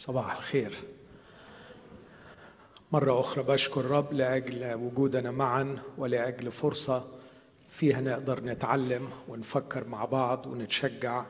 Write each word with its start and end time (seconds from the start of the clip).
صباح 0.00 0.36
الخير 0.36 0.74
مرة 2.92 3.20
أخرى 3.20 3.42
بشكر 3.42 3.80
الرب 3.80 4.12
لأجل 4.12 4.74
وجودنا 4.74 5.30
معا 5.30 5.78
ولأجل 5.98 6.50
فرصة 6.50 7.04
فيها 7.68 8.00
نقدر 8.00 8.44
نتعلم 8.44 9.08
ونفكر 9.28 9.88
مع 9.88 10.04
بعض 10.04 10.46
ونتشجع 10.46 11.24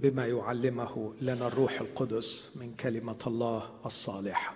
بما 0.00 0.26
يعلمه 0.26 1.14
لنا 1.20 1.46
الروح 1.46 1.80
القدس 1.80 2.50
من 2.56 2.74
كلمة 2.74 3.18
الله 3.26 3.70
الصالحة. 3.86 4.54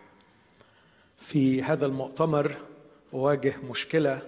في 1.18 1.62
هذا 1.62 1.86
المؤتمر 1.86 2.56
أواجه 3.14 3.54
مشكلة 3.70 4.22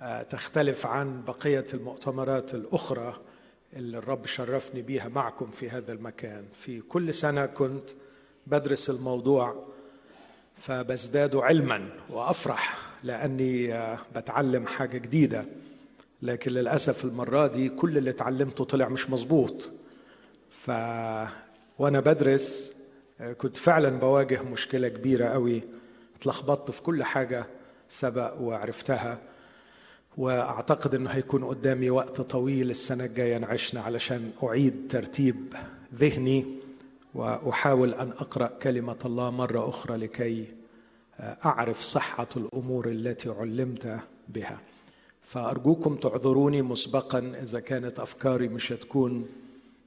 آه، 0.00 0.22
تختلف 0.22 0.86
عن 0.86 1.24
بقية 1.24 1.66
المؤتمرات 1.74 2.54
الأخرى 2.54 3.20
اللي 3.72 3.98
الرب 3.98 4.26
شرفني 4.26 4.82
بيها 4.82 5.08
معكم 5.08 5.50
في 5.50 5.70
هذا 5.70 5.92
المكان. 5.92 6.44
في 6.60 6.80
كل 6.80 7.14
سنة 7.14 7.46
كنت 7.46 7.90
بدرس 8.46 8.90
الموضوع 8.90 9.66
فبزداد 10.56 11.36
علما 11.36 11.88
وأفرح 12.10 12.78
لأني 13.04 13.74
آه، 13.74 13.98
بتعلم 14.16 14.66
حاجة 14.66 14.98
جديدة. 14.98 15.44
لكن 16.22 16.52
للأسف 16.52 17.04
المرة 17.04 17.46
دي 17.46 17.68
كل 17.68 17.98
اللي 17.98 18.10
اتعلمته 18.10 18.64
طلع 18.64 18.88
مش 18.88 19.10
مظبوط. 19.10 19.70
ف 20.50 20.70
وأنا 21.78 22.00
بدرس 22.00 22.72
آه، 23.20 23.32
كنت 23.32 23.56
فعلا 23.56 23.88
بواجه 23.88 24.42
مشكلة 24.42 24.88
كبيرة 24.88 25.28
قوي. 25.28 25.62
اتلخبطت 26.16 26.70
في 26.70 26.82
كل 26.82 27.04
حاجة 27.04 27.46
سبق 27.88 28.40
وعرفتها. 28.40 29.18
وأعتقد 30.16 30.94
إنه 30.94 31.10
هيكون 31.10 31.44
قدامي 31.44 31.90
وقت 31.90 32.20
طويل 32.20 32.70
السنة 32.70 33.04
الجاية 33.04 33.38
نعيشنا 33.38 33.80
علشان 33.80 34.30
أعيد 34.42 34.86
ترتيب 34.90 35.54
ذهني. 35.94 36.61
وأحاول 37.14 37.94
أن 37.94 38.10
أقرأ 38.10 38.46
كلمة 38.46 38.96
الله 39.04 39.30
مرة 39.30 39.68
أخرى 39.68 39.96
لكي 39.96 40.46
أعرف 41.20 41.82
صحة 41.82 42.26
الأمور 42.36 42.88
التي 42.88 43.28
علمت 43.28 43.98
بها. 44.28 44.60
فأرجوكم 45.22 45.94
تعذروني 45.94 46.62
مسبقا 46.62 47.32
إذا 47.42 47.60
كانت 47.60 48.00
أفكاري 48.00 48.48
مش 48.48 48.72
هتكون 48.72 49.26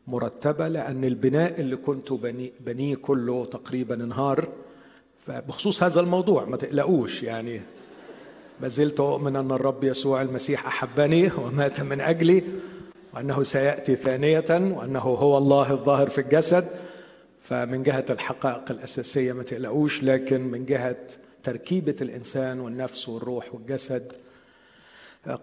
مرتبة 0.07 0.67
لأن 0.67 1.03
البناء 1.03 1.61
اللي 1.61 1.75
كنت 1.75 2.13
بني 2.13 2.51
بنيه 2.59 2.95
كله 2.95 3.45
تقريبا 3.45 3.95
انهار. 4.03 4.47
بخصوص 5.27 5.83
هذا 5.83 5.99
الموضوع 5.99 6.45
ما 6.45 6.57
تقلقوش 6.57 7.23
يعني 7.23 7.61
ما 8.61 8.67
زلت 8.67 8.99
أؤمن 8.99 9.35
أن 9.35 9.51
الرب 9.51 9.83
يسوع 9.83 10.21
المسيح 10.21 10.67
أحبني 10.67 11.31
ومات 11.37 11.81
من 11.81 12.01
أجلي 12.01 12.43
وأنه 13.13 13.43
سيأتي 13.43 13.95
ثانية 13.95 14.45
وأنه 14.49 14.99
هو 14.99 15.37
الله 15.37 15.71
الظاهر 15.71 16.09
في 16.09 16.21
الجسد. 16.21 16.84
فمن 17.49 17.83
جهة 17.83 18.05
الحقائق 18.09 18.71
الأساسية 18.71 19.33
ما 19.33 19.43
تقلقوش 19.43 20.03
لكن 20.03 20.41
من 20.41 20.65
جهة 20.65 20.97
تركيبة 21.43 21.95
الإنسان 22.01 22.59
والنفس 22.59 23.09
والروح 23.09 23.55
والجسد 23.55 24.11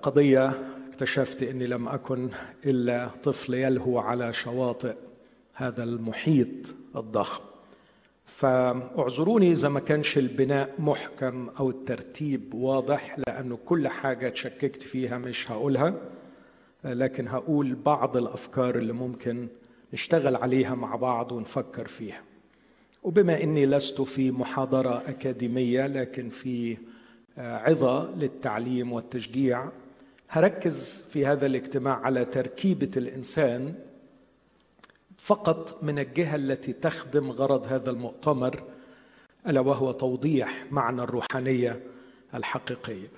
قضية 0.02 0.52
اكتشفت 0.88 1.42
أني 1.42 1.66
لم 1.66 1.88
أكن 1.88 2.30
إلا 2.66 3.10
طفل 3.22 3.54
يلهو 3.54 3.98
على 3.98 4.32
شواطئ 4.32 4.94
هذا 5.54 5.84
المحيط 5.84 6.74
الضخم. 6.96 7.42
فاعذروني 8.26 9.52
إذا 9.52 9.68
ما 9.68 9.80
كانش 9.80 10.18
البناء 10.18 10.74
محكم 10.78 11.48
أو 11.48 11.70
الترتيب 11.70 12.54
واضح 12.54 13.18
لأنه 13.26 13.58
كل 13.66 13.88
حاجة 13.88 14.28
تشككت 14.28 14.82
فيها 14.82 15.18
مش 15.18 15.50
هقولها 15.50 15.94
لكن 16.84 17.28
هقول 17.28 17.74
بعض 17.74 18.16
الأفكار 18.16 18.74
اللي 18.74 18.92
ممكن 18.92 19.48
نشتغل 19.92 20.36
عليها 20.36 20.74
مع 20.74 20.96
بعض 20.96 21.32
ونفكر 21.32 21.88
فيها. 21.88 22.22
وبما 23.02 23.42
إني 23.42 23.66
لست 23.66 24.00
في 24.00 24.30
محاضرة 24.30 25.02
أكاديمية 25.08 25.86
لكن 25.86 26.28
في 26.28 26.76
آه، 27.38 27.56
عظة 27.56 28.14
للتعليم 28.16 28.92
والتشجيع 28.92 29.68
هركز 30.28 31.04
في 31.12 31.26
هذا 31.26 31.46
الاجتماع 31.46 32.00
على 32.00 32.24
تركيبة 32.24 32.90
الإنسان 32.96 33.74
فقط 35.18 35.82
من 35.82 35.98
الجهة 35.98 36.36
التي 36.36 36.72
تخدم 36.72 37.30
غرض 37.30 37.66
هذا 37.66 37.90
المؤتمر 37.90 38.62
ألا 39.46 39.60
وهو 39.60 39.92
توضيح 39.92 40.66
معنى 40.70 41.02
الروحانية 41.02 41.80
الحقيقية. 42.34 43.08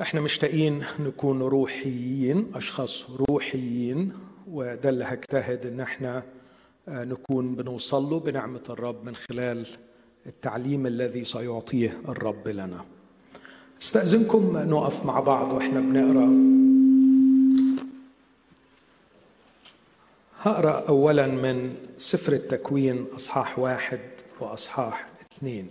إحنا 0.00 0.20
مشتاقين 0.20 0.84
نكون 1.00 1.42
روحيين 1.42 2.52
أشخاص 2.54 3.06
روحيين. 3.10 4.12
وده 4.52 4.88
اللي 4.88 5.04
هجتهد 5.04 5.66
إن 5.66 5.80
إحنا 5.80 6.22
آه، 6.88 7.04
نكون 7.04 7.54
بنوصل 7.54 8.02
له 8.10 8.20
بنعمة 8.20 8.60
الرب 8.70 9.04
من 9.04 9.16
خلال 9.16 9.66
التعليم 10.26 10.86
الذي 10.86 11.24
سيعطيه 11.24 11.98
الرب 12.08 12.48
لنا. 12.48 12.84
استأذنكم 13.82 14.56
نقف 14.56 15.06
مع 15.06 15.20
بعض 15.20 15.52
وإحنا 15.52 15.80
بنقرأ 15.80 16.60
هقرأ 20.40 20.88
اولا 20.88 21.26
من 21.26 21.74
سفر 21.96 22.32
التكوين 22.32 23.06
أصحاح 23.16 23.58
واحد 23.58 24.00
وأصحاح 24.40 25.08
اثنين. 25.32 25.70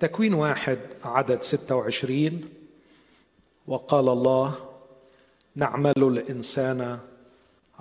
تكوين 0.00 0.34
واحد 0.34 0.78
عدد 1.04 1.42
ستة 1.42 1.76
وعشرين 1.76 2.48
وقال 3.66 4.08
الله 4.08 4.54
نعمل 5.56 5.92
الإنسان 6.02 6.98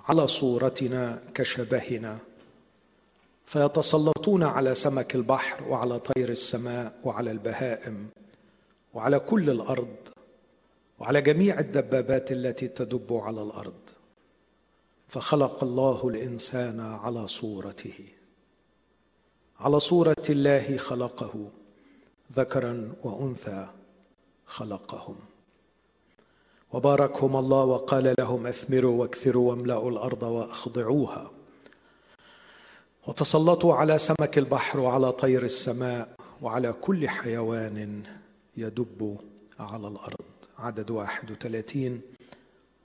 على 0.09 0.27
صورتنا 0.27 1.21
كشبهنا 1.33 2.17
فيتسلطون 3.45 4.43
على 4.43 4.75
سمك 4.75 5.15
البحر 5.15 5.63
وعلى 5.69 5.99
طير 5.99 6.29
السماء 6.29 6.99
وعلى 7.03 7.31
البهائم 7.31 8.07
وعلى 8.93 9.19
كل 9.19 9.49
الأرض 9.49 9.95
وعلى 10.99 11.21
جميع 11.21 11.59
الدبابات 11.59 12.31
التي 12.31 12.67
تدب 12.67 13.13
على 13.13 13.41
الأرض. 13.43 13.73
فخلق 15.07 15.63
الله 15.63 16.09
الإنسان 16.09 16.79
على 16.79 17.27
صورته 17.27 17.99
على 19.59 19.79
صورة 19.79 20.23
الله 20.29 20.77
خلقه. 20.77 21.51
ذكرا 22.35 22.91
وأنثى 23.03 23.67
خلقهم. 24.45 25.15
وباركهم 26.73 27.35
الله 27.35 27.63
وقال 27.63 28.15
لهم 28.19 28.47
اثمروا 28.47 29.01
واكثروا 29.01 29.49
واملأوا 29.49 29.91
الأرض 29.91 30.23
وأخضعوها. 30.23 31.31
وتسلطوا 33.07 33.73
على 33.73 33.97
سمك 33.97 34.37
البحر 34.37 34.79
وعلى 34.79 35.11
طير 35.11 35.43
السماء 35.43 36.15
وعلى 36.41 36.73
كل 36.73 37.09
حيوان 37.09 38.03
يدب 38.57 39.17
على 39.59 39.87
الأرض. 39.87 40.25
عدد 40.59 40.91
واحد 40.91 41.31
وثلاثين. 41.31 42.01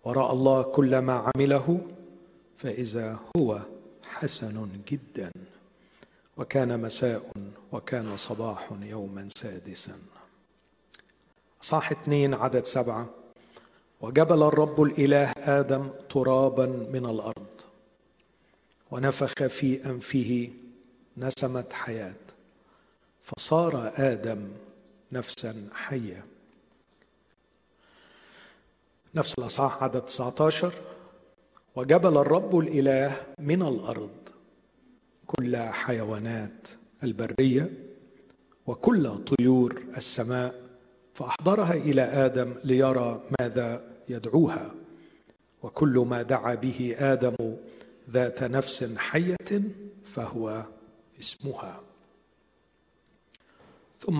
وراى 0.04 0.32
الله 0.32 0.62
كل 0.62 0.98
ما 0.98 1.30
عمله 1.34 1.80
فإذا 2.56 3.18
هو 3.36 3.60
حسن 4.04 4.68
جدا. 4.88 5.30
وكان 6.38 6.80
مساء 6.80 7.32
وكان 7.72 8.16
صباح 8.16 8.68
يوما 8.82 9.28
سادسا. 9.36 9.98
صح 11.60 11.90
اثنين 11.92 12.34
عدد 12.34 12.64
سبعة. 12.64 13.08
وجبل 14.00 14.42
الرب 14.42 14.82
الإله 14.82 15.32
آدم 15.38 15.90
ترابا 16.10 16.66
من 16.66 17.06
الأرض. 17.06 17.46
ونفخ 18.90 19.46
في 19.46 19.84
أنفه 19.84 20.50
نسمة 21.16 21.64
حياة. 21.72 22.14
فصار 23.22 23.92
آدم 23.96 24.48
نفسا 25.12 25.68
حية 25.74 26.24
نفس 29.14 29.34
الأصحاح 29.38 29.82
عدد 29.82 30.00
19 30.02 30.72
وجبل 31.76 32.16
الرب 32.16 32.58
الإله 32.58 33.26
من 33.38 33.62
الأرض. 33.62 34.17
كل 35.28 35.56
حيوانات 35.56 36.68
البرية 37.02 37.72
وكل 38.66 39.18
طيور 39.18 39.82
السماء 39.96 40.60
فأحضرها 41.14 41.74
إلى 41.74 42.02
آدم 42.02 42.54
ليرى 42.64 43.22
ماذا 43.40 43.90
يدعوها. 44.08 44.74
وكل 45.62 46.06
ما 46.08 46.22
دعا 46.22 46.54
به 46.54 46.96
آدم 46.98 47.34
ذات 48.10 48.42
نفس 48.42 48.84
حية 48.96 49.62
فهو 50.04 50.64
اسمها. 51.20 51.80
ثم 53.98 54.18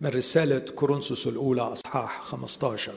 من 0.00 0.10
رسالة 0.10 0.58
كورنثوس 0.58 1.26
الأولى 1.26 1.62
أصحاح 1.62 2.22
15 2.22 2.92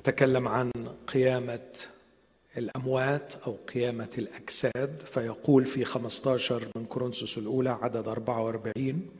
يتكلم 0.00 0.48
عن 0.48 0.70
قيامة 1.06 1.68
الأموات 2.56 3.34
أو 3.46 3.52
قيامة 3.74 4.08
الأجساد 4.18 5.02
فيقول 5.12 5.64
في 5.64 5.84
15 5.84 6.68
من 6.76 6.84
كورنثوس 6.84 7.38
الأولى 7.38 7.70
عدد 7.70 8.08
44 8.08 9.10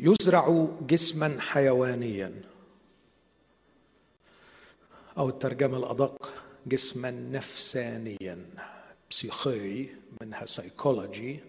يزرع 0.00 0.68
جسما 0.86 1.40
حيوانيا. 1.40 2.32
أو 5.18 5.28
الترجمة 5.28 5.76
الأدق 5.78 6.32
جسما 6.66 7.10
نفسانيا. 7.10 8.38
بسيخي 9.10 9.88
منها 10.20 10.46
سيكولوجي 10.46 11.40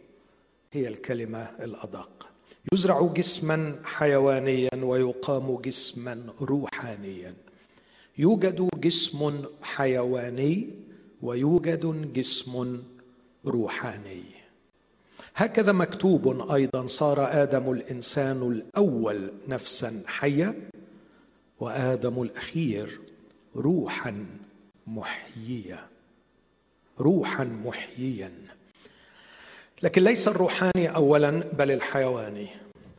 هي 0.74 0.88
الكلمة 0.88 1.44
الأدق. 1.60 2.28
يزرع 2.74 3.02
جسما 3.16 3.80
حيوانيا 3.84 4.70
ويقام 4.76 5.58
جسما 5.58 6.34
روحانيا. 6.42 7.45
يوجد 8.18 8.70
جسم 8.80 9.46
حيواني 9.62 10.70
ويوجد 11.22 12.14
جسم 12.14 12.84
روحاني. 13.46 14.24
هكذا 15.36 15.72
مكتوب 15.72 16.52
أيضا 16.52 16.86
صار 16.86 17.44
آدم 17.44 17.72
الإنسان 17.72 18.52
الأول 18.52 19.32
نفسا 19.48 20.04
حيه 20.08 20.70
وآدم 21.60 22.22
الأخير 22.22 23.00
روحا 23.56 24.26
محييه 24.88 25.88
روحا 27.00 27.44
محييا. 27.44 28.32
لكن 29.84 30.04
ليس 30.04 30.28
الروحاني 30.28 30.96
اولا 30.96 31.30
بل 31.30 31.72
الحيواني 31.72 32.48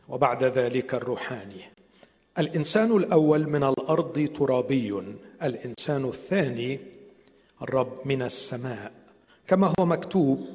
وبعد 0.09 0.43
ذلك 0.43 0.93
الروحاني. 0.93 1.76
الإنسان 2.39 2.97
الأول 2.97 3.49
من 3.49 3.63
الأرض 3.63 4.29
ترابي 4.37 5.03
الإنسان 5.43 6.05
الثاني 6.05 6.79
الرب 7.61 7.99
من 8.05 8.21
السماء. 8.21 8.91
كما 9.47 9.73
هو 9.79 9.85
مكتوب 9.85 10.47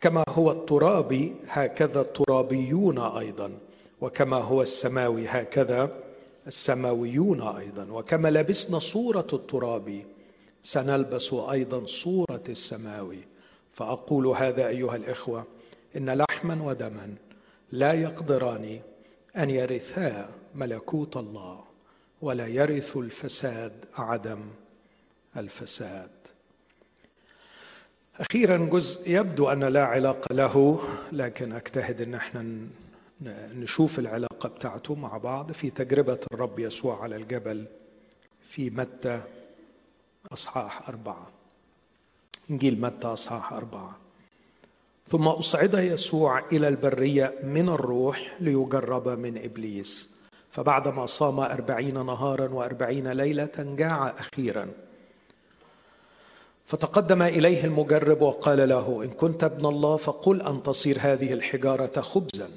كما 0.00 0.24
هو 0.28 0.50
الترابي 0.50 1.34
هكذا 1.48 2.00
الترابيون 2.00 2.98
أيضا. 2.98 3.52
وكما 4.00 4.36
هو 4.36 4.62
السماوي 4.62 5.26
هكذا 5.26 5.90
السماويون 6.46 7.42
أيضا. 7.42 7.92
وكما 7.92 8.28
لبسنا 8.28 8.78
صورة 8.78 9.26
الترابي 9.32 10.04
سنلبس 10.62 11.32
أيضا 11.32 11.86
صورة 11.86 12.44
السماوي. 12.48 13.20
فأقول 13.72 14.26
هذا 14.26 14.68
أيها 14.68 14.96
الإخوة 14.96 15.44
إن 15.96 16.10
لحما 16.10 16.62
ودما 16.62 17.14
لا 17.72 17.92
يقدران 17.92 18.80
أن 19.36 19.50
يرثا 19.50 20.28
ملكوت 20.56 21.16
الله 21.16 21.64
ولا 22.22 22.46
يرث 22.46 22.96
الفساد 22.96 23.84
عدم 23.98 24.40
الفساد. 25.36 26.10
أخيرا 28.16 28.56
جزء 28.56 29.10
يبدو 29.10 29.48
أن 29.48 29.64
لا 29.64 29.84
علاقة 29.84 30.34
له 30.34 30.82
لكن 31.12 31.52
أجتهد 31.52 32.00
إن 32.00 32.14
إحنا 32.14 32.68
نشوف 33.54 33.98
العلاقة 33.98 34.48
بتاعته 34.48 34.94
مع 34.94 35.16
بعض 35.16 35.52
في 35.52 35.70
تجربة 35.70 36.18
الرب 36.32 36.58
يسوع 36.58 37.02
على 37.02 37.16
الجبل 37.16 37.64
في 38.48 38.70
متى 38.70 39.22
أصحاح 40.32 40.88
أربعة. 40.88 41.30
إنجيل 42.50 42.80
متى 42.80 43.06
أصحاح 43.06 43.52
أربعة. 43.52 43.98
ثم 45.08 45.28
أصعد 45.28 45.74
يسوع 45.74 46.44
إلى 46.52 46.68
البرية 46.68 47.34
من 47.42 47.68
الروح 47.68 48.36
ليجرب 48.40 49.08
من 49.08 49.38
إبليس. 49.38 50.15
فبعدما 50.56 51.06
صام 51.06 51.40
أربعين 51.40 52.06
نهارا 52.06 52.48
وأربعين 52.54 53.12
ليلة 53.12 53.52
جاع 53.58 54.08
أخيرا. 54.08 54.68
فتقدم 56.64 57.22
إليه 57.22 57.64
المجرب 57.64 58.22
وقال 58.22 58.68
له 58.68 59.04
إن 59.04 59.10
كنت 59.10 59.44
ابن 59.44 59.66
الله 59.66 59.96
فقل 59.96 60.42
أن 60.42 60.62
تصير 60.62 60.96
هذه 61.00 61.32
الحجارة 61.32 62.00
خبزا. 62.00 62.50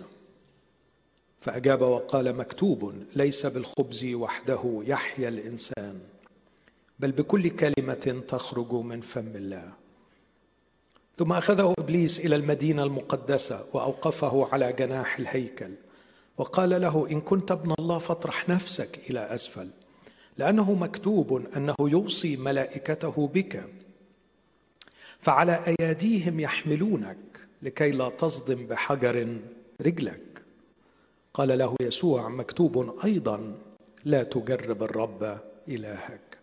فأجاب 1.41 1.81
وقال 1.81 2.35
مكتوب 2.35 2.93
ليس 3.15 3.45
بالخبز 3.45 4.05
وحده 4.05 4.81
يحيا 4.85 5.29
الإنسان 5.29 5.99
بل 6.99 7.11
بكل 7.11 7.49
كلمة 7.49 8.21
تخرج 8.27 8.73
من 8.73 9.01
فم 9.01 9.35
الله. 9.35 9.71
ثم 11.15 11.31
أخذه 11.31 11.73
إبليس 11.79 12.19
إلى 12.19 12.35
المدينة 12.35 12.83
المقدسة 12.83 13.65
وأوقفه 13.73 14.47
على 14.51 14.73
جناح 14.73 15.19
الهيكل. 15.19 15.71
وقال 16.39 16.81
له 16.81 17.07
إن 17.11 17.21
كنت 17.21 17.51
ابن 17.51 17.73
الله 17.79 17.97
فاطرح 17.97 18.49
نفسك 18.49 18.99
إلى 19.09 19.19
أسفل 19.19 19.69
لأنه 20.37 20.73
مكتوب 20.73 21.45
أنه 21.57 21.75
يوصي 21.79 22.37
ملائكته 22.37 23.27
بك 23.33 23.63
فعلى 25.19 25.63
أياديهم 25.67 26.39
يحملونك 26.39 27.17
لكي 27.61 27.91
لا 27.91 28.09
تصدم 28.09 28.67
بحجر 28.67 29.37
رجلك. 29.81 30.41
قال 31.33 31.57
له 31.57 31.75
يسوع 31.81 32.29
مكتوب 32.29 32.99
أيضا 33.05 33.55
لا 34.05 34.23
تجرب 34.23 34.83
الرب 34.83 35.39
إلهك. 35.67 36.37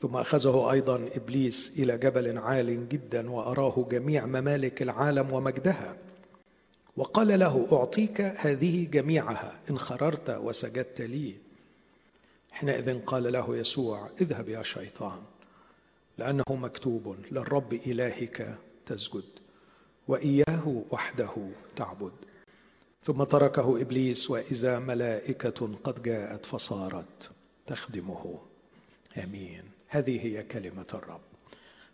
ثم 0.00 0.16
أخذه 0.16 0.70
أيضا 0.72 1.08
إبليس 1.14 1.72
إلى 1.78 1.98
جبل 1.98 2.38
عال 2.38 2.88
جدا 2.88 3.30
وأراه 3.30 3.86
جميع 3.90 4.26
ممالك 4.26 4.82
العالم 4.82 5.32
ومجدها. 5.32 5.96
وقال 6.96 7.38
له 7.38 7.68
أعطيك 7.72 8.20
هذه 8.20 8.84
جميعها 8.84 9.60
إن 9.70 9.78
خررت 9.78 10.30
وسجدت 10.30 11.00
لي. 11.00 11.34
حينئذ 12.52 13.00
قال 13.00 13.32
له 13.32 13.56
يسوع 13.56 14.10
اذهب 14.20 14.48
يا 14.48 14.62
شيطان 14.62 15.22
لأنه 16.18 16.44
مكتوب 16.50 17.16
للرب 17.30 17.72
إلهك 17.72 18.58
تسجد 18.86 19.24
وإياه 20.08 20.82
وحده 20.90 21.34
تعبد. 21.76 22.12
ثم 23.02 23.22
تركه 23.24 23.80
إبليس 23.80 24.30
وإذا 24.30 24.78
ملائكة 24.78 25.76
قد 25.84 26.02
جاءت 26.02 26.46
فصارت 26.46 27.30
تخدمه. 27.66 28.38
آمين. 29.24 29.62
هذه 29.88 30.26
هي 30.26 30.42
كلمة 30.42 30.86
الرب. 30.94 31.20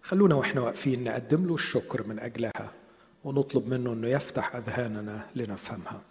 خلونا 0.02 0.34
وإحنا 0.34 0.60
واقفين 0.60 1.04
نقدم 1.04 1.46
له 1.46 1.54
الشكر 1.54 2.06
من 2.06 2.18
أجلها. 2.18 2.79
ونطلب 3.24 3.66
منه 3.66 3.92
إنه 3.92 4.08
يفتح 4.08 4.56
أذهاننا 4.56 5.30
لنفهمها. 5.34 6.02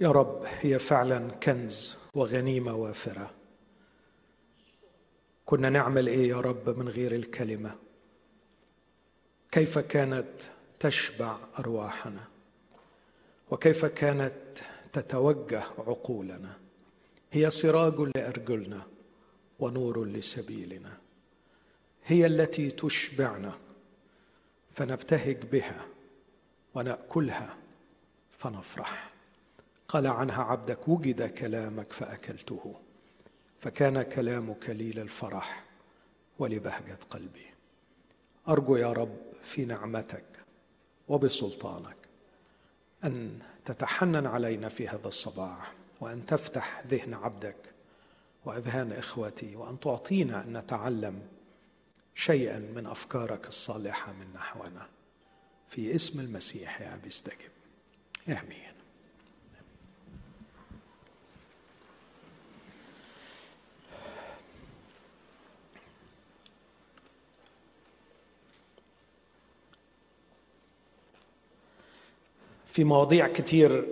يا 0.00 0.08
رب 0.10 0.42
هي 0.60 0.78
فعلا 0.78 1.30
كنز 1.30 1.96
وغنيمة 2.14 2.74
وافرة. 2.74 3.30
كنا 5.46 5.70
نعمل 5.70 6.06
إيه 6.06 6.28
يا 6.28 6.40
رب 6.40 6.78
من 6.78 6.88
غير 6.88 7.14
الكلمة؟ 7.14 7.76
كيف 9.52 9.78
كانت 9.78 10.42
تشبع 10.80 11.36
أرواحنا؟ 11.58 12.24
وكيف 13.50 13.84
كانت 13.84 14.58
تتوجه 14.92 15.64
عقولنا؟ 15.78 16.56
هي 17.32 17.50
سراج 17.50 18.10
لأرجلنا 18.16 18.82
ونور 19.58 20.04
لسبيلنا. 20.04 20.98
هي 22.08 22.26
التي 22.26 22.70
تشبعنا 22.70 23.52
فنبتهج 24.70 25.36
بها 25.36 25.86
ونأكلها 26.74 27.56
فنفرح. 28.38 29.10
قال 29.88 30.06
عنها 30.06 30.42
عبدك 30.42 30.88
وجد 30.88 31.22
كلامك 31.22 31.92
فأكلته 31.92 32.74
فكان 33.60 34.02
كلامك 34.02 34.70
لي 34.70 34.90
للفرح 34.90 35.64
ولبهجة 36.38 36.98
قلبي. 37.10 37.46
أرجو 38.48 38.76
يا 38.76 38.92
رب 38.92 39.16
في 39.42 39.64
نعمتك 39.64 40.24
وبسلطانك 41.08 41.96
أن 43.04 43.38
تتحنن 43.64 44.26
علينا 44.26 44.68
في 44.68 44.88
هذا 44.88 45.08
الصباح 45.08 45.72
وأن 46.00 46.26
تفتح 46.26 46.82
ذهن 46.86 47.14
عبدك 47.14 47.56
وأذهان 48.44 48.92
إخوتي 48.92 49.56
وأن 49.56 49.80
تعطينا 49.80 50.44
أن 50.44 50.56
نتعلم 50.56 51.22
شيئا 52.18 52.58
من 52.58 52.86
أفكارك 52.86 53.46
الصالحة 53.46 54.12
من 54.12 54.26
نحونا. 54.34 54.86
في 55.68 55.94
اسم 55.94 56.20
المسيح 56.20 56.80
يا 56.80 56.94
أبي 56.94 57.08
استجب. 57.08 57.50
آمين. 58.28 58.72
في 72.66 72.84
مواضيع 72.84 73.28
كتير 73.28 73.86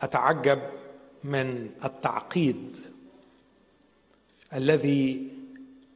أتعجب 0.00 0.62
من 1.24 1.70
التعقيد 1.84 2.78
الذي 4.54 5.37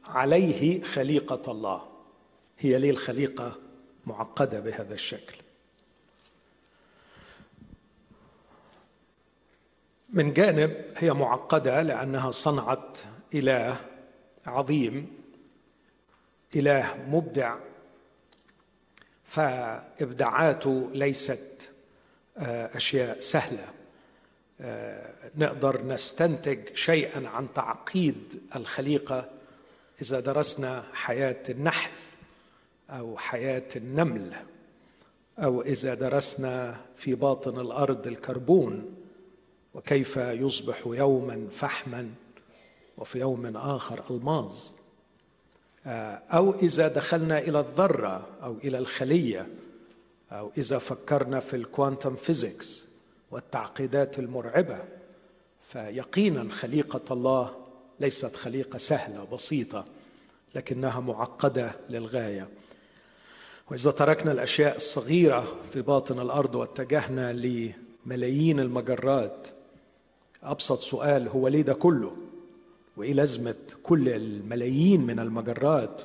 عليه 0.05 0.83
خليقة 0.83 1.51
الله. 1.51 1.87
هي 2.59 2.79
ليه 2.79 2.91
الخليقة 2.91 3.59
معقدة 4.05 4.59
بهذا 4.59 4.93
الشكل. 4.93 5.35
من 10.09 10.33
جانب 10.33 10.85
هي 10.97 11.13
معقدة 11.13 11.81
لأنها 11.81 12.31
صنعت 12.31 12.97
إله 13.33 13.75
عظيم 14.45 15.23
إله 16.55 16.95
مبدع 17.07 17.55
فإبداعاته 19.23 20.89
ليست 20.93 21.69
آه، 22.37 22.77
أشياء 22.77 23.19
سهلة. 23.19 23.65
آه، 24.61 25.13
نقدر 25.35 25.85
نستنتج 25.85 26.75
شيئا 26.75 27.27
عن 27.27 27.47
تعقيد 27.53 28.41
الخليقة 28.55 29.29
إذا 30.03 30.19
درسنا 30.19 30.83
حياة 30.93 31.43
النحل 31.49 31.91
أو 32.89 33.17
حياة 33.17 33.67
النمل 33.75 34.33
أو 35.39 35.61
إذا 35.61 35.93
درسنا 35.93 36.81
في 36.95 37.15
باطن 37.15 37.59
الأرض 37.59 38.07
الكربون 38.07 38.95
وكيف 39.73 40.17
يصبح 40.17 40.83
يوما 40.85 41.47
فحما 41.51 42.09
وفي 42.97 43.19
يوم 43.19 43.57
آخر 43.57 44.03
ألماظ. 44.09 44.57
آه، 45.85 46.21
أو 46.33 46.53
إذا 46.53 46.87
دخلنا 46.87 47.39
إلى 47.39 47.59
الذرة 47.59 48.27
أو 48.43 48.57
إلى 48.63 48.77
الخلية 48.77 49.47
أو 50.31 50.51
إذا 50.57 50.77
فكرنا 50.77 51.39
في 51.39 51.55
ال 51.55 51.62
quantum 51.62 52.15
physics 52.15 52.85
والتعقيدات 53.31 54.19
المرعبة. 54.19 54.83
فيقينا 55.71 56.51
خليقة 56.51 57.13
الله 57.13 57.63
ليست 57.99 58.35
خليقة 58.35 58.77
سهلة 58.77 59.23
بسيطه 59.23 59.85
لكنها 60.55 60.99
معقدة 60.99 61.71
للغاية. 61.89 62.47
وإذا 63.71 63.91
تركنا 63.91 64.31
الأشياء 64.31 64.75
الصغيرة 64.75 65.55
في 65.73 65.81
باطن 65.81 66.19
الأرض 66.19 66.55
واتجهنا 66.55 67.33
لملايين 67.33 68.59
المجرات 68.59 69.47
أبسط 70.43 70.79
سؤال 70.81 71.27
هو 71.27 71.47
ليه 71.47 71.61
ده 71.61 71.73
كله؟ 71.73 72.17
وإيه 72.97 73.13
لازمة 73.13 73.55
كل 73.83 74.09
الملايين 74.09 75.01
من 75.01 75.19
المجرات 75.19 76.01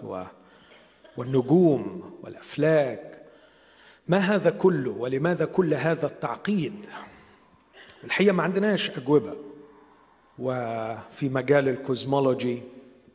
والنجوم 1.17 2.13
والأفلاك؟ 2.23 3.23
ما 4.09 4.19
هذا 4.19 4.51
كله 4.51 4.91
ولماذا 4.91 5.45
كل 5.45 5.75
هذا 5.75 6.07
التعقيد؟ 6.07 6.87
الحقيقة 8.05 8.33
ما 8.33 8.43
عندناش 8.43 8.91
أجوبة. 8.99 9.37
وفي 10.39 11.29
مجال 11.29 11.69
ال 11.69 11.78
cosmology 11.78 12.63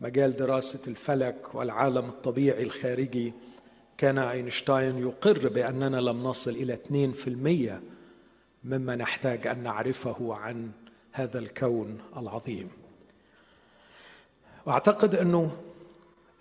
مجال 0.03 0.31
دراسة 0.31 0.79
الفلك 0.87 1.55
والعالم 1.55 2.09
الطبيعي 2.09 2.63
الخارجي 2.63 3.33
كان 3.97 4.17
أينشتاين 4.17 4.97
يقر 4.97 5.47
بأننا 5.49 5.97
لم 5.97 6.23
نصل 6.23 6.51
إلى 6.51 6.73
2% 6.73 7.81
مما 8.63 8.95
نحتاج 8.95 9.47
أن 9.47 9.63
نعرفه 9.63 10.35
عن 10.35 10.71
هذا 11.11 11.39
الكون 11.39 11.97
العظيم. 12.17 12.69
وأعتقد 14.65 15.15
أنه 15.15 15.57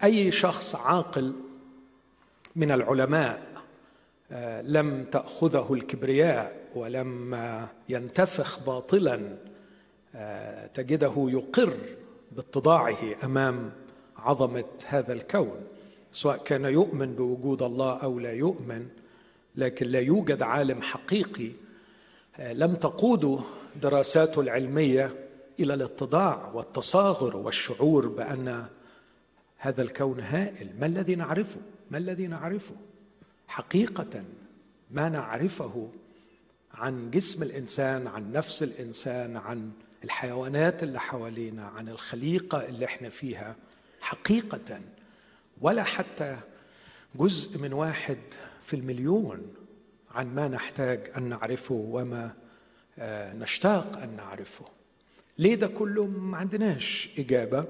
أي 0.04 0.32
شخص 0.32 0.74
عاقل 0.74 1.34
من 2.56 2.72
العلماء 2.72 3.42
آه، 4.32 4.62
لم 4.62 5.04
تأخذه 5.04 5.74
الكبرياء 5.74 6.66
ولم 6.74 7.40
ينتفخ 7.88 8.60
باطلا 8.60 9.36
آه، 10.14 10.66
تجده 10.66 11.14
يقر 11.16 11.76
باتضاعه 12.36 13.24
أمام 13.24 13.72
عظمة 14.16 14.64
هذا 14.86 15.12
الكون 15.12 15.60
سواء 16.12 16.36
كان 16.36 16.64
يؤمن 16.64 17.14
بوجود 17.14 17.62
الله 17.62 18.02
أو 18.02 18.18
لا 18.18 18.32
يؤمن 18.32 18.88
لكن 19.56 19.86
لا 19.86 20.00
يوجد 20.00 20.42
عالم 20.42 20.82
حقيقي 20.82 21.50
آه، 22.36 22.52
لم 22.52 22.74
تقوده 22.74 23.38
دراساته 23.82 24.40
العلمية 24.40 25.14
إلى 25.60 25.74
الاتضاع 25.74 26.50
والتصاغر 26.54 27.36
والشعور 27.36 28.08
بأن 28.08 28.66
هذا 29.58 29.82
الكون 29.82 30.20
هائل. 30.20 30.68
ما 30.80 30.86
الذي 30.86 31.14
نعرفه؟ 31.14 31.60
ما 31.90 31.98
الذي 31.98 32.26
نعرفه؟ 32.26 32.74
حقيقة 33.48 34.24
ما 34.90 35.08
نعرفه 35.08 35.88
عن 36.74 37.10
جسم 37.10 37.42
الإنسان 37.42 38.06
عن 38.06 38.32
نفس 38.32 38.62
الإنسان 38.62 39.36
عن 39.36 39.70
الحيوانات 40.04 40.82
اللي 40.82 41.00
حوالينا 41.00 41.66
عن 41.66 41.88
الخليقة 41.88 42.68
اللي 42.68 42.84
إحنا 42.84 43.08
فيها 43.08 43.56
حقيقة 44.00 44.80
ولا 45.60 45.82
حتى 45.82 46.38
جزء 47.14 47.58
من 47.58 47.72
واحد 47.72 48.18
في 48.64 48.76
المليون 48.76 49.54
عن 50.14 50.34
ما 50.34 50.48
نحتاج 50.48 51.10
أن 51.16 51.22
نعرفه 51.22 51.74
وما 51.74 52.32
آه، 52.98 53.34
نشتاق 53.34 53.98
أن 53.98 54.16
نعرفه. 54.16 54.64
ليه 55.38 55.54
ده 55.54 55.66
كله؟ 55.66 56.06
ما 56.06 56.36
عندناش 56.36 57.08
إجابة 57.18 57.64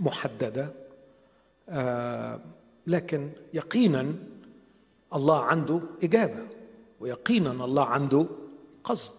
محددة 0.00 0.72
آه، 1.68 2.40
لكن 2.86 3.30
يقينا 3.54 4.14
الله 5.14 5.44
عنده 5.44 5.80
إجابة 6.02 6.46
ويقينا 7.00 7.50
الله 7.50 7.84
عنده 7.86 8.26
قصد. 8.84 9.14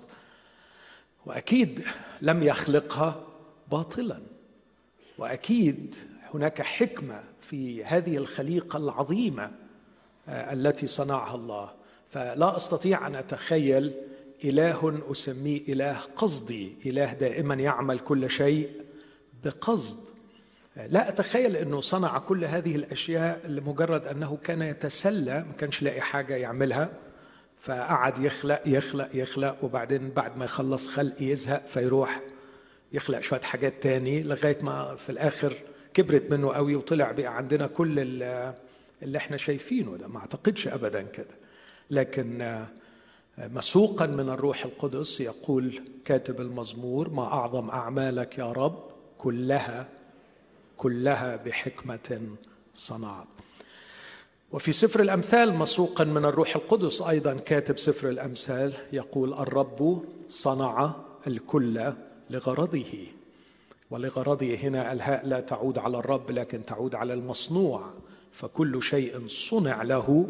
وأكيد 1.26 1.84
لم 2.22 2.44
يخلقها 2.44 3.24
باطلا. 3.72 4.20
وأكيد 5.18 5.96
هناك 6.34 6.62
حكمة 6.62 7.24
في 7.42 7.86
هذه 7.86 8.18
الخليقة 8.18 8.78
العظيمة 8.78 9.52
آه، 10.30 10.54
التي 10.54 10.88
صنعها 10.88 11.36
الله. 11.36 11.72
فلا 12.10 12.56
أستطيع 12.56 13.08
أن 13.08 13.16
أتخيل 13.16 13.94
إله 14.44 15.12
أسميه 15.12 15.62
إله 15.70 15.98
قصدي 16.16 16.76
إله 16.86 17.14
دائما 17.14 17.56
يعمل 17.56 18.00
كل 18.00 18.30
شيء 18.30 18.70
بقصد. 19.44 20.10
لا 20.76 21.10
أتخيل 21.10 21.56
أنه 21.56 21.82
صنع 21.82 22.20
كل 22.20 22.46
هذه 22.46 22.76
الأشياء 22.76 23.48
لمجرد 23.48 24.08
أنه 24.08 24.38
كان 24.44 24.62
يتسلى 24.62 25.44
ما 25.44 25.54
كانش 25.54 25.84
لاقي 25.84 26.02
حاجة 26.02 26.36
يعملها. 26.36 26.90
فقعد 27.60 28.18
يخلق 28.20 28.62
يخلق 28.66 29.10
يخلق 29.14 29.64
وبعدين 29.64 30.10
بعد 30.10 30.38
ما 30.38 30.46
يخلص 30.46 30.88
خلق 30.88 31.22
يزهق 31.22 31.68
فيروح 31.68 32.22
يخلق 32.94 33.20
شوية 33.20 33.42
حاجات 33.42 33.84
تاني 33.84 34.24
لغاية 34.24 34.58
ما 34.64 34.96
في 34.96 35.10
الآخر 35.10 35.54
كبرت 35.94 36.32
منه 36.32 36.54
قوي 36.54 36.76
وطلع 36.76 37.12
بقى 37.12 37.38
عندنا 37.38 37.68
كل 37.68 38.00
اللي 39.04 39.18
إحنا 39.18 39.38
شايفينه 39.38 39.98
ده. 39.98 40.08
ما 40.08 40.20
اعتقدش 40.20 40.68
ابدا 40.68 41.02
كده. 41.02 41.36
لكن 41.92 42.58
مسوقا 43.38 44.06
من 44.06 44.30
الروح 44.30 44.66
القدس 44.66 45.22
يقول 45.22 45.82
كاتب 46.06 46.42
المزمور 46.42 47.10
ما 47.10 47.24
أعظم 47.24 47.70
أعمالك 47.70 48.38
يا 48.38 48.52
رب 48.52 48.84
كلها 49.18 49.88
كلها 50.78 51.36
بحكمة 51.36 52.22
صنعت. 52.74 53.28
وفي 54.52 54.72
سفر 54.72 55.00
الأمثال 55.00 55.54
مسوقا 55.56 56.04
من 56.04 56.26
الروح 56.26 56.56
القدس 56.56 57.02
أيضا 57.02 57.34
كاتب 57.34 57.78
سفر 57.78 58.10
الأمثال 58.10 58.74
يقول 58.94 59.34
الرب 59.34 60.04
صنع 60.28 60.96
الكل 61.28 61.94
لغرضه 62.30 63.08
ولغرضه 63.92 64.56
هنا 64.56 64.92
الهاء 64.92 65.28
لا 65.28 65.40
تعود 65.40 65.78
على 65.78 65.98
الرب 65.98 66.32
لكن 66.32 66.66
تعود 66.66 66.96
على 66.96 67.14
المصنوع 67.14 67.94
فكل 68.32 68.84
شيء 68.84 69.28
صنع 69.28 69.84
له 69.84 70.30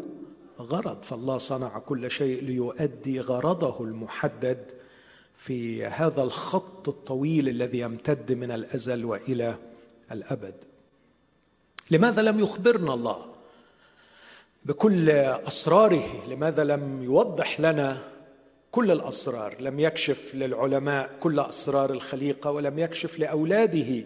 غرض 0.60 1.02
فالله 1.02 1.38
صنع 1.38 1.78
كل 1.78 2.10
شيء 2.10 2.42
ليؤدي 2.42 3.20
غرضه 3.20 3.84
المحدد 3.84 4.58
في 5.36 5.86
هذا 5.86 6.22
الخط 6.22 6.88
الطويل 6.88 7.48
الذي 7.48 7.78
يمتد 7.78 8.32
من 8.32 8.50
الأزل 8.50 9.04
وإلى 9.04 9.56
الأبد. 10.12 10.54
لماذا 11.90 12.22
لم 12.22 12.40
يخبرنا 12.40 12.94
الله؟ 12.94 13.29
بكل 14.64 15.10
أسراره 15.10 16.26
لماذا 16.28 16.64
لم 16.64 17.02
يوضح 17.02 17.60
لنا 17.60 17.98
كل 18.70 18.90
الأسرار؟ 18.90 19.56
لم 19.60 19.80
يكشف 19.80 20.34
للعلماء 20.34 21.10
كل 21.20 21.40
أسرار 21.40 21.90
الخليقة 21.90 22.50
ولم 22.50 22.78
يكشف 22.78 23.18
لأولاده 23.18 24.04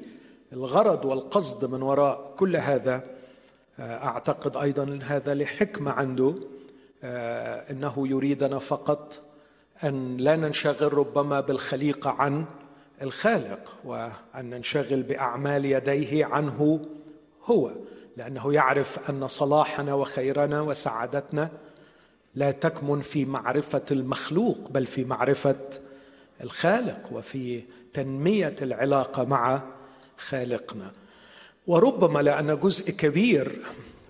الغرض 0.52 1.04
والقصد 1.04 1.74
من 1.74 1.82
وراء 1.82 2.34
كل 2.36 2.56
هذا. 2.56 3.04
أعتقد 3.80 4.56
أيضا 4.56 4.98
هذا 5.02 5.34
لحكمة 5.34 5.90
عنده. 5.90 6.34
آه، 7.04 7.70
إنه 7.70 8.08
يريدنا 8.08 8.58
فقط 8.58 9.22
أن 9.84 10.16
لا 10.16 10.36
ننشغل 10.36 10.94
ربما 10.94 11.40
بالخليقة 11.40 12.10
عن 12.10 12.44
الخالق 13.02 13.74
وأن 13.84 14.10
ننشغل 14.50 15.02
بأعمال 15.02 15.64
يديه 15.64 16.24
عنه 16.24 16.80
هو. 17.44 17.70
لأنه 18.16 18.54
يعرف 18.54 19.10
أن 19.10 19.28
صلاحنا 19.28 19.94
وخيرنا 19.94 20.60
وسعادتنا 20.60 21.50
لا 22.34 22.50
تكمن 22.50 23.00
في 23.00 23.24
معرفة 23.24 23.82
المخلوق 23.90 24.70
بل 24.70 24.86
في 24.86 25.04
معرفة 25.04 25.56
الخالق 26.40 27.12
وفي 27.12 27.62
تنمية 27.92 28.56
العلاقة 28.62 29.24
مع 29.24 29.62
خالقنا. 30.16 30.90
وربما 31.66 32.18
لأن 32.18 32.60
جزء 32.60 32.90
كبير 32.90 33.58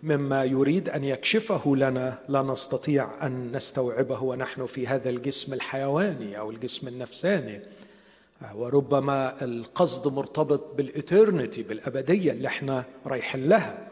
مما 0.02 0.44
يريد 0.44 0.88
أن 0.88 1.04
يكشفه 1.04 1.76
لنا 1.76 2.18
لا 2.28 2.42
نستطيع 2.42 3.26
أن 3.26 3.52
نستوعبه 3.52 4.22
ونحن 4.22 4.66
في 4.66 4.86
هذا 4.86 5.10
الجسم 5.10 5.52
الحيواني 5.52 6.38
أو 6.38 6.50
الجسم 6.50 6.88
النفساني. 6.88 7.60
وربما 8.54 9.44
القصد 9.44 10.12
مرتبط 10.12 10.74
بالإترنتي 10.76 11.62
بالأبدية 11.62 12.32
اللي 12.32 12.48
إحنا 12.48 12.84
رايحين 13.06 13.48
لها. 13.48 13.88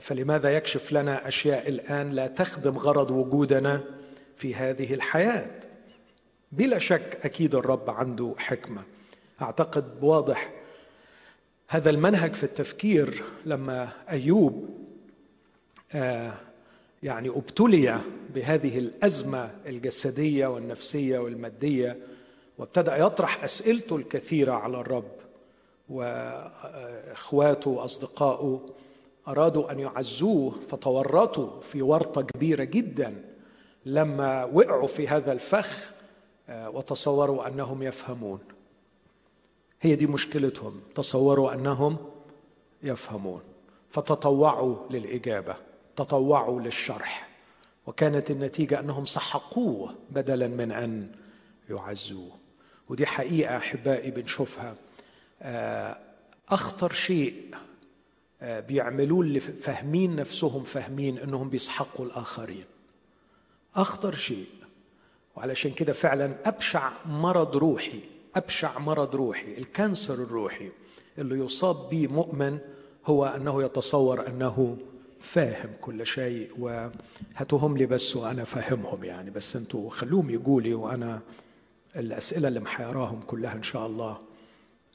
فلماذا 0.00 0.56
يكشف 0.56 0.92
لنا 0.92 1.28
أشياء 1.28 1.68
الآن 1.68 2.10
لا 2.10 2.26
تخدم 2.26 2.78
غرض 2.78 3.10
وجودنا 3.10 3.84
في 4.36 4.54
هذه 4.54 4.94
الحياة؟ 4.94 5.60
بلا 6.52 6.78
شك 6.78 7.18
أكيد 7.22 7.54
الرب 7.54 7.90
عنده 7.90 8.34
حكمة. 8.38 8.82
أعتقد 9.42 9.84
واضح 10.02 10.50
هذا 11.68 11.90
المنهج 11.90 12.34
في 12.34 12.44
التفكير 12.44 13.24
لما 13.44 13.88
أيوب 14.10 14.68
آه 15.94 16.34
يعني 17.02 17.28
ابتلي 17.28 18.00
بهذه 18.34 18.78
الأزمة 18.78 19.50
الجسدية 19.66 20.46
والنفسية 20.46 21.18
والمادية 21.18 21.96
وابتدأ 22.58 22.96
يطرح 22.96 23.44
أسئلته 23.44 23.96
الكثيرة 23.96 24.52
على 24.52 24.80
الرب 24.80 25.10
وإخواته 25.88 27.70
وأصدقائه. 27.70 28.75
أرادوا 29.28 29.72
أن 29.72 29.78
يعزوه 29.78 30.54
فتورطوا 30.68 31.60
في 31.60 31.82
ورطة 31.82 32.22
كبيرة 32.22 32.64
جدا 32.64 33.24
لما 33.86 34.44
وقعوا 34.44 34.86
في 34.86 35.08
هذا 35.08 35.32
الفخ 35.32 35.90
آه، 36.48 36.70
وتصوروا 36.70 37.48
أنهم 37.48 37.82
يفهمون. 37.82 38.38
هي 39.80 39.96
دي 39.96 40.06
مشكلتهم 40.06 40.80
تصوروا 40.94 41.54
أنهم 41.54 41.96
يفهمون. 42.82 43.40
فتطوعوا 43.88 44.76
للإجابة 44.90 45.54
تطوعوا 45.96 46.60
للشرح 46.60 47.28
وكانت 47.86 48.30
النتيجة 48.30 48.80
أنهم 48.80 49.04
سحقوه 49.04 49.94
بدلا 50.10 50.48
من 50.48 50.72
أن 50.72 51.08
يعزوه. 51.70 52.30
ودي 52.88 53.06
حقيقة 53.06 53.56
أحبائي 53.56 54.10
بنشوفها. 54.10 54.74
آه، 55.42 55.98
أخطر 56.48 56.92
شيء 56.92 57.54
بيعملوه 58.42 59.20
اللي 59.20 59.40
فاهمين 59.40 60.16
نفسهم 60.16 60.64
فاهمين 60.64 61.18
أنهم 61.18 61.48
بيسحقوا 61.48 62.06
الآخرين. 62.06 62.64
أخطر 63.76 64.14
شيء 64.14 64.46
وعلشان 65.36 65.70
كده 65.72 65.92
فعلا 65.92 66.48
أبشع 66.48 66.92
مرض 67.06 67.56
روحي 67.56 68.00
أبشع 68.36 68.78
مرض 68.78 69.16
روحي 69.16 69.58
الكانسر 69.58 70.14
الروحي 70.14 70.70
اللي 71.18 71.38
يصاب 71.38 71.90
به 71.90 72.06
مؤمن 72.06 72.58
هو 73.06 73.24
أنه 73.24 73.62
يتصور 73.62 74.26
أنه 74.28 74.76
فاهم 75.20 75.70
كل 75.80 76.06
شيء 76.06 76.50
وهاتوهم 76.58 77.76
لي 77.76 77.86
بس 77.86 78.16
وأنا 78.16 78.44
فاهمهم 78.44 79.04
يعني. 79.04 79.30
بس 79.30 79.56
أنتوا 79.56 79.90
خلوهم 79.90 80.30
يقولي 80.30 80.74
وأنا 80.74 81.20
الأسئلة 81.96 82.48
اللي 82.48 82.60
محيراهم 82.60 83.20
كلها 83.20 83.52
إن 83.54 83.62
شاء 83.62 83.86
الله 83.86 84.18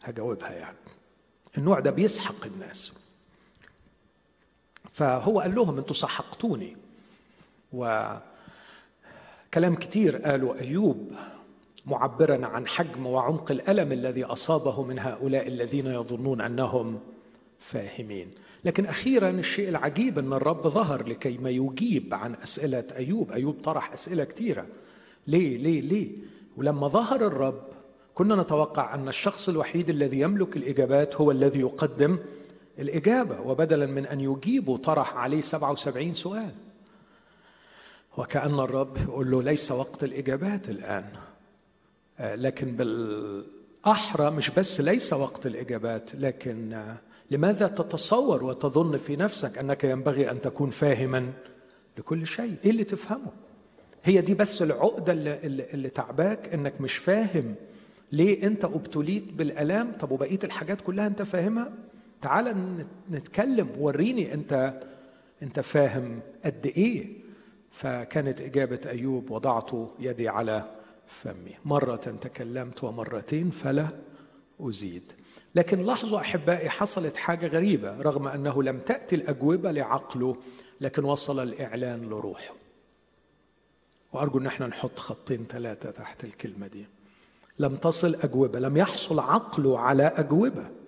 هجاوبها 0.03 0.51
يعني. 0.51 0.77
النوع 1.57 1.79
ده 1.79 1.91
بيسحق 1.91 2.45
الناس. 2.45 2.91
فهو 4.93 5.39
قال 5.39 5.55
لهم 5.55 5.77
أنتوا 5.77 5.95
سحقتوني. 5.95 6.77
وكلام 7.73 8.21
كتير 9.79 10.17
قالوا 10.17 10.61
أيوب 10.61 11.11
معبرا 11.85 12.45
عن 12.45 12.67
حجم 12.67 13.05
وعمق 13.05 13.51
الألم 13.51 13.91
الذي 13.91 14.23
أصابه 14.23 14.83
من 14.83 14.99
هؤلاء 14.99 15.47
الذين 15.47 15.87
يظنون 15.87 16.41
أنهم 16.41 16.99
فاهمين. 17.59 18.31
لكن 18.65 18.85
أخيرا 18.85 19.29
الشيء 19.29 19.69
العجيب 19.69 20.19
أن 20.19 20.33
الرب 20.33 20.67
ظهر 20.67 21.07
لكي 21.07 21.37
ما 21.37 21.49
يجيب 21.49 22.13
عن 22.13 22.35
أسئلة 22.35 22.83
أيوب. 22.95 23.31
أيوب 23.31 23.57
طرح 23.63 23.91
أسئلة 23.91 24.23
كثيرة 24.23 24.65
ليه؟ 25.27 25.57
ليه؟ 25.57 25.81
ليه؟ 25.81 26.09
ولما 26.57 26.87
ظهر 26.87 27.27
الرب 27.27 27.63
كنا 28.15 28.35
نتوقع 28.35 28.95
أن 28.95 29.07
الشخص 29.07 29.49
الوحيد 29.49 29.89
الذي 29.89 30.19
يملك 30.19 30.57
الإجابات 30.57 31.15
هو 31.15 31.31
الذي 31.31 31.59
يقدم 31.59 32.19
الإجابة 32.81 33.41
وبدلا 33.41 33.85
من 33.85 34.05
أن 34.05 34.19
يجيب 34.19 34.75
طرح 34.75 35.15
عليه 35.15 35.41
77 35.41 36.13
سؤال. 36.13 36.51
وكأن 38.17 38.59
الرب 38.59 38.97
يقول 38.97 39.31
له 39.31 39.43
ليس 39.43 39.71
وقت 39.71 40.03
الإجابات 40.03 40.69
الآن. 40.69 41.05
آه، 42.19 42.35
لكن 42.35 42.75
بالأحرى 42.75 44.31
مش 44.31 44.49
بس 44.49 44.81
ليس 44.81 45.13
وقت 45.13 45.45
الإجابات 45.45 46.15
لكن 46.15 46.73
آه، 46.73 46.97
لماذا 47.31 47.67
تتصور 47.67 48.43
وتظن 48.43 48.97
في 48.97 49.15
نفسك 49.15 49.57
أنك 49.57 49.83
ينبغي 49.83 50.31
أن 50.31 50.41
تكون 50.41 50.69
فاهما 50.69 51.33
لكل 51.97 52.27
شيء؟ 52.27 52.55
إيه 52.63 52.69
اللي 52.71 52.83
تفهمه؟ 52.83 53.31
هي 54.03 54.21
دي 54.21 54.33
بس 54.33 54.61
العقدة 54.61 55.13
اللي, 55.13 55.39
اللي 55.73 55.89
تعباك 55.89 56.53
إنك 56.53 56.81
مش 56.81 56.97
فاهم 56.97 57.55
ليه 58.11 58.43
أنت 58.47 58.65
أبتليت 58.65 59.33
بالألام؟ 59.33 59.91
طب 59.99 60.11
وبقية 60.11 60.39
الحاجات 60.43 60.81
كلها 60.81 61.07
أنت 61.07 61.21
فاهمها؟ 61.21 61.71
تعال 62.21 62.85
نتكلم 63.11 63.69
وريني 63.77 64.33
انت 64.33 64.81
انت 65.43 65.59
فاهم 65.59 66.19
قد 66.45 66.65
إيه. 66.65 67.21
فكانت 67.71 68.41
إجابة 68.41 68.79
أيوب 68.85 69.31
وضعت 69.31 69.71
يدي 69.99 70.29
على 70.29 70.75
فمي. 71.07 71.57
مرة 71.65 71.95
تكلمت 71.95 72.83
ومرتين 72.83 73.49
فلا 73.49 73.87
أزيد. 74.59 75.11
لكن 75.55 75.81
لاحظوا 75.81 76.19
أحبائي 76.19 76.69
حصلت 76.69 77.17
حاجة 77.17 77.47
غريبة 77.47 78.01
رغم 78.01 78.27
أنه 78.27 78.63
لم 78.63 78.79
تأتي 78.79 79.15
الأجوبة 79.15 79.71
لعقله 79.71 80.37
لكن 80.81 81.03
وصل 81.03 81.39
الإعلان 81.39 82.01
لروحه. 82.01 82.53
وأرجو 84.13 84.39
إن 84.39 84.45
إحنا 84.45 84.67
نحط 84.67 84.99
خطين 84.99 85.45
ثلاثة 85.49 85.91
تحت 85.91 86.23
الكلمة 86.23 86.67
دي. 86.67 86.85
لم 87.59 87.75
تصل 87.75 88.15
أجوبة 88.15 88.59
لم 88.59 88.77
يحصل 88.77 89.19
عقله 89.19 89.79
على 89.79 90.03
أجوبة. 90.03 90.80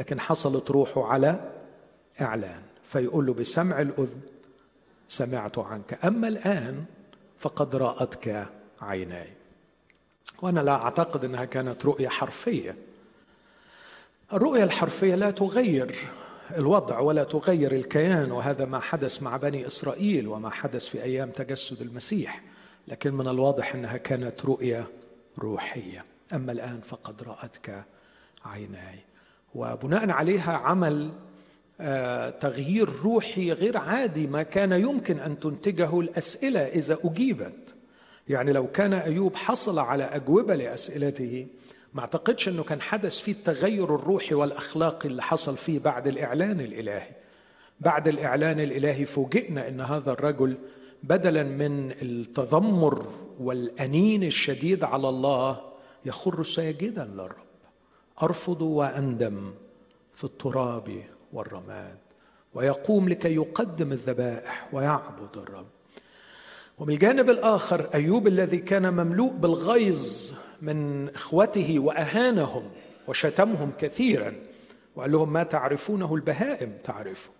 لكن 0.00 0.20
حصلت 0.20 0.70
روحه 0.70 1.04
على 1.04 1.50
إعلان 2.20 2.62
فيقول 2.84 3.26
له 3.26 3.34
بسمع 3.34 3.80
الأذن 3.80 4.20
سمعت 5.08 5.58
عنك. 5.58 6.04
أما 6.04 6.28
الآن 6.28 6.84
فقد 7.38 7.76
رأتك 7.76 8.46
عيناي. 8.80 9.28
وأنا 10.42 10.60
لا 10.60 10.72
أعتقد 10.72 11.24
إنها 11.24 11.44
كانت 11.44 11.86
رؤية 11.86 12.08
حرفية. 12.08 12.76
الرؤية 14.32 14.64
الحرفية 14.64 15.14
لا 15.14 15.30
تغير 15.30 15.96
الوضع 16.56 16.98
ولا 16.98 17.24
تغير 17.24 17.72
الكيان 17.72 18.32
وهذا 18.32 18.64
ما 18.64 18.80
حدث 18.80 19.22
مع 19.22 19.36
بني 19.36 19.66
إسرائيل 19.66 20.28
وما 20.28 20.50
حدث 20.50 20.86
في 20.86 21.02
أيام 21.02 21.30
تجسد 21.30 21.82
المسيح 21.82 22.42
لكن 22.88 23.14
من 23.14 23.28
الواضح 23.28 23.74
إنها 23.74 23.96
كانت 23.96 24.44
رؤية 24.44 24.86
روحية. 25.38 26.04
أما 26.34 26.52
الآن 26.52 26.80
فقد 26.80 27.22
رأتك 27.22 27.84
عيناي. 28.44 29.09
وبناء 29.54 30.10
عليها 30.10 30.52
عمل 30.52 31.10
آه، 31.80 32.30
تغيير 32.30 32.88
روحي 33.04 33.52
غير 33.52 33.76
عادي 33.76 34.26
ما 34.26 34.42
كان 34.42 34.72
يمكن 34.72 35.20
أن 35.20 35.40
تنتجه 35.40 36.00
الأسئلة 36.00 36.60
إذا 36.60 36.98
أجيبت. 37.04 37.74
يعني 38.28 38.52
لو 38.52 38.66
كان 38.66 38.92
أيوب 38.92 39.36
حصل 39.36 39.78
على 39.78 40.04
أجوبة 40.04 40.54
لأسئلته 40.54 41.46
ما 41.94 42.00
أعتقدش 42.00 42.48
إنه 42.48 42.62
كان 42.62 42.80
حدث 42.80 43.18
فيه 43.18 43.32
التغير 43.32 43.94
الروحي 43.94 44.34
والأخلاقي 44.34 45.08
اللي 45.08 45.22
حصل 45.22 45.56
فيه 45.56 45.78
بعد 45.78 46.06
الإعلان 46.06 46.60
الإلهي. 46.60 47.10
بعد 47.80 48.08
الإعلان 48.08 48.60
الإلهي 48.60 49.06
فوجئنا 49.06 49.68
إن 49.68 49.80
هذا 49.80 50.12
الرجل 50.12 50.56
بدلا 51.02 51.42
من 51.42 51.92
التذمر 52.02 53.06
والأنين 53.40 54.22
الشديد 54.22 54.84
على 54.84 55.08
الله 55.08 55.60
يخر 56.04 56.42
ساجدا 56.42 57.04
للرب. 57.04 57.49
أرفض 58.22 58.62
وأندم 58.62 59.54
في 60.14 60.24
التراب 60.24 61.04
والرماد 61.32 61.98
ويقوم 62.54 63.08
لكي 63.08 63.34
يقدم 63.34 63.92
الذبائح 63.92 64.68
ويعبد 64.72 65.36
الرب. 65.36 65.66
ومن 66.78 66.94
الجانب 66.94 67.30
الآخر 67.30 67.88
أيوب 67.94 68.26
الذي 68.26 68.58
كان 68.58 68.92
مملوء 68.92 69.32
بالغيظ 69.32 70.32
من 70.62 71.08
إخوته 71.08 71.78
وأهانهم 71.78 72.70
وشتمهم 73.08 73.72
كثيرا 73.78 74.34
وقال 74.96 75.12
لهم 75.12 75.32
ما 75.32 75.42
تعرفونه؟ 75.42 76.14
البهائم 76.14 76.72
تعرفه. 76.84 77.30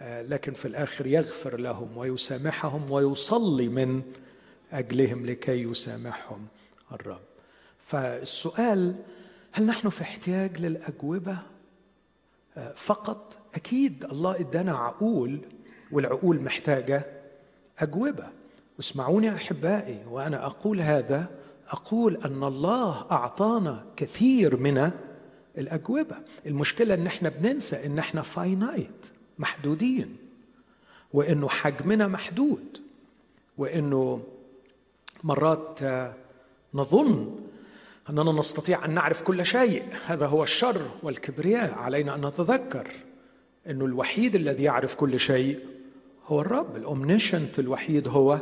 آه، 0.00 0.22
لكن 0.22 0.52
في 0.52 0.64
الآخر 0.68 1.06
يغفر 1.06 1.56
لهم 1.56 1.96
ويسامحهم 1.96 2.90
ويصلي 2.90 3.68
من 3.68 4.02
أجلهم 4.72 5.26
لكي 5.26 5.62
يسامحهم 5.62 6.46
الرب. 6.92 7.20
فالسؤال 7.78 8.94
هل 9.58 9.66
نحن 9.66 9.88
في 9.88 10.02
احتياج 10.02 10.60
للأجوبة؟ 10.60 11.38
آه، 12.56 12.72
فقط 12.76 13.38
أكيد 13.54 14.04
الله 14.04 14.40
إدانا 14.40 14.76
عقول 14.76 15.38
والعقول 15.92 16.40
محتاجة 16.40 17.06
أجوبة. 17.78 18.28
واسمعوني 18.76 19.34
أحبائي 19.34 20.04
وأنا 20.10 20.46
أقول 20.46 20.80
هذا 20.80 21.26
أقول 21.68 22.16
أن 22.16 22.44
الله 22.44 23.06
أعطانا 23.10 23.84
كثير 23.96 24.56
من 24.56 24.90
الأجوبة. 25.58 26.16
المشكلة 26.46 26.94
إن 26.94 27.06
إحنا 27.06 27.28
بننسى 27.28 27.86
إن 27.86 27.98
إحنا 27.98 28.22
فاينايت 28.22 29.06
محدودين 29.38 30.16
وإنه 31.12 31.48
حجمنا 31.48 32.06
محدود 32.08 32.80
وإنه 33.58 34.22
مرات 35.24 35.80
نظن 36.74 37.47
أننا 38.10 38.32
نستطيع 38.32 38.84
أن 38.84 38.94
نعرف 38.94 39.22
كل 39.22 39.46
شيء. 39.46 39.82
هذا 40.06 40.26
هو 40.26 40.42
الشر 40.42 40.90
والكبرياء. 41.02 41.74
علينا 41.74 42.14
أن 42.14 42.26
نتذكر 42.26 42.88
انه 43.70 43.84
الوحيد 43.84 44.34
الذي 44.34 44.62
يعرف 44.62 44.94
كل 44.94 45.20
شيء 45.20 45.58
هو 46.26 46.40
الرب. 46.40 46.76
الأومنيشنت 46.76 47.58
الوحيد 47.58 48.08
هو 48.08 48.40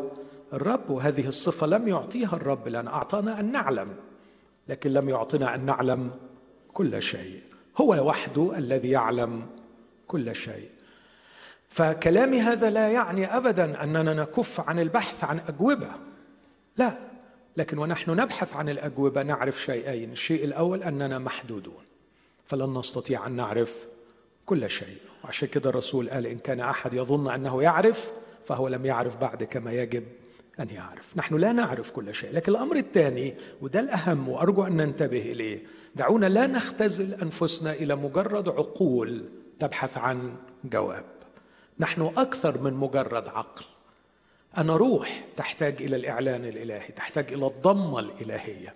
الرب 0.53 0.91
وهذه 0.91 1.29
الصفة 1.29 1.67
لم 1.67 1.89
يعطيها 1.89 2.33
الرب 2.33 2.69
لأن 2.69 2.89
أعطانا 2.89 3.41
أن 3.41 3.53
نعلم 3.53 3.89
لكن 4.69 4.93
لم 4.93 5.09
يعطنا 5.09 5.55
أن 5.55 5.65
نعلم 5.65 6.11
كل 6.73 7.03
شيء. 7.03 7.41
هو 7.81 8.09
وحده 8.09 8.59
الذي 8.59 8.91
يعلم 8.91 9.47
كل 10.07 10.35
شيء. 10.35 10.69
فكلامي 11.69 12.41
هذا 12.41 12.71
لا 12.71 12.89
يعني 12.89 13.37
ابدا 13.37 13.85
أننا 13.85 14.15
نكف 14.15 14.61
عن 14.61 14.79
البحث 14.79 15.25
عن 15.25 15.41
أجوبة. 15.49 15.91
لا. 16.77 17.16
لكن 17.57 17.79
ونحن 17.79 18.11
نبحث 18.11 18.57
عن 18.57 18.69
الأجوبة 18.69 19.23
نعرف 19.23 19.63
شيئين. 19.63 20.13
الشيء 20.13 20.45
الأول 20.45 20.83
أننا 20.83 21.19
محدودون 21.19 21.85
فلن 22.45 22.79
نستطيع 22.79 23.27
أن 23.27 23.33
نعرف 23.33 23.87
كل 24.47 24.71
شيء. 24.71 24.99
وعشان 25.25 25.49
كده 25.49 25.71
الرسول 25.71 26.11
قال 26.11 26.27
إن 26.27 26.39
كان 26.39 26.61
أحد 26.61 26.95
يظن 26.95 27.31
أنه 27.31 27.63
يعرف 27.63 28.13
فهو 28.45 28.69
لم 28.69 28.87
يعرف 28.87 29.17
بعد 29.17 29.45
كما 29.45 29.73
يجب 29.73 30.05
أن 30.61 30.71
يعرف. 30.71 31.17
نحن 31.17 31.35
لا 31.35 31.53
نعرف 31.53 31.91
كل 31.91 32.15
شيء 32.15 32.33
لكن 32.33 32.53
الأمر 32.53 32.77
الثاني 32.77 33.35
وده 33.63 33.81
الأهم 33.81 34.29
وأرجو 34.29 34.67
أن 34.67 34.77
ننتبه 34.77 35.21
إليه 35.21 35.63
دعونا 35.95 36.27
لا 36.27 36.47
نختزل 36.47 37.15
أنفسنا 37.15 37.73
إلى 37.73 37.97
مجرد 37.97 38.49
عقول 38.49 39.29
تبحث 39.59 39.99
عن 39.99 40.37
جواب. 40.65 41.05
نحن 41.79 42.03
أكثر 42.17 42.61
من 42.61 42.73
مجرد 42.73 43.29
عقل. 43.29 43.65
أنا 44.59 44.77
روح 44.77 45.25
تحتاج 45.37 45.83
إلى 45.83 45.97
الإعلان 45.97 46.45
الإلهي 46.45 46.89
تحتاج 46.89 47.33
إلى 47.33 47.47
الضمة 47.47 47.99
الإلهية 48.01 48.75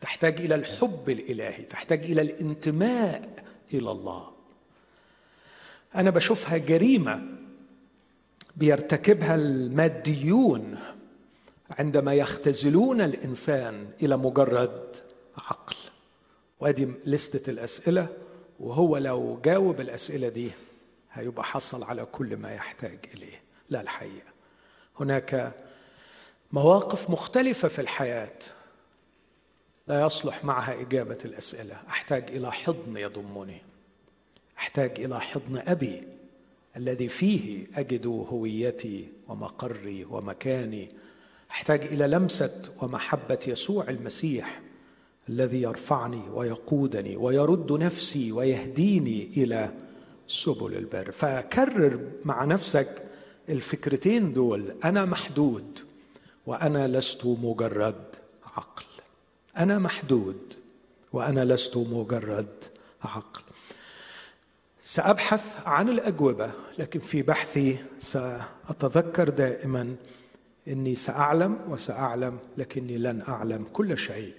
تحتاج 0.00 0.40
إلى 0.40 0.54
الحب 0.54 1.10
الإلهي 1.10 1.62
تحتاج 1.62 2.04
إلى 2.04 2.22
الانتماء 2.22 3.44
إلى 3.74 3.90
الله. 3.90 4.30
أنا 5.96 6.10
بشوفها 6.10 6.56
جريمة 6.56 7.22
بيرتكبها 8.56 9.34
الماديون 9.34 10.78
عندما 11.70 12.14
يختزلون 12.14 13.00
الإنسان 13.00 13.88
إلى 14.02 14.16
مجرد 14.16 14.96
عقل. 15.36 15.76
وأدي 16.60 16.88
لستة 17.04 17.50
الأسئلة 17.50 18.08
وهو 18.60 18.96
لو 18.96 19.40
جاوب 19.44 19.80
الأسئلة 19.80 20.28
دي 20.28 20.50
هيبقى 21.12 21.44
حصل 21.44 21.82
على 21.82 22.04
كل 22.04 22.36
ما 22.36 22.52
يحتاج 22.54 22.98
إليه. 23.14 23.40
لا 23.70 23.80
الحقيقة. 23.80 24.31
هناك 25.00 25.52
مواقف 26.52 27.10
مختلفة 27.10 27.68
في 27.68 27.80
الحياة 27.80 28.38
لا 29.88 30.06
يصلح 30.06 30.44
معها 30.44 30.80
إجابة 30.80 31.18
الأسئلة. 31.24 31.76
أحتاج 31.88 32.30
إلى 32.30 32.52
حضن 32.52 32.96
يضمني. 32.96 33.62
أحتاج 34.58 35.00
إلى 35.00 35.20
حضن 35.20 35.62
أبي 35.66 36.02
الذي 36.76 37.08
فيه 37.08 37.66
أجد 37.74 38.06
هويتي 38.06 39.08
ومقري 39.28 40.04
ومكاني. 40.04 40.88
أحتاج 41.50 41.84
إلى 41.84 42.06
لمسة 42.06 42.62
ومحبة 42.82 43.38
يسوع 43.46 43.88
المسيح 43.88 44.60
الذي 45.28 45.62
يرفعني 45.62 46.22
ويقودني 46.30 47.16
ويرد 47.16 47.72
نفسي 47.72 48.32
ويهديني 48.32 49.30
إلى 49.36 49.72
سبل 50.28 50.76
البر. 50.76 51.12
فكرر 51.12 52.10
مع 52.24 52.44
نفسك 52.44 53.02
الفكرتين 53.48 54.32
دول 54.32 54.74
أنا 54.84 55.04
محدود 55.04 55.78
وأنا 56.46 56.88
لست 56.88 57.26
مجرد 57.26 58.04
عقل. 58.56 58.84
أنا 59.58 59.78
محدود 59.78 60.54
وأنا 61.12 61.44
لست 61.44 61.76
مجرد 61.76 62.48
عقل. 63.02 63.42
سأبحث 64.82 65.56
عن 65.66 65.88
الأجوبة 65.88 66.50
لكن 66.78 67.00
في 67.00 67.22
بحثي 67.22 67.76
سأتذكر 67.98 69.28
دائما 69.28 69.96
إني 70.68 70.94
سأعلم 70.94 71.58
وسأعلم 71.68 72.38
لكني 72.58 72.98
لن 72.98 73.22
أعلم 73.28 73.66
كل 73.72 73.98
شيء. 73.98 74.34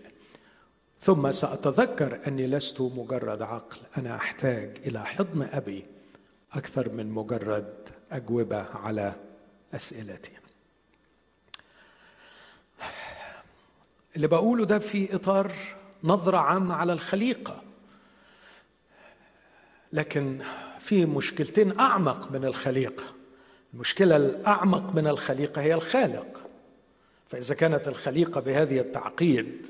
ثم 0.99 1.31
سأتذكر 1.31 2.19
أني 2.27 2.47
لست 2.47 2.81
مجرد 2.81 3.41
عقل. 3.41 3.77
أنا 3.97 4.15
أحتاج 4.15 4.77
إلى 4.87 5.05
حضن 5.05 5.41
أبي 5.41 5.85
أكثر 6.53 6.89
من 6.89 7.11
مجرد 7.11 7.73
أجوبة 8.13 8.65
على 8.76 9.13
أسئلتي. 9.73 10.32
اللي 14.15 14.28
بقوله 14.28 14.65
ده 14.65 14.80
في 14.80 15.15
إطار 15.15 15.52
نظرة 16.04 16.38
عامة 16.38 16.76
على 16.76 16.93
الخليقة 16.93 17.62
لكن 19.93 20.41
في 20.80 21.06
مشكلتين 21.06 21.80
أعمق 21.80 22.32
من 22.32 22.45
الخليقة. 22.45 23.04
المشكلة 23.73 24.15
الأعمق 24.15 24.95
من 24.95 25.08
الخليقة 25.08 25.62
هي 25.62 25.73
الخالق. 25.73 26.41
فإذا 27.30 27.56
كانت 27.56 27.88
الخليقة 27.88 28.41
بهذه 28.41 28.80
التعقيد 28.80 29.67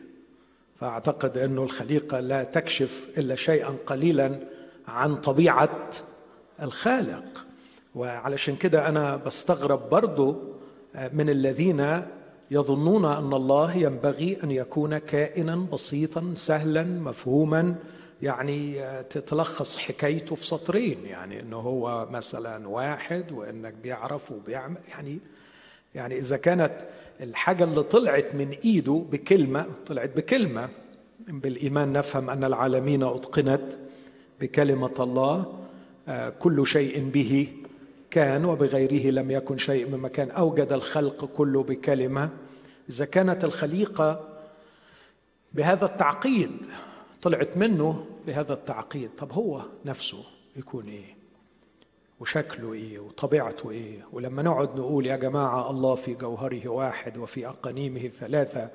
فأعتقد 0.80 1.38
أن 1.38 1.58
الخليقة 1.58 2.20
لا 2.20 2.44
تكشف 2.44 3.08
إلا 3.18 3.36
شيئا 3.36 3.78
قليلا 3.86 4.40
عن 4.88 5.16
طبيعة 5.16 5.90
الخالق. 6.62 7.43
وعلشان 7.96 8.56
كده 8.56 8.88
أنا 8.88 9.16
بستغرب 9.16 9.90
برضو 9.90 10.36
من 11.14 11.30
الذين 11.30 12.02
يظنون 12.52 13.06
أن 13.06 13.34
الله 13.34 13.74
ينبغي 13.76 14.38
أن 14.44 14.52
يكون 14.52 14.98
كائنا 14.98 15.56
بسيطا 15.56 16.34
سهلا 16.36 16.84
مفهوما 16.84 17.76
يعني 18.22 18.82
تتلخص 19.10 19.78
حكايته 19.78 20.36
في 20.36 20.46
سطرين 20.46 21.06
يعني 21.06 21.40
إنه 21.40 21.58
هو 21.58 22.08
مثلا 22.12 22.68
واحد 22.68 23.32
وإنك 23.32 23.74
بيعرف 23.74 24.32
وبيعمل 24.32 24.78
يعني 24.90 25.20
يعني 25.96 26.18
إذا 26.20 26.38
كانت 26.38 26.74
الحاجة 27.22 27.64
اللي 27.64 27.84
طلعت 27.84 28.36
من 28.36 28.50
إيده 28.50 29.06
بكلمة 29.12 29.66
طلعت 29.88 30.18
بكلمة 30.18 30.70
بالإيمان 31.28 31.94
نفهم 31.94 32.30
أن 32.30 32.44
العالمين 32.44 33.04
أتقنت 33.04 33.74
بكلمة 34.42 34.94
الله 35.00 35.60
آه، 36.08 36.30
كل 36.30 36.68
شيء 36.68 37.10
به 37.10 37.48
كان 38.14 38.46
وبغيره 38.46 39.12
لم 39.12 39.32
يكن 39.32 39.58
شيء 39.58 39.90
مما 39.90 40.08
كان 40.08 40.32
أوجد 40.32 40.74
الخلق 40.74 41.26
كله 41.26 41.64
بكلمة 41.64 42.30
اذا 42.90 43.06
كانت 43.06 43.44
الخليقة 43.44 44.30
بهذا 45.54 45.86
التعقيد. 45.86 46.66
طلعت 47.22 47.58
منه 47.58 48.06
بهذا 48.28 48.54
التعقيد. 48.54 49.10
طب 49.18 49.32
هو 49.32 49.62
نفسه 49.86 50.24
يكون 50.56 50.88
إيه؟ 50.88 51.16
وشكله 52.20 52.74
إيه؟ 52.74 53.00
وطبيعته 53.00 53.72
إيه؟ 53.72 54.06
ولما 54.12 54.42
نقعد 54.42 54.76
نقول 54.76 55.06
يا 55.06 55.16
جماعة 55.16 55.70
الله 55.70 55.96
في 55.96 56.14
جوهره 56.14 56.68
واحد 56.68 57.18
وفي 57.18 57.48
أقانيمه 57.48 58.08
ثلاثة 58.08 58.70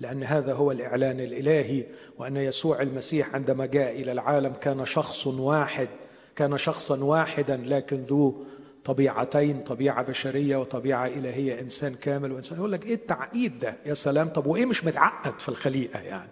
لأن 0.00 0.24
هذا 0.24 0.52
هو 0.52 0.72
الإعلان 0.72 1.20
الإلهي 1.20 1.86
وأن 2.18 2.36
يسوع 2.36 2.82
المسيح 2.82 3.34
عندما 3.34 3.66
جاء 3.66 4.00
إلى 4.00 4.12
العالم 4.12 4.52
كان 4.52 4.86
شخص 4.86 5.26
واحد 5.26 5.88
كان 6.36 6.58
شخصا 6.58 7.04
واحدا 7.04 7.56
لكن 7.56 7.96
ذو 7.96 8.44
طبيعتين 8.84 9.60
طبيعة 9.60 10.02
بشرية 10.02 10.56
وطبيعة 10.56 11.06
إلهية 11.06 11.60
إنسان 11.60 11.94
كامل 11.94 12.32
وإنسان. 12.32 12.58
يقول 12.58 12.72
لك 12.72 12.84
إيه 12.86 12.94
التعقيد 12.94 13.58
ده؟ 13.58 13.76
يا 13.86 13.94
سلام. 13.94 14.28
طب 14.28 14.46
وإيه 14.46 14.66
مش 14.66 14.84
متعقد 14.84 15.40
في 15.40 15.48
الخليقة 15.48 16.00
يعني؟ 16.00 16.28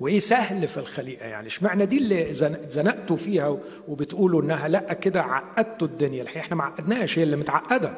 وإيه 0.00 0.18
سهل 0.18 0.68
في 0.68 0.76
الخليقة 0.76 1.26
يعني؟ 1.26 1.46
اشمعنى 1.46 1.86
دي 1.86 1.98
اللي 1.98 2.32
زنقتوا 2.68 3.16
فيها 3.16 3.58
وبتقولوا 3.88 4.42
إنها 4.42 4.68
لأ 4.68 4.92
كده 4.92 5.22
عقدتوا 5.22 5.86
الدنيا؟ 5.86 6.22
الحقيقة 6.22 6.40
إحنا 6.44 6.56
ما 6.56 6.64
عقدناش 6.64 7.18
هي 7.18 7.22
اللي 7.22 7.36
متعقدة. 7.36 7.94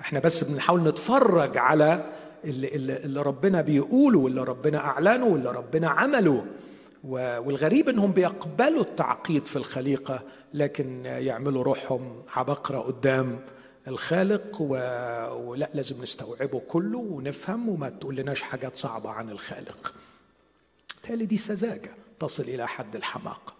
إحنا 0.00 0.18
بس 0.20 0.44
بنحاول 0.44 0.82
نتفرج 0.82 1.58
على 1.58 2.04
اللي, 2.44 2.76
اللي 2.76 3.22
ربنا 3.22 3.60
بيقوله 3.60 4.18
واللي 4.18 4.44
ربنا 4.44 4.78
أعلنه 4.78 5.26
واللي 5.26 5.52
ربنا 5.52 5.88
عمله. 5.88 6.44
والغريب 7.04 7.88
إنهم 7.88 8.12
بيقبلوا 8.12 8.80
التعقيد 8.82 9.46
في 9.46 9.56
الخليقة 9.56 10.22
لكن 10.54 11.04
يعملوا 11.04 11.62
روحهم 11.62 12.22
عبقرة 12.28 12.78
قدام 12.78 13.40
الخالق 13.88 14.56
و... 14.60 14.72
ولا 15.48 15.70
لازم 15.74 16.02
نستوعبه 16.02 16.60
كله 16.60 16.98
ونفهم 16.98 17.68
وما 17.68 17.88
تقولناش 17.88 18.42
حاجات 18.42 18.76
صعبة 18.76 19.10
عن 19.10 19.30
الخالق. 19.30 19.94
بالتالي 20.94 21.26
دي 21.26 21.36
سذاجة 21.36 21.90
تصل 22.20 22.42
إلى 22.42 22.68
حد 22.68 22.96
الحماقة 22.96 23.52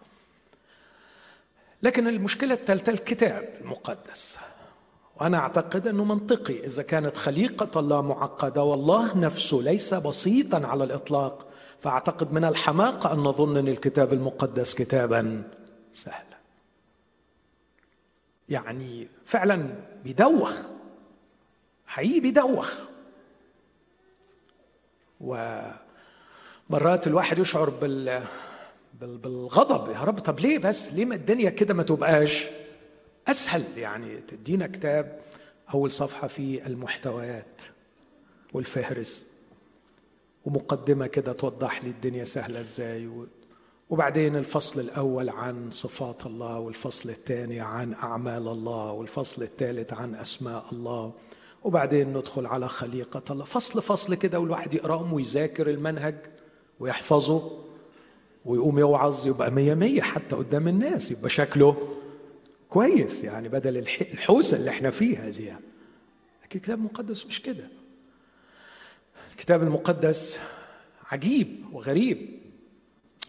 لكن 1.83 2.09
المشكلة 2.09 2.55
الثالثة 2.55 2.93
الكتاب 2.93 3.55
المقدس. 3.61 4.39
وأنا 5.21 5.39
أعتقد 5.39 5.87
أنه 5.87 6.05
منطقي. 6.05 6.67
إذا 6.67 6.83
كانت 6.83 7.17
خليقة 7.17 7.81
الله 7.81 8.03
معقدة 8.03 8.63
والله 8.63 9.19
نفسه 9.19 9.57
ليس 9.57 9.95
بسيطا 9.95 10.67
على 10.67 10.85
الإطلاق. 10.85 11.47
فأعتقد 11.81 12.33
من 12.33 12.45
الحماقة 12.45 13.13
أن 13.13 13.19
نظن 13.19 13.57
أن 13.57 13.69
الكتاب 13.69 14.13
المقدس 14.13 14.75
كتابا 14.75 15.43
سهلا 15.93 16.28
يعني 18.51 19.09
فعلا 19.25 19.75
بيدوخ 20.05 20.59
حقيقي 21.87 22.21
بيدوخ 22.21 22.81
ومرات 25.21 27.07
الواحد 27.07 27.39
يشعر 27.39 27.71
بال 27.71 28.25
بالغضب. 29.01 29.91
يا 29.93 30.01
رب 30.01 30.19
طب 30.19 30.41
ليه 30.41 30.59
بس؟ 30.59 30.93
ليه 30.93 31.05
ما 31.05 31.15
الدنيا 31.15 31.51
كده 31.51 31.75
ما 31.75 31.83
تبقاش 31.83 32.47
أسهل؟ 33.29 33.63
يعني 33.77 34.21
تدينا 34.21 34.67
كتاب 34.67 35.21
أول 35.75 35.91
صفحة 35.91 36.27
في 36.29 36.67
المحتويات 36.67 37.63
والفهرس 38.53 39.23
ومقدمة 40.45 41.07
كده 41.07 41.33
توضح 41.33 41.85
لي 41.85 41.91
الدنيا 41.91 42.25
سهلة 42.25 42.61
إزاي 42.61 43.27
وبعدين 43.91 44.37
الفصل 44.37 44.81
الأول 44.81 45.29
عن 45.29 45.71
صفات 45.71 46.27
الله 46.27 46.59
والفصل 46.59 47.11
الثاني 47.11 47.61
عن 47.61 47.95
أعمال 47.95 48.49
الله 48.49 48.93
والفصل 48.93 49.43
الثالث 49.43 49.93
عن 49.93 50.15
أسماء 50.15 50.65
الله 50.73 51.13
وبعدين 51.65 52.09
ندخل 52.09 52.47
على 52.47 52.69
خليقة 52.69 53.23
الله. 53.31 53.45
فصل 53.45 53.83
فصل 53.83 54.15
كده 54.15 54.41
والواحد 54.41 54.75
يقرأهم 54.75 55.13
ويذاكر 55.13 55.71
المنهج 55.71 56.15
ويحفظه 56.81 57.59
ويقوم 58.45 58.79
يوعظ 58.79 59.27
يبقى 59.27 59.51
مية 59.51 59.75
مية 59.75 60.03
حتى 60.03 60.37
قدام 60.37 60.69
الناس 60.69 61.11
يبقى 61.11 61.31
شكله 61.31 61.97
كويس 62.69 63.25
يعني 63.25 63.49
بدل 63.49 63.79
الحوسة 64.01 64.57
اللي 64.57 64.71
إحنا 64.71 64.91
فيها 64.91 65.29
دي. 65.29 65.47
لكن 66.45 66.59
الكتاب 66.59 66.79
المقدس 66.79 67.27
مش 67.27 67.43
كده. 67.43 67.69
الكتاب 69.33 69.63
المقدس 69.63 70.39
عجيب 71.11 71.65
وغريب. 71.73 72.38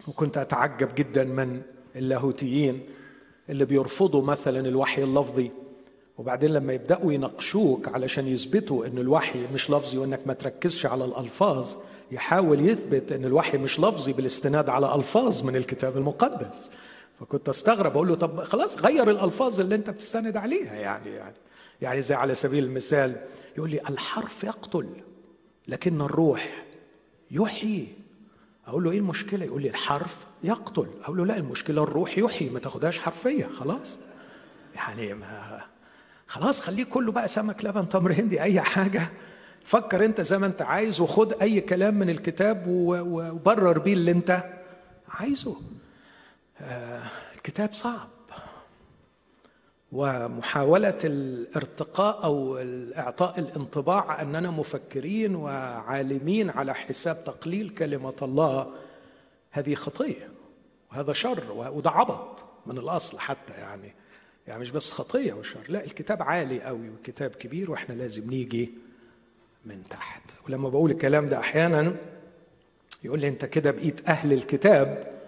وكنت 0.08 0.36
أتعجب 0.38 0.94
جدا 0.94 1.24
من 1.24 1.62
اللاهوتيين 1.96 2.80
اللي 3.50 3.64
بيرفضوا 3.64 4.22
مثلا 4.22 4.68
الوحي 4.68 5.02
اللفظي. 5.02 5.50
وبعدين 6.18 6.50
لما 6.50 6.72
يبدأوا 6.72 7.12
يناقشوك 7.12 7.88
علشان 7.88 8.26
يثبتوا 8.26 8.86
إن 8.86 8.98
الوحي 8.98 9.46
مش 9.54 9.70
لفظي 9.70 9.98
وإنك 9.98 10.26
ما 10.26 10.32
تركزش 10.32 10.86
على 10.86 11.04
الألفاظ 11.04 11.74
يحاول 12.12 12.68
يثبت 12.68 13.12
إن 13.12 13.24
الوحي 13.24 13.58
مش 13.58 13.80
لفظي 13.80 14.12
بالاستناد 14.12 14.68
على 14.68 14.94
ألفاظ 14.94 15.42
من 15.42 15.56
الكتاب 15.56 15.96
المقدس. 15.96 16.70
فكنت 17.20 17.48
أستغرب 17.48 17.92
أقول 17.92 18.08
له 18.08 18.14
طب 18.14 18.40
خلاص 18.40 18.78
غير 18.78 19.10
الألفاظ 19.10 19.60
اللي 19.60 19.74
أنت 19.74 19.90
بتستند 19.90 20.36
عليها 20.36 20.74
يعني 20.74 21.10
يعني 21.10 21.34
يعني 21.82 22.02
زي 22.02 22.14
على 22.14 22.34
سبيل 22.34 22.64
المثال 22.64 23.16
يقول 23.58 23.70
لي 23.70 23.80
الحرف 23.90 24.44
يقتل 24.44 24.86
لكن 25.68 26.00
الروح 26.00 26.64
يحيي. 27.30 27.88
أقول 28.70 28.84
له 28.84 28.90
إيه 28.90 28.98
المشكلة؟ 28.98 29.44
يقول 29.44 29.62
لي 29.62 29.68
الحرف 29.68 30.26
يقتل. 30.44 30.86
أقول 31.04 31.16
له 31.16 31.24
لا 31.26 31.36
المشكلة 31.36 31.82
الروح 31.82 32.18
يحيي 32.18 32.50
ما 32.50 32.58
تاخدهاش 32.58 32.98
حرفية 32.98 33.46
خلاص. 33.58 33.98
يعني 34.74 35.14
ما 35.14 35.60
خلاص 36.26 36.60
خليه 36.60 36.84
كله 36.84 37.12
بقى 37.12 37.28
سمك 37.28 37.64
لبن 37.64 37.88
تمر 37.88 38.12
هندي 38.12 38.42
أي 38.42 38.60
حاجة. 38.60 39.08
فكر 39.64 40.04
أنت 40.04 40.20
زي 40.20 40.38
ما 40.38 40.46
أنت 40.46 40.62
عايز 40.62 41.00
وخد 41.00 41.32
أي 41.32 41.60
كلام 41.60 41.94
من 41.94 42.10
الكتاب 42.10 42.64
وبرر 42.66 43.78
بيه 43.78 43.92
اللي 43.92 44.10
أنت 44.10 44.44
عايزه. 45.08 45.56
آه 46.60 47.02
الكتاب 47.34 47.72
صعب. 47.74 48.08
ومحاولة 49.92 50.98
الارتقاء 51.04 52.24
أو 52.24 52.58
إعطاء 52.96 53.38
الانطباع 53.38 54.22
أننا 54.22 54.50
مفكرين 54.50 55.34
وعالمين 55.34 56.50
على 56.50 56.74
حساب 56.74 57.24
تقليل 57.24 57.68
كلمة 57.68 58.14
الله 58.22 58.72
هذه 59.50 59.74
خطية 59.74 60.28
وهذا 60.92 61.12
شر 61.12 61.44
وده 61.52 61.90
عبط 61.90 62.44
من 62.66 62.78
الأصل 62.78 63.18
حتى 63.18 63.52
يعني 63.52 63.94
يعني 64.48 64.60
مش 64.60 64.70
بس 64.70 64.92
خطية 64.92 65.32
وشر 65.32 65.60
لا 65.68 65.84
الكتاب 65.84 66.22
عالي 66.22 66.62
قوي 66.62 66.90
وكتاب 66.90 67.30
كبير 67.30 67.70
وإحنا 67.70 67.94
لازم 67.94 68.30
نيجي 68.30 68.70
من 69.66 69.82
تحت. 69.90 70.22
ولما 70.48 70.68
بقول 70.68 70.90
الكلام 70.90 71.28
ده 71.28 71.38
أحيانا 71.38 71.96
يقول 73.04 73.20
لي 73.20 73.28
أنت 73.28 73.44
كده 73.44 73.70
بقيت 73.70 74.08
أهل 74.08 74.32
الكتاب 74.32 75.19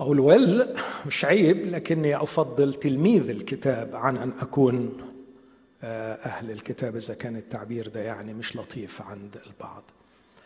أقول 0.00 0.20
ول 0.20 0.76
مش 1.06 1.24
عيب 1.24 1.66
لكني 1.66 2.16
أفضل 2.16 2.74
تلميذ 2.74 3.30
الكتاب 3.30 3.96
عن 3.96 4.16
أن 4.16 4.32
أكون 4.40 5.00
آه، 5.82 6.14
أهل 6.14 6.50
الكتاب 6.50 6.96
إذا 6.96 7.14
كان 7.14 7.36
التعبير 7.36 7.88
ده 7.88 8.00
يعني 8.00 8.34
مش 8.34 8.56
لطيف 8.56 9.02
عند 9.02 9.36
البعض. 9.46 9.82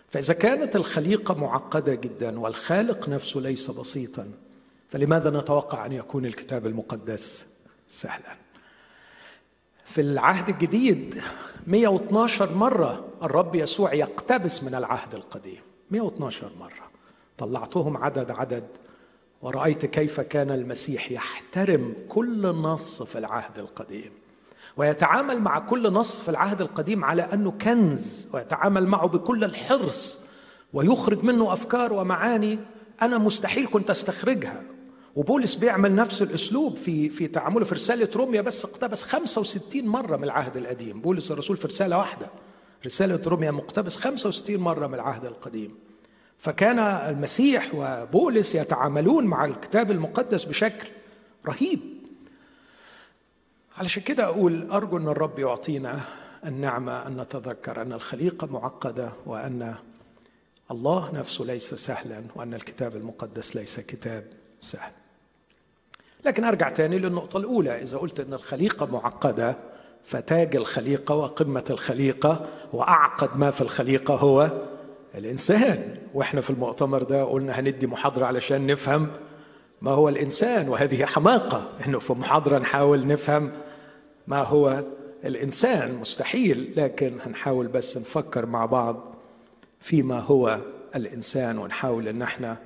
فإذا 0.09 0.35
كانت 0.35 0.77
الخليقة 0.77 1.35
معقدة 1.35 1.95
جدا 1.95 2.41
والخالق 2.41 3.09
نفسه 3.09 3.41
ليس 3.41 3.71
بسيطا 3.71 4.31
فلماذا 4.91 5.31
نتوقع 5.41 5.87
أن 5.87 5.93
يكون 5.93 6.27
الكتاب 6.27 6.67
المقدس 6.67 7.47
سهلا؟ 7.91 8.37
في 9.85 10.01
العهد 10.01 10.49
الجديد 10.49 11.23
112 11.67 12.55
مرة 12.55 13.05
الرب 13.23 13.55
يسوع 13.55 13.95
يقتبس 13.95 14.63
من 14.63 14.75
العهد 14.75 15.15
القديم. 15.15 15.61
112 15.91 16.51
مرة. 16.61 16.91
طلعتهم 17.39 17.97
عدد 17.97 18.31
عدد 18.31 18.65
ورأيت 19.45 19.87
كيف 19.87 20.21
كان 20.21 20.51
المسيح 20.51 21.13
يحترم 21.13 21.95
كل 22.09 22.47
نص 22.47 23.03
في 23.03 23.19
العهد 23.19 23.59
القديم 23.59 24.11
ويتعامل 24.77 25.41
مع 25.41 25.59
كل 25.59 25.93
نص 25.93 26.21
في 26.21 26.29
العهد 26.29 26.61
القديم 26.61 27.05
على 27.05 27.23
أنه 27.23 27.51
كنز 27.51 28.29
ويتعامل 28.33 28.87
معه 28.87 29.07
بكل 29.07 29.45
الحرص 29.45 30.19
ويخرج 30.73 31.25
منه 31.25 31.53
أفكار 31.53 31.93
ومعاني 31.93 32.59
أنا 33.03 33.19
مستحيل 33.19 33.67
كنت 33.67 33.91
أستخرجها. 33.91 34.63
وبولس 35.17 35.55
بيعمل 35.55 35.95
نفس 35.95 36.23
الأسلوب 36.23 36.77
في 36.77 37.09
في 37.11 37.27
تعامله 37.27 37.65
في 37.65 37.75
رسالة 37.75 38.09
روميا 38.17 38.41
بس 38.41 38.65
اقتبس 38.65 39.03
65 39.03 39.87
مرة 39.87 40.17
من 40.17 40.25
العهد 40.25 40.57
القديم. 40.57 41.01
بولس 41.01 41.31
الرسول 41.31 41.57
في 41.57 41.67
رسالة 41.67 41.99
واحدة 41.99 42.27
رسالة 42.87 43.21
روميا 43.27 43.51
مقتبس 43.51 43.97
65 43.97 44.57
مرة 44.57 44.87
من 44.87 44.95
العهد 44.95 45.25
القديم. 45.25 45.84
فكان 46.45 46.79
المسيح 46.79 47.71
وبولس 47.75 48.55
يتعاملون 48.55 49.25
مع 49.25 49.45
الكتاب 49.45 49.91
المقدس 49.91 50.45
بشكل 50.45 50.89
رهيب. 51.47 51.81
علشان 53.79 54.03
كده 54.03 54.25
أقول 54.25 54.71
أرجو 54.71 54.97
أن 54.97 55.09
الرب 55.09 55.39
يعطينا 55.39 56.01
النعمة 56.47 57.07
أن 57.07 57.21
نتذكر 57.21 57.83
أن 57.83 57.93
الخليقة 57.93 58.47
معقدة 58.47 59.13
وأن 59.27 59.75
الله 60.71 61.11
نفسه 61.15 61.45
ليس 61.45 61.75
سهلا 61.75 62.23
وأن 62.35 62.55
الكتاب 62.55 62.97
المقدس 62.97 63.57
ليس 63.57 63.81
كتاب 63.81 64.25
سهل. 64.61 64.93
لكن 66.25 66.45
أرجع 66.45 66.69
تاني 66.69 66.99
للنقطة 66.99 67.37
الأولى. 67.37 67.83
إذا 67.83 67.99
قلت 67.99 68.21
أن 68.21 68.35
الخليقة 68.35 68.87
معقدة 68.87 69.57
فتاج 70.05 70.57
الخليقة 70.57 71.15
وقمة 71.15 71.65
الخليقة 71.71 72.49
وأعقد 72.73 73.37
ما 73.37 73.51
في 73.51 73.61
الخليقة 73.61 74.15
هو 74.15 74.51
الإنسان. 75.15 75.97
وإحنا 76.15 76.41
في 76.41 76.51
المؤتمر 76.51 77.03
ده 77.03 77.25
قلنا 77.25 77.61
هندي 77.61 77.87
محاضرة 77.87 78.27
علشان 78.27 78.67
نفهم 78.67 79.09
ما 79.83 79.91
هو 79.91 80.09
الإنسان 80.09 80.69
وهذه 80.69 81.05
حماقة. 81.05 81.69
إنه 81.87 81.99
في 81.99 82.13
محاضرة 82.13 82.59
نحاول 82.59 83.07
نفهم 83.07 83.53
ما 84.27 84.39
هو 84.39 84.85
الإنسان. 85.25 85.95
مستحيل 85.95 86.73
لكن 86.77 87.19
هنحاول 87.27 87.67
بس 87.67 87.99
نفكر 87.99 88.47
مع 88.47 88.67
بعض 88.67 89.15
فيما 89.81 90.21
هو 90.21 90.61
الإنسان 90.97 91.59
ونحاول 91.59 92.09
إن 92.09 92.23
إحنا 92.23 92.57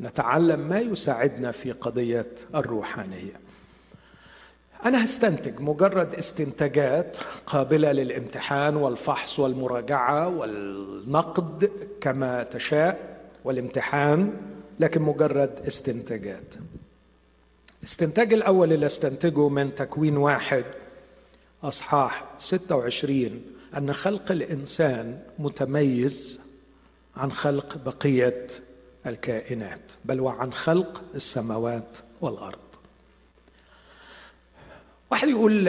نتعلم 0.00 0.60
ما 0.60 0.78
يساعدنا 0.80 1.52
في 1.52 1.72
قضية 1.72 2.26
الروحانية. 2.54 3.47
أنا 4.84 5.04
هستنتج 5.04 5.60
مجرد 5.60 6.14
استنتاجات 6.14 7.16
قابلة 7.46 7.92
للامتحان 7.92 8.76
والفحص 8.76 9.38
والمراجعة 9.38 10.28
والنقد 10.28 11.70
كما 12.00 12.42
تشاء 12.42 13.18
والامتحان 13.44 14.32
لكن 14.80 15.02
مجرد 15.02 15.50
استنتاجات. 15.66 16.54
الاستنتاج 17.82 18.32
الأول 18.34 18.72
اللي 18.72 18.86
استنتجه 18.86 19.48
من 19.48 19.74
تكوين 19.74 20.16
واحد 20.16 20.64
أصحاح 21.62 22.24
26 22.38 23.42
أن 23.76 23.92
خلق 23.92 24.32
الإنسان 24.32 25.18
متميز 25.38 26.40
عن 27.16 27.32
خلق 27.32 27.76
بقية 27.84 28.46
الكائنات 29.06 29.92
بل 30.04 30.20
وعن 30.20 30.52
خلق 30.52 31.02
السماوات 31.14 31.98
والأرض. 32.20 32.58
واحد 35.10 35.28
يقول 35.28 35.66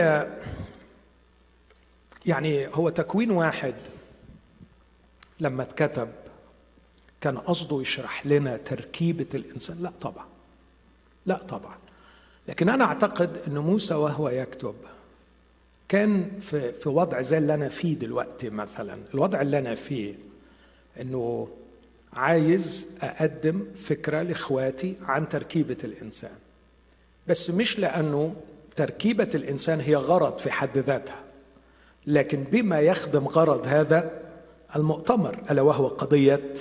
يعني 2.26 2.68
هو 2.68 2.90
تكوين 2.90 3.32
واحد 3.32 3.76
لما 5.40 5.64
اتكتب 5.64 6.10
كان 7.22 7.38
قصده 7.38 7.82
يشرح 7.82 8.26
لنا 8.26 8.58
تركيبة 8.58 9.26
الإنسان. 9.34 9.78
لا 9.82 9.92
طبعا 10.02 10.26
لا 11.26 11.38
طبعا. 11.38 11.78
لكن 12.48 12.70
أنا 12.70 12.86
أعتقد 12.86 13.38
أن 13.48 13.58
موسى 13.58 13.94
وهو 13.94 14.30
يكتب 14.30 14.76
كان 15.88 16.32
في, 16.42 16.72
في 16.72 16.90
وضع 16.90 17.22
زي 17.22 17.38
اللي 17.38 17.54
أنا 17.54 17.70
فيه 17.70 17.96
دلوقتي 17.96 18.50
مثلا. 18.50 19.00
الوضع 19.14 19.42
اللي 19.42 19.58
أنا 19.58 19.76
فيه 19.76 20.16
أنه 21.02 21.50
عايز 22.14 22.88
أقدم 23.02 23.66
فكرة 23.76 24.22
لإخواتي 24.22 24.96
عن 25.02 25.30
تركيبة 25.30 25.78
الإنسان. 25.84 26.38
بس 27.28 27.50
مش 27.50 27.80
لأنه 27.80 28.36
تركيبة 28.80 29.30
الإنسان 29.36 29.80
هي 29.80 29.96
غرض 29.96 30.38
في 30.38 30.52
حد 30.52 30.78
ذاتها. 30.78 31.24
لكن 32.08 32.44
بما 32.44 32.80
يخدم 32.80 33.28
غرض 33.28 33.68
هذا 33.68 34.12
المؤتمر 34.76 35.40
ألا 35.52 35.62
وهو 35.62 35.88
قضية 35.88 36.54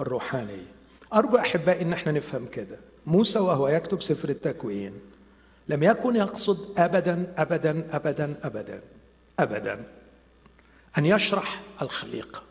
الروحانية. 0.00 0.66
أرجو 1.14 1.36
أحبائي 1.38 1.82
إن 1.82 1.92
إحنا 1.92 2.12
نفهم 2.12 2.46
كده. 2.46 2.76
موسى 3.06 3.38
وهو 3.38 3.68
يكتب 3.68 4.02
سفر 4.02 4.28
التكوين. 4.28 4.92
لم 5.68 5.82
يكن 5.82 6.16
يقصد 6.16 6.78
ابدا 6.78 7.34
ابدا 7.38 7.88
ابدا 7.92 8.34
ابدا 8.42 8.80
ابدا. 9.38 9.84
أن 10.98 11.06
يشرح 11.06 11.62
الخليقه 11.82 12.42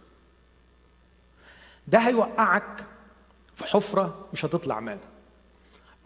ده 1.87 1.99
هيوقعك 1.99 2.83
في 3.55 3.63
حفرة 3.63 4.27
مش 4.33 4.45
هتطلع 4.45 4.79
منها. 4.79 5.12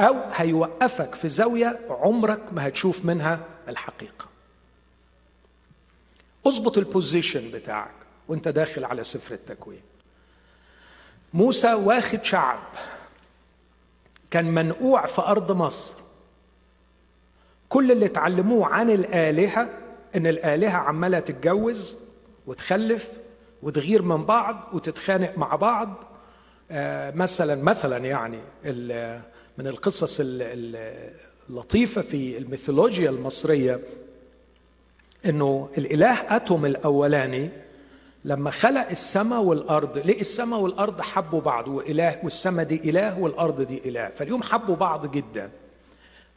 أو 0.01 0.15
هيوقفك 0.33 1.15
في 1.15 1.29
زاوية 1.29 1.79
عمرك 1.89 2.39
ما 2.51 2.67
هتشوف 2.67 3.05
منها 3.05 3.39
الحقيقة. 3.67 4.25
اظبط 6.47 6.77
البوزيشن 6.77 7.51
بتاعك 7.51 7.93
وانت 8.27 8.47
داخل 8.47 8.86
على 8.86 9.03
سفر 9.03 9.33
التكوين. 9.33 9.81
موسى 11.33 11.73
واخد 11.73 12.23
شعب. 12.23 12.60
كان 14.31 14.45
منقوع 14.45 15.05
في 15.05 15.21
أرض 15.21 15.51
مصر. 15.51 15.93
كل 17.69 17.91
اللي 17.91 18.05
اتعلموه 18.05 18.67
عن 18.67 18.89
الآلهة 18.89 19.69
إن 20.15 20.27
الآلهة 20.27 20.77
عمالة 20.77 21.19
تتجوز 21.19 21.97
وتخلف 22.47 23.12
وتغير 23.63 24.01
من 24.01 24.25
بعض 24.25 24.69
وتتخانق 24.73 25.38
مع 25.38 25.55
بعض. 25.55 25.93
آه 26.71 27.12
مثلا 27.12 27.63
مثلا 27.63 27.97
يعني 27.97 28.39
من 29.58 29.67
القصص 29.67 30.17
اللطيفة 31.50 32.02
في 32.02 32.38
الميثولوجيا 32.38 33.10
المصرية 33.10 33.80
إنه 35.26 35.70
الإله 35.78 36.36
أتوم 36.36 36.65
الأولاني 36.65 37.50
لما 38.26 38.52
خلق 38.52 38.89
السماء 38.89 39.41
والأرض 39.41 39.98
ليه 39.98 40.22
السماء 40.22 40.60
والأرض 40.60 41.02
حبوا 41.02 41.41
بعض 41.41 41.67
واله 41.67 42.20
والسماء 42.24 42.65
دي 42.65 42.89
إله 42.89 43.20
والأرض 43.20 43.62
دي 43.62 43.82
إله 43.89 44.10
فاليوم 44.10 44.43
حبوا 44.43 44.76
بعض 44.76 45.12
جدا. 45.12 45.50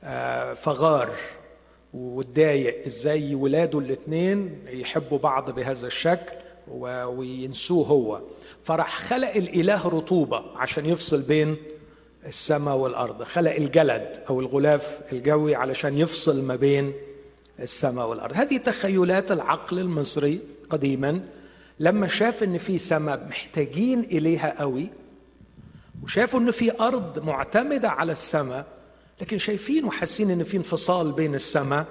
آه، 0.04 0.54
فغار 0.54 1.10
واتضايق 1.94 2.86
إزاي 2.86 3.34
ولاده 3.34 3.78
الاثنين 3.78 4.58
يحبوا 4.66 5.18
بعض 5.18 5.50
بهذا 5.50 5.86
الشكل 5.86 6.32
وينسوه 6.68 7.86
هو. 7.86 8.20
فراح 8.62 8.98
خلق 8.98 9.34
الإله 9.36 9.88
رطوبة 9.88 10.44
عشان 10.56 10.86
يفصل 10.86 11.22
بين 11.22 11.56
السماء 12.26 12.76
والأرض. 12.76 13.22
خلق 13.22 13.54
الجلد 13.54 14.22
أو 14.30 14.40
الغلاف 14.40 15.00
الجوي 15.12 15.54
علشان 15.54 15.98
يفصل 15.98 16.42
ما 16.42 16.56
بين 16.56 16.92
السماء 17.60 18.08
والأرض. 18.08 18.34
هذه 18.36 18.56
تخيلات 18.56 19.32
العقل 19.32 19.78
المصري 19.78 20.40
قديما. 20.70 21.20
لما 21.80 22.06
شاف 22.06 22.42
إن 22.42 22.58
في 22.58 22.78
سماء 22.78 23.26
محتاجين 23.28 24.00
إليها 24.00 24.60
قوي 24.60 24.88
وشافوا 26.04 26.40
إن 26.40 26.50
في 26.50 26.80
أرض 26.80 27.18
معتمدة 27.24 27.90
على 27.90 28.12
السماء 28.12 28.66
لكن 29.20 29.38
شايفين 29.38 29.84
وحاسين 29.84 30.30
إن 30.30 30.44
في 30.44 30.56
انفصال 30.56 31.12
بين 31.12 31.34
السماء 31.34 31.86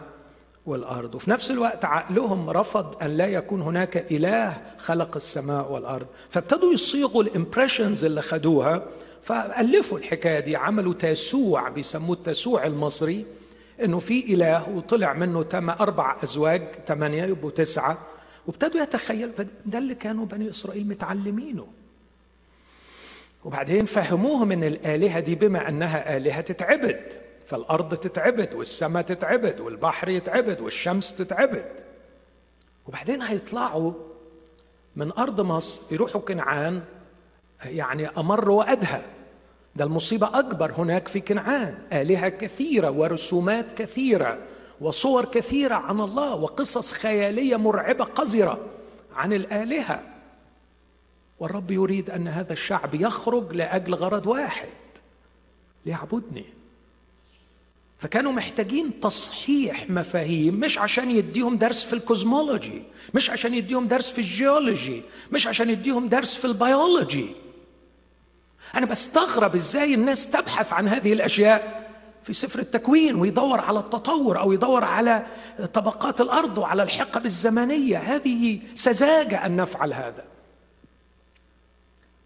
والأرض. 0.66 1.16
وفي 1.16 1.32
نفس 1.32 1.52
الوقت 1.52 1.86
عقلهم 1.86 2.50
رفض 2.50 3.04
أن 3.04 3.18
لا 3.18 3.28
يكون 3.28 3.62
هناك 3.62 4.12
إله 4.12 4.62
خلق 4.78 5.16
السماء 5.16 5.72
والأرض. 5.72 6.08
فابتدوا 6.30 6.74
يصيغوا 6.74 7.24
الامبريشنز 7.24 8.04
اللي 8.04 8.22
خدوها 8.22 8.86
فألفوا 9.24 9.98
الحكاية 9.98 10.40
دي 10.40 10.56
عملوا 10.56 10.94
تاسوع 10.94 11.70
بيسموه 11.70 12.16
التاسوع 12.16 12.66
المصري 12.66 13.26
إنه 13.84 14.00
في 14.00 14.34
إله 14.34 14.70
وطلع 14.70 15.14
منه 15.14 15.44
تم 15.44 15.70
أربع 15.70 16.18
أزواج 16.24 16.64
ثمانيه 16.88 17.24
يبقوا 17.24 17.52
تسعة 17.52 17.98
وابتدوا 18.48 18.82
يتخيلوا 18.82 19.34
ده 19.66 19.78
اللي 19.78 19.96
كانوا 19.96 20.26
بني 20.26 20.50
إسرائيل 20.50 20.88
متعلمينه. 20.88 21.68
وبعدين 23.46 23.86
فهموهم 23.86 24.52
إن 24.52 24.64
الآلهة 24.64 25.20
دي 25.20 25.36
بما 25.36 25.70
أنها 25.70 26.18
آلهة 26.18 26.42
تتعبد 26.42 27.02
فالأرض 27.48 27.96
تتعبد 27.96 28.54
والسماء 28.54 29.04
تتعبد 29.04 29.60
والبحر 29.60 30.10
يتعبد 30.10 30.62
والشمس 30.62 31.16
تتعبد. 31.16 31.66
وبعدين 32.88 33.22
هيطلعوا 33.22 33.94
من 34.96 35.12
أرض 35.12 35.42
مصر 35.42 35.82
يروحوا 35.92 36.22
كنعان 36.22 36.82
يعني 37.66 38.08
أمر 38.08 38.50
وأدهى. 38.50 39.02
ده 39.76 39.86
المصيبة 39.86 40.40
أكبر 40.40 40.72
هناك 40.78 41.08
في 41.08 41.20
كنعان. 41.20 41.78
آلهة 41.94 42.30
كثيرة 42.30 42.92
ورسومات 42.92 43.72
كثيرة 43.72 44.38
وصور 44.82 45.26
كثيرة 45.26 45.76
عن 45.76 46.02
الله 46.02 46.36
وقصص 46.36 46.92
خيالية 46.92 47.56
مرعبة 47.56 48.06
قذرة 48.06 48.66
عن 49.16 49.34
الآلهة. 49.34 50.04
والرب 51.40 51.72
يريد 51.72 52.10
أن 52.10 52.28
هذا 52.28 52.54
الشعب 52.54 52.96
يخرج 52.96 53.56
لأجل 53.56 53.94
غرض 53.94 54.28
واحد 54.28 54.70
ليعبدني. 55.86 56.46
فكانوا 58.00 58.32
محتاجين 58.32 59.00
تصحيح 59.00 59.90
مفاهيم 59.90 60.56
مش 60.56 60.78
عشان 60.78 61.12
يديهم 61.12 61.58
درس 61.58 61.84
في 61.84 61.94
ال 61.94 62.03
cosmology 62.03 62.84
مش 63.14 63.30
عشان 63.30 63.54
يديهم 63.54 63.88
درس 63.88 64.10
في 64.10 64.20
الجيولوجي 64.20 65.02
مش 65.32 65.48
عشان 65.48 65.70
يديهم 65.70 66.08
درس 66.10 66.36
في 66.36 66.46
البيولوجي. 66.46 67.28
أنا 68.76 68.86
بستغرب 68.86 69.56
إزاي 69.56 69.94
الناس 69.94 70.30
تبحث 70.30 70.74
عن 70.74 70.88
هذه 70.88 71.14
الأشياء 71.14 71.90
في 72.24 72.34
سفر 72.34 72.60
التكوين 72.60 73.16
ويدور 73.16 73.60
على 73.60 73.80
التطور 73.80 74.40
أو 74.40 74.52
يدور 74.52 74.86
على 74.86 75.26
طبقات 75.74 76.22
الأرض 76.22 76.58
وعلى 76.58 76.84
الحقب 76.84 77.26
الزمنية. 77.26 77.98
هذه 77.98 78.60
سذاجة 78.74 79.46
أن 79.46 79.56
نفعل 79.56 79.94
هذا. 79.94 80.26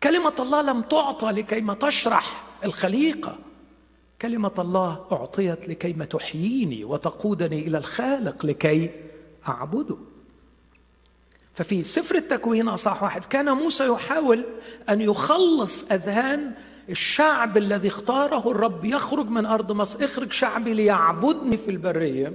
كلمة 0.03 0.33
الله 0.39 0.61
لم 0.61 0.81
تعطى 0.81 1.31
لكيما 1.31 1.73
تشرح 1.73 2.43
الخليقة. 2.63 3.37
كلمة 4.21 4.51
الله 4.59 5.05
أعطيت 5.11 5.67
لكيما 5.67 6.05
تحييني 6.05 6.83
وتقودني 6.83 7.67
إلى 7.67 7.77
الخالق 7.77 8.45
لكي 8.45 8.91
أعبده. 9.47 9.97
ففي 11.53 11.83
سفر 11.83 12.15
التكوين 12.15 12.67
اصح 12.67 13.03
واحد 13.03 13.25
كان 13.25 13.49
موسى 13.51 13.87
يحاول 13.87 14.43
أن 14.89 15.01
يخلص 15.01 15.91
أذهان 15.91 16.51
الشعب 16.89 17.57
الذي 17.57 17.87
اختاره 17.87 18.51
الرب 18.51 18.85
يخرج 18.85 19.27
من 19.29 19.45
أرض 19.45 19.71
مصر 19.71 20.05
اخرج 20.05 20.31
شعبي 20.31 20.73
ليعبدني 20.73 21.57
في 21.57 21.71
البرية 21.71 22.33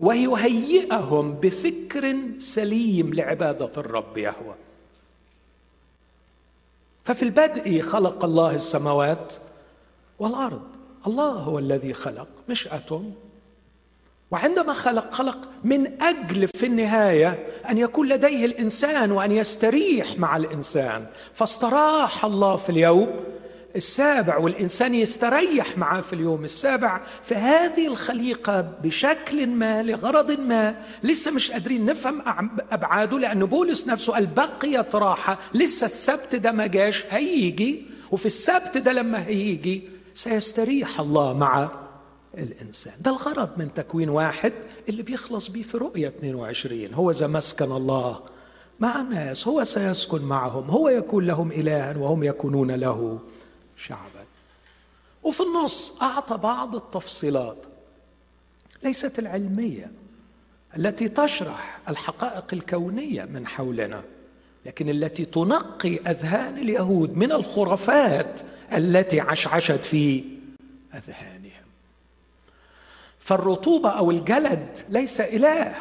ويهيئهم 0.00 1.32
بفكر 1.32 2.16
سليم 2.38 3.14
لعبادة 3.14 3.70
الرب 3.76 4.18
يهوه 4.18 4.54
ففي 7.04 7.22
البدء 7.22 7.80
خلق 7.80 8.24
الله 8.24 8.54
السماوات 8.54 9.32
والأرض. 10.18 10.62
الله 11.06 11.32
هو 11.32 11.58
الذي 11.58 11.92
خلق 11.94 12.28
مش 12.48 12.68
اتم 12.68 13.12
وعندما 14.30 14.72
خلق 14.72 15.12
خلق 15.14 15.48
من 15.64 16.02
أجل 16.02 16.48
في 16.48 16.66
النهاية 16.66 17.46
أن 17.70 17.78
يكون 17.78 18.08
لديه 18.08 18.44
الإنسان 18.44 19.12
وأن 19.12 19.32
يستريح 19.32 20.18
مع 20.18 20.36
الإنسان. 20.36 21.06
فاستراح 21.34 22.24
الله 22.24 22.56
في 22.56 22.70
اليوم 22.70 23.08
السابع 23.76 24.36
والإنسان 24.36 24.94
يستريح 24.94 25.78
معاه 25.78 26.00
في 26.00 26.12
اليوم 26.12 26.44
السابع 26.44 27.00
في 27.22 27.34
هذه 27.34 27.86
الخليقة 27.86 28.60
بشكل 28.60 29.46
ما 29.46 29.82
لغرض 29.82 30.40
ما. 30.40 30.74
لسه 31.02 31.30
مش 31.30 31.50
قادرين 31.50 31.84
نفهم 31.86 32.22
أبعاده 32.72 33.18
لأن 33.18 33.44
بولس 33.46 33.86
نفسه 33.86 34.12
قال 34.12 34.26
بقيت 34.26 34.94
راحة. 34.94 35.38
لسه 35.54 35.84
السبت 35.84 36.36
ده 36.36 36.52
ما 36.52 36.66
جاش 36.66 37.04
هيجي. 37.10 37.82
وفي 38.10 38.26
السبت 38.26 38.78
ده 38.78 38.92
لما 38.92 39.26
هيجي 39.26 39.82
سيستريح 40.14 41.00
الله 41.00 41.32
مع 41.32 41.68
الإنسان. 42.34 42.94
ده 43.00 43.10
الغرض 43.10 43.58
من 43.58 43.74
تكوين 43.74 44.08
واحد 44.08 44.52
اللي 44.88 45.02
بيخلص 45.02 45.48
بيه 45.48 45.62
في 45.62 45.76
رؤية 45.76 46.08
22 46.08 46.94
هو 46.94 47.10
إذا 47.10 47.26
مسكن 47.26 47.72
الله 47.72 48.20
مع 48.80 49.00
الناس 49.00 49.48
هو 49.48 49.64
سيسكن 49.64 50.22
معهم 50.22 50.70
هو 50.70 50.88
يكون 50.88 51.26
لهم 51.26 51.52
إلها 51.52 51.96
وهم 51.96 52.24
يكونون 52.24 52.70
له 52.70 53.20
شعبا. 53.76 54.24
وفي 55.22 55.40
النص 55.42 55.98
أعطى 56.02 56.36
بعض 56.36 56.76
التفصيلات 56.76 57.56
ليست 58.82 59.18
العلمية 59.18 59.90
التي 60.76 61.08
تشرح 61.08 61.80
الحقائق 61.88 62.44
الكونية 62.52 63.24
من 63.24 63.46
حولنا 63.46 64.02
لكن 64.66 64.88
التي 64.88 65.24
تنقي 65.24 65.96
أذهان 65.96 66.58
اليهود 66.58 67.16
من 67.16 67.32
الخرافات 67.32 68.40
التي 68.72 69.20
عشعشت 69.20 69.84
في 69.84 70.24
أذهانهم. 70.94 71.47
فالرطوبة 73.28 73.90
أو 73.90 74.10
الجلد 74.10 74.78
ليس 74.88 75.20
إله. 75.20 75.74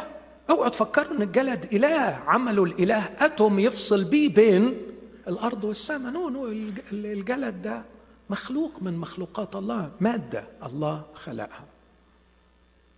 اوعوا 0.50 0.70
تفكروا 0.70 1.12
إن 1.12 1.22
الجلد 1.22 1.74
إله. 1.74 2.20
عملوا 2.28 2.66
الإله 2.66 3.10
أتوم 3.20 3.60
يفصل 3.60 4.04
بيه 4.04 4.30
بين 4.34 4.82
الأرض 5.28 5.64
والسماء. 5.64 6.12
نو 6.12 6.30
نو 6.30 6.48
الجلد 6.92 7.62
ده 7.62 7.84
مخلوق 8.30 8.72
من 8.82 8.98
مخلوقات 8.98 9.56
الله. 9.56 9.92
مادة 10.00 10.44
الله 10.66 11.04
خلقها. 11.14 11.66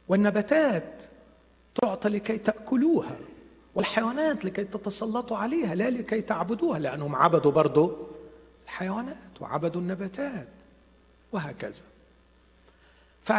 والنباتات 0.07 1.03
تعطى 1.81 2.09
لكي 2.09 2.37
تأكلوها. 2.37 3.17
والحيوانات 3.75 4.45
لكي 4.45 4.63
تتسلطوا 4.63 5.37
عليها 5.37 5.75
لا 5.75 5.89
لكي 5.89 6.21
تعبدوها 6.21 6.79
لأنهم 6.79 7.15
عبدوا 7.15 7.51
برضو 7.51 7.91
الحيوانات 8.65 9.41
وعبدوا 9.41 9.81
النباتات. 9.81 10.47
وهكذا. 11.31 11.81
ف 13.23 13.31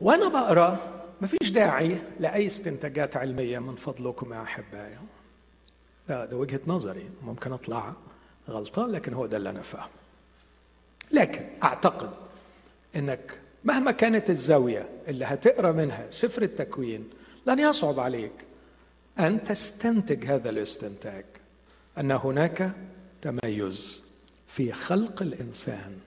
وأنا 0.00 0.28
بقرأ 0.28 0.78
مفيش 1.20 1.50
داعي 1.50 1.98
لأي 2.20 2.46
استنتاجات 2.46 3.16
علمية 3.16 3.58
من 3.58 3.74
فضلكم 3.76 4.32
يا 4.32 4.42
أحبائي. 4.42 4.98
ده, 6.08 6.24
ده 6.24 6.36
وجهة 6.36 6.60
نظري. 6.66 7.10
ممكن 7.22 7.52
أطلع 7.52 7.92
غلطان 8.48 8.90
لكن 8.90 9.14
هو 9.14 9.26
ده 9.26 9.36
اللي 9.36 9.50
أنا 9.50 9.62
فاهمه. 9.62 9.90
لكن 11.12 11.44
أعتقد 11.64 12.10
أنك 12.96 13.38
مهما 13.64 13.90
كانت 13.90 14.30
الزاوية 14.30 14.88
اللي 15.08 15.24
هتقرأ 15.24 15.72
منها 15.72 16.06
سفر 16.10 16.42
التكوين 16.42 17.10
لن 17.46 17.58
يصعب 17.58 18.00
عليك 18.00 18.32
أن 19.18 19.44
تستنتج 19.44 20.24
هذا 20.24 20.50
الاستنتاج. 20.50 21.24
أن 21.98 22.10
هناك 22.10 22.72
تميز 23.22 24.02
في 24.46 24.72
خلق 24.72 25.22
الإنسان 25.22 25.98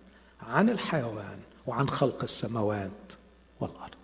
عن 0.42 0.70
الحيوان 0.70 1.40
وعن 1.68 1.90
خلق 1.90 2.24
السماوات. 2.24 2.92
والأرض. 3.60 3.98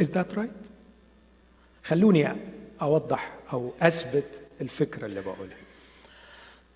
Is 0.00 0.06
that 0.06 0.36
right? 0.36 0.70
خلوني 1.84 2.36
أوضح 2.82 3.34
أو 3.52 3.72
أثبت 3.82 4.40
الفكرة 4.60 5.06
اللي 5.06 5.20
بقولها. 5.20 5.56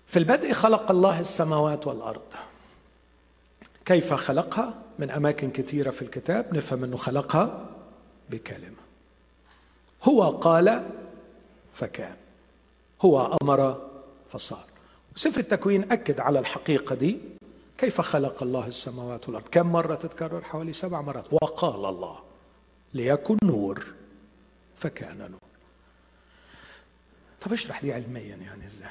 في 0.07 0.19
البدء 0.19 0.53
خلق 0.53 0.91
الله 0.91 1.19
السماوات 1.19 1.87
والأرض. 1.87 2.33
كيف 3.85 4.13
خلقها؟ 4.13 4.73
من 4.99 5.09
أماكن 5.09 5.51
كثيرة 5.51 5.89
في 5.89 6.01
الكتاب 6.01 6.53
نفهم 6.53 6.83
أنه 6.83 6.97
خلقها 6.97 7.69
بكلمة. 8.29 8.81
هو 10.03 10.29
قال 10.29 10.89
فكان. 11.73 12.15
هو 13.01 13.37
أمر 13.43 13.89
فصار. 14.31 14.63
سفر 15.15 15.39
التكوين 15.39 15.91
أكد 15.91 16.19
على 16.19 16.39
الحقيقة 16.39 16.95
دي. 16.95 17.19
كيف 17.81 18.01
خلق 18.01 18.43
الله 18.43 18.67
السماوات 18.67 19.27
والأرض؟ 19.27 19.47
كم 19.47 19.71
مرة 19.71 19.95
تتكرر؟ 19.95 20.41
حوالي 20.41 20.73
سبع 20.73 21.01
مرات. 21.01 21.33
وقال 21.33 21.85
الله 21.85 22.19
ليكن 22.93 23.37
نور 23.43 23.85
فكان 24.75 25.17
نور. 25.17 25.39
طب 27.41 27.53
اشرح 27.53 27.81
دي 27.81 27.93
علميا 27.93 28.35
يعني 28.35 28.65
إزاي 28.65 28.89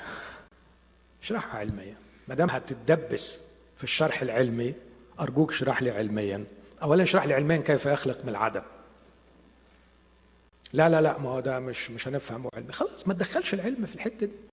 اشرحها 1.23 1.59
علميا. 1.59 1.95
ما 2.29 2.35
دام 2.35 2.51
هتتدبس 2.51 3.41
في 3.77 3.85
الشرح 3.85 4.23
العلمي 4.23 4.75
أرجوك 5.21 5.51
اشرح 5.51 5.83
لي 5.83 5.91
علميا. 5.91 6.45
اولا 6.83 7.03
اشرح 7.03 7.27
لي 7.27 7.35
علميا 7.35 7.57
كيف 7.57 7.87
يخلق 7.87 8.23
من 8.23 8.29
العدم. 8.29 8.63
لا 10.73 10.89
لا 10.89 11.01
لا 11.01 11.19
ما 11.19 11.31
هو 11.31 11.41
ده 11.41 11.59
مش 11.59 11.91
مش 11.91 12.09
هنفهمه 12.09 12.51
علمي. 12.55 12.73
خلاص 12.73 13.09
ما 13.09 13.15
تدخلش 13.15 13.55
العلم 13.55 13.87
في 13.87 13.95
الحتة 13.95 14.27
دي. 14.27 14.50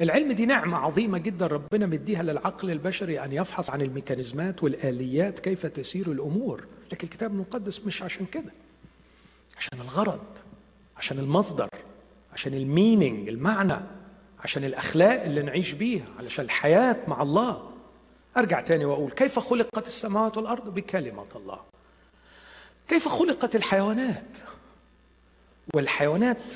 العلم 0.00 0.32
دي 0.32 0.46
نعمة 0.46 0.76
عظيمة 0.76 1.18
جدا 1.18 1.46
ربنا 1.46 1.86
مديها 1.86 2.22
للعقل 2.22 2.70
البشري 2.70 3.24
أن 3.24 3.32
يفحص 3.32 3.70
عن 3.70 3.82
الميكانيزمات 3.82 4.62
والآليات 4.62 5.38
كيف 5.38 5.66
تسير 5.66 6.12
الأمور. 6.12 6.64
لكن 6.92 7.04
الكتاب 7.06 7.30
المقدس 7.32 7.80
مش 7.80 8.02
عشان 8.02 8.26
كده. 8.26 8.52
عشان 9.56 9.80
الغرض 9.80 10.24
عشان 10.96 11.18
المصدر 11.18 11.68
عشان 12.32 12.54
ال 12.54 12.63
meaning 12.63 13.28
المعنى 13.28 13.76
عشان 14.40 14.64
الأخلاق 14.64 15.22
اللي 15.22 15.42
نعيش 15.42 15.72
بيها 15.72 16.04
علشان 16.18 16.44
الحياة 16.44 16.96
مع 17.08 17.22
الله. 17.22 17.70
أرجع 18.36 18.60
تاني 18.60 18.84
وأقول 18.84 19.10
كيف 19.10 19.38
خلقت 19.38 19.88
السماوات 19.88 20.36
والأرض؟ 20.36 20.74
بكلمة 20.74 21.26
الله. 21.36 21.60
كيف 22.88 23.08
خلقت 23.08 23.56
الحيوانات؟ 23.56 24.38
والحيوانات 25.74 26.54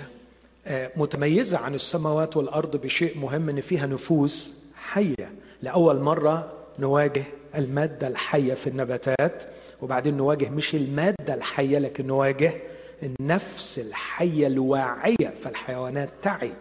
متميزة 0.71 1.59
عن 1.59 1.75
السماوات 1.75 2.37
والأرض 2.37 2.77
بشيء 2.77 3.19
مهم 3.19 3.49
إن 3.49 3.61
فيها 3.61 3.87
نفوس 3.87 4.63
حية. 4.75 5.33
لأول 5.63 6.01
مرة 6.01 6.53
نواجه 6.79 7.25
المادة 7.55 8.09
الحية 8.09 8.55
في 8.55 8.67
النباتات 8.67 9.43
وبعدين 9.83 10.17
نواجه 10.17 10.49
مش 10.49 10.75
المادة 10.75 11.35
الحية 11.35 11.79
لكن 11.79 12.07
نواجه 12.07 12.55
النفس 13.03 13.79
الحية 13.79 14.47
الواعية 14.47 15.35
فالحيوانات 15.43 16.11
تعي. 16.23 16.53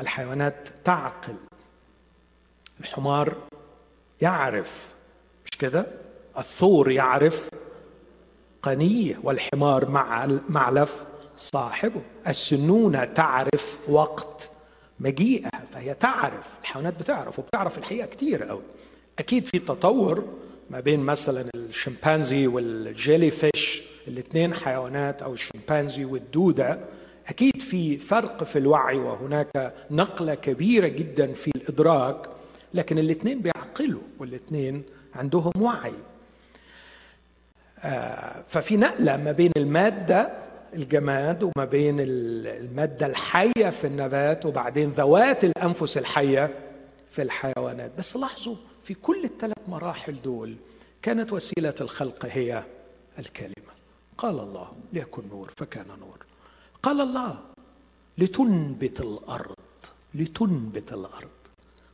الحيوانات 0.00 0.68
تعقل. 0.84 1.34
الحمار 2.80 3.34
يعرف. 4.20 4.94
مش 5.44 5.58
كده؟ 5.58 5.86
الثور 6.38 6.90
يعرف 6.90 7.48
قنية 8.62 9.20
والحمار 9.22 9.88
مع 9.88 10.28
معلف 10.48 11.04
صاحبه. 11.36 12.00
السنونة 12.28 13.04
تعرف 13.04 13.78
وقت 13.88 14.50
مجيئها 15.00 15.62
فهي 15.72 15.94
تعرف. 15.94 16.46
الحيوانات 16.62 16.98
بتعرف 16.98 17.38
وبتعرف 17.38 17.78
الحقيقة 17.78 18.06
كتير 18.06 18.44
قوي 18.44 18.62
أكيد 19.18 19.46
في 19.46 19.58
تطور 19.58 20.24
ما 20.70 20.80
بين 20.80 21.00
مثلا 21.00 21.44
الشمبانزي 21.54 22.46
والجيلي 22.46 23.30
فيش 23.30 23.82
الاثنين 24.08 24.54
حيوانات 24.54 25.22
أو 25.22 25.32
الشمبانزي 25.32 26.04
والدودة. 26.04 26.78
أكيد 27.28 27.62
في 27.62 27.98
فرق 27.98 28.44
في 28.44 28.58
الوعي 28.58 28.96
وهناك 28.96 29.74
نقلة 29.90 30.34
كبيرة 30.34 30.88
جدا 30.88 31.32
في 31.32 31.50
الإدراك 31.56 32.28
لكن 32.74 32.98
الاثنين 32.98 33.40
بيعقلوا 33.40 34.00
والاثنين 34.18 34.82
عندهم 35.14 35.52
وعي. 35.60 35.94
آه، 37.84 38.44
ففي 38.48 38.76
نقلة 38.76 39.16
ما 39.16 39.32
بين 39.32 39.52
المادة 39.56 40.43
الجماد 40.74 41.42
وما 41.42 41.64
بين 41.64 41.96
المادة 42.00 43.06
الحية 43.06 43.70
في 43.70 43.86
النبات 43.86 44.46
وبعدين 44.46 44.90
ذوات 44.90 45.44
الأنفس 45.44 45.98
الحية 45.98 46.58
في 47.10 47.22
الحيوانات. 47.22 47.92
بس 47.98 48.16
لاحظوا 48.16 48.56
في 48.82 48.94
كل 48.94 49.24
الثلاث 49.24 49.68
مراحل 49.68 50.22
دول 50.22 50.56
كانت 51.02 51.32
وسيلة 51.32 51.74
الخلق 51.80 52.26
هي 52.26 52.64
الكلمة. 53.18 53.74
قال 54.18 54.40
الله 54.40 54.72
ليكن 54.92 55.28
نور 55.28 55.52
فكان 55.56 55.86
نور. 55.86 56.18
قال 56.82 57.00
الله 57.00 57.38
لتنبت 58.18 59.00
الأرض 59.00 59.56
لتنبت 60.14 60.92
الأرض. 60.92 61.28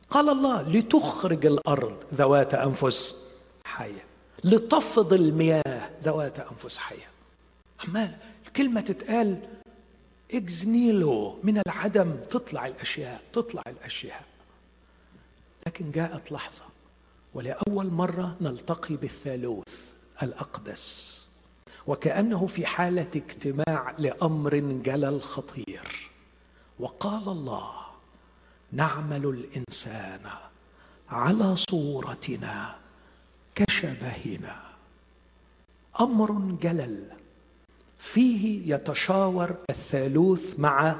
قال 0.09 0.29
الله 0.29 0.61
لتخرج 0.61 1.45
الأرض 1.45 1.97
ذوات 2.13 2.53
أنفس 2.53 3.25
حية. 3.65 4.03
لتفض 4.43 5.13
المياه 5.13 5.89
ذوات 6.03 6.39
أنفس 6.39 6.77
حية. 6.77 7.09
عمال 7.87 8.15
الكلمة 8.47 8.81
تتقال 8.81 9.49
اكزنيلو 10.33 11.39
من 11.43 11.61
العدم 11.67 12.15
تطلع 12.29 12.67
الأشياء 12.67 13.21
تطلع 13.33 13.63
الأشياء. 13.67 14.25
لكن 15.67 15.91
جاءت 15.91 16.31
لحظة 16.31 16.63
ولأول 17.33 17.89
مرة 17.89 18.37
نلتقي 18.41 18.95
بالثالوث 18.95 19.93
الأقدس 20.23 21.21
وكأنه 21.87 22.47
في 22.47 22.65
حالة 22.65 23.11
اجتماع 23.15 23.95
لأمر 23.97 24.55
جلل 24.55 25.21
خطير 25.21 26.11
وقال 26.79 27.29
الله 27.29 27.71
نعمل 28.71 29.25
الإنسان 29.25 30.21
على 31.09 31.55
صورتنا 31.55 32.75
كشبهنا. 33.55 34.61
أمر 36.01 36.57
جلل 36.61 37.20
فيه 38.01 38.73
يتشاور 38.75 39.55
الثالوث 39.69 40.59
مع 40.59 40.95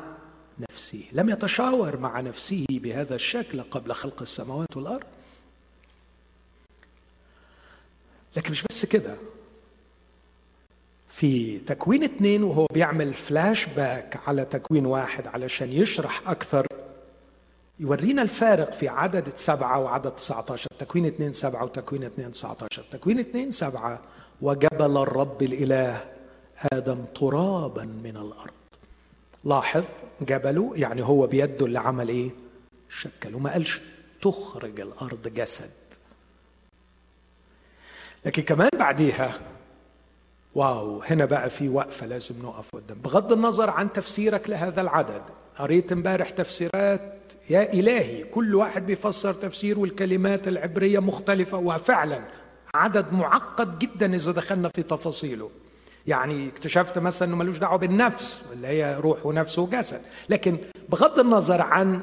نفسه. 0.59 1.03
لم 1.11 1.29
يتشاور 1.29 1.97
مع 1.97 2.19
نفسه 2.21 2.65
بهذا 2.69 3.15
الشكل 3.15 3.61
قبل 3.61 3.91
خلق 3.93 4.21
السماوات 4.21 4.77
والأرض. 4.77 5.03
لكن 8.35 8.51
مش 8.51 8.63
بس 8.69 8.85
كده. 8.85 9.15
في 11.09 11.59
تكوين 11.59 12.03
اثنين 12.03 12.43
وهو 12.43 12.65
بيعمل 12.73 13.13
فلاش 13.13 13.65
باك 13.65 14.19
على 14.27 14.45
تكوين 14.45 14.85
واحد 14.85 15.27
علشان 15.27 15.71
يشرح 15.73 16.29
أكثر 16.29 16.67
يورينا 17.79 18.21
الفارق 18.21 18.73
في 18.73 18.87
عدد 18.87 19.35
سبعة 19.35 19.79
وعدد 19.79 20.11
19 20.11 20.67
تكوين 20.79 21.05
اثنين 21.05 21.31
سبعة 21.33 21.63
وتكوين 21.63 22.03
اثنين 22.03 22.31
19 22.31 22.83
تكوين 22.91 23.19
اثنين 23.19 23.51
سبعة 23.51 24.01
وجبل 24.41 24.97
الرب 24.97 25.43
الإله 25.43 26.20
آدم 26.73 27.05
ترابا 27.15 27.83
من 27.83 28.17
الأرض. 28.17 28.53
لاحظ 29.43 29.83
جبله 30.21 30.71
يعني 30.75 31.01
هو 31.03 31.27
بيده 31.27 31.65
اللي 31.65 31.79
عمل 31.79 32.09
إيه؟ 32.09 32.29
شكل 32.89 33.35
وما 33.35 33.51
قالش 33.51 33.81
تخرج 34.21 34.79
الأرض 34.79 35.27
جسد. 35.27 35.69
لكن 38.25 38.41
كمان 38.43 38.69
بعديها 38.79 39.39
واو 40.55 41.01
هنا 41.03 41.25
بقى 41.25 41.49
في 41.49 41.69
وقفة 41.69 42.05
لازم 42.05 42.41
نقف 42.41 42.75
قدام. 42.75 42.97
بغض 42.97 43.31
النظر 43.31 43.69
عن 43.69 43.93
تفسيرك 43.93 44.49
لهذا 44.49 44.81
العدد 44.81 45.21
قريت 45.55 45.91
امبارح 45.91 46.29
تفسيرات 46.29 47.13
يا 47.49 47.73
إلهي 47.73 48.23
كل 48.23 48.55
واحد 48.55 48.85
بيفسر 48.85 49.33
تفسير 49.33 49.79
والكلمات 49.79 50.47
العبرية 50.47 50.99
مختلفة 50.99 51.57
وفعلا 51.57 52.21
عدد 52.75 53.13
معقد 53.13 53.79
جدا 53.79 54.15
إذا 54.15 54.31
دخلنا 54.31 54.69
في 54.69 54.83
تفاصيله. 54.83 55.49
يعني 56.07 56.47
اكتشفت 56.47 56.97
مثلا 56.97 57.27
إنه 57.27 57.37
ملوش 57.37 57.57
دعوة 57.57 57.77
بالنفس 57.77 58.41
اللي 58.53 58.67
هي 58.67 58.95
روح 58.99 59.25
ونفس 59.25 59.59
وجسد. 59.59 60.01
لكن 60.29 60.57
بغض 60.89 61.19
النظر 61.19 61.61
عن 61.61 62.01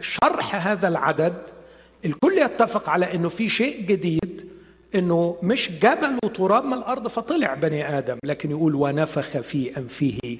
شرح 0.00 0.66
هذا 0.66 0.88
العدد 0.88 1.42
الكل 2.04 2.38
يتفق 2.38 2.90
على 2.90 3.14
إنه 3.14 3.28
في 3.28 3.48
شيء 3.48 3.80
جديد 3.86 4.48
إنه 4.94 5.36
مش 5.42 5.70
جبل 5.70 6.18
وتراب 6.24 6.64
من 6.64 6.72
الأرض 6.72 7.08
فطلع 7.08 7.54
بني 7.54 7.98
آدم 7.98 8.18
لكن 8.24 8.50
يقول 8.50 8.74
ونفخ 8.74 9.38
في 9.40 9.76
أنفه 9.76 10.38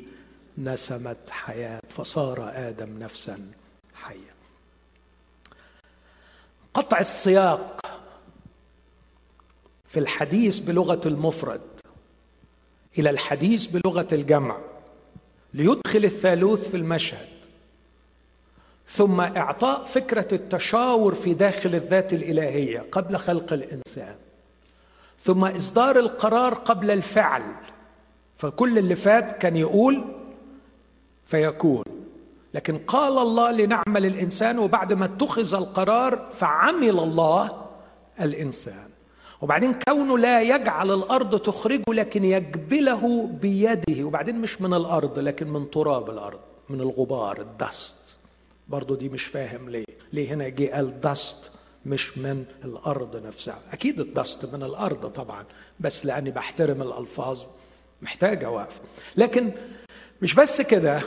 نسمه 0.58 1.16
حياة 1.30 1.80
فصار 1.88 2.50
آدم 2.54 2.98
نفسا 2.98 3.38
حيا. 3.94 4.34
قطع 6.74 6.98
السياق 6.98 7.80
في 9.88 9.98
الحديث 10.00 10.58
بلغة 10.58 11.00
المفرد. 11.06 11.60
إلى 12.98 13.10
الحديث 13.10 13.66
بلغة 13.66 14.06
الجمع 14.12 14.56
ليدخل 15.54 16.04
الثالوث 16.04 16.70
في 16.70 16.76
المشهد. 16.76 17.28
ثم 18.88 19.20
إعطاء 19.20 19.84
فكرة 19.84 20.28
التشاور 20.32 21.14
في 21.14 21.34
داخل 21.34 21.74
الذات 21.74 22.12
الإلهية 22.12 22.84
قبل 22.92 23.16
خلق 23.16 23.52
الإنسان. 23.52 24.14
ثم 25.20 25.44
إصدار 25.44 25.98
القرار 25.98 26.54
قبل 26.54 26.90
الفعل. 26.90 27.42
فكل 28.36 28.78
اللي 28.78 28.96
فات 28.96 29.32
كان 29.32 29.56
يقول 29.56 30.04
فيكون. 31.26 31.84
لكن 32.54 32.78
قال 32.78 33.18
الله 33.18 33.50
لنعمل 33.50 34.06
الإنسان 34.06 34.58
وبعد 34.58 34.92
ما 34.92 35.04
اتخذ 35.04 35.54
القرار 35.54 36.28
فعمل 36.32 36.98
الله 36.98 37.66
الإنسان. 38.20 38.87
وبعدين 39.40 39.74
كونه 39.88 40.18
لا 40.18 40.42
يجعل 40.42 40.90
الأرض 40.90 41.38
تخرجه 41.38 41.82
لكن 41.88 42.24
يجبله 42.24 43.26
بيده. 43.26 44.04
وبعدين 44.04 44.36
مش 44.40 44.60
من 44.60 44.74
الأرض 44.74 45.18
لكن 45.18 45.48
من 45.48 45.70
تراب 45.70 46.10
الأرض 46.10 46.40
من 46.68 46.80
الغبار 46.80 47.40
الدست. 47.40 48.16
برضه 48.68 48.96
دي 48.96 49.08
مش 49.08 49.24
فاهم 49.24 49.70
ليه. 49.70 49.84
ليه 50.12 50.34
هنا 50.34 50.48
جه 50.48 50.70
قال 50.74 51.00
دست؟ 51.00 51.50
مش 51.86 52.18
من 52.18 52.44
الأرض 52.64 53.26
نفسها. 53.26 53.58
أكيد 53.72 54.00
الدست 54.00 54.54
من 54.54 54.62
الأرض 54.62 55.06
طبعا 55.06 55.44
بس 55.80 56.06
لأني 56.06 56.30
بحترم 56.30 56.82
الألفاظ. 56.82 57.42
محتاجة 58.02 58.50
وقف. 58.50 58.80
لكن 59.16 59.50
مش 60.22 60.34
بس 60.34 60.60
كده 60.62 61.00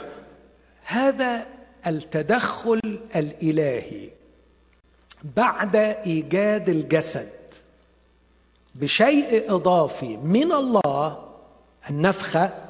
هذا 0.84 1.46
التدخل 1.86 2.80
الإلهي 3.16 4.10
بعد 5.36 5.76
إيجاد 5.76 6.68
الجسد. 6.68 7.41
بشيء 8.74 9.54
إضافي 9.54 10.16
من 10.16 10.52
الله 10.52 11.28
النفخة 11.90 12.68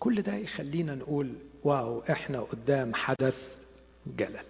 كل 0.00 0.22
ده 0.22 0.34
يخلينا 0.34 0.94
نقول 0.94 1.32
واو 1.64 2.02
إحنا 2.10 2.40
قدام 2.40 2.94
حدث 2.94 3.56
جلل. 4.06 4.44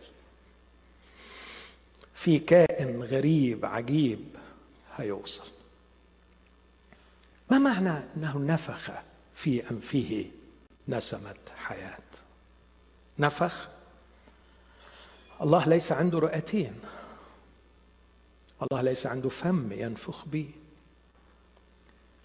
في 2.14 2.38
كائن 2.38 3.02
غريب 3.02 3.64
عجيب 3.66 4.24
هيوصل. 4.96 5.46
ما 7.50 7.58
معنى 7.58 8.02
إنه 8.16 8.38
نفخ 8.38 8.90
في 9.34 9.70
أنفه 9.70 10.26
نسمة 10.88 11.34
حياة؟ 11.56 11.98
نفخ؟ 13.18 13.68
الله 15.42 15.68
ليس 15.68 15.92
عنده 15.92 16.18
رئتين. 16.18 16.74
الله 18.62 18.82
ليس 18.82 19.06
عنده 19.06 19.28
فم 19.28 19.72
ينفخ 19.72 20.24
به. 20.26 20.50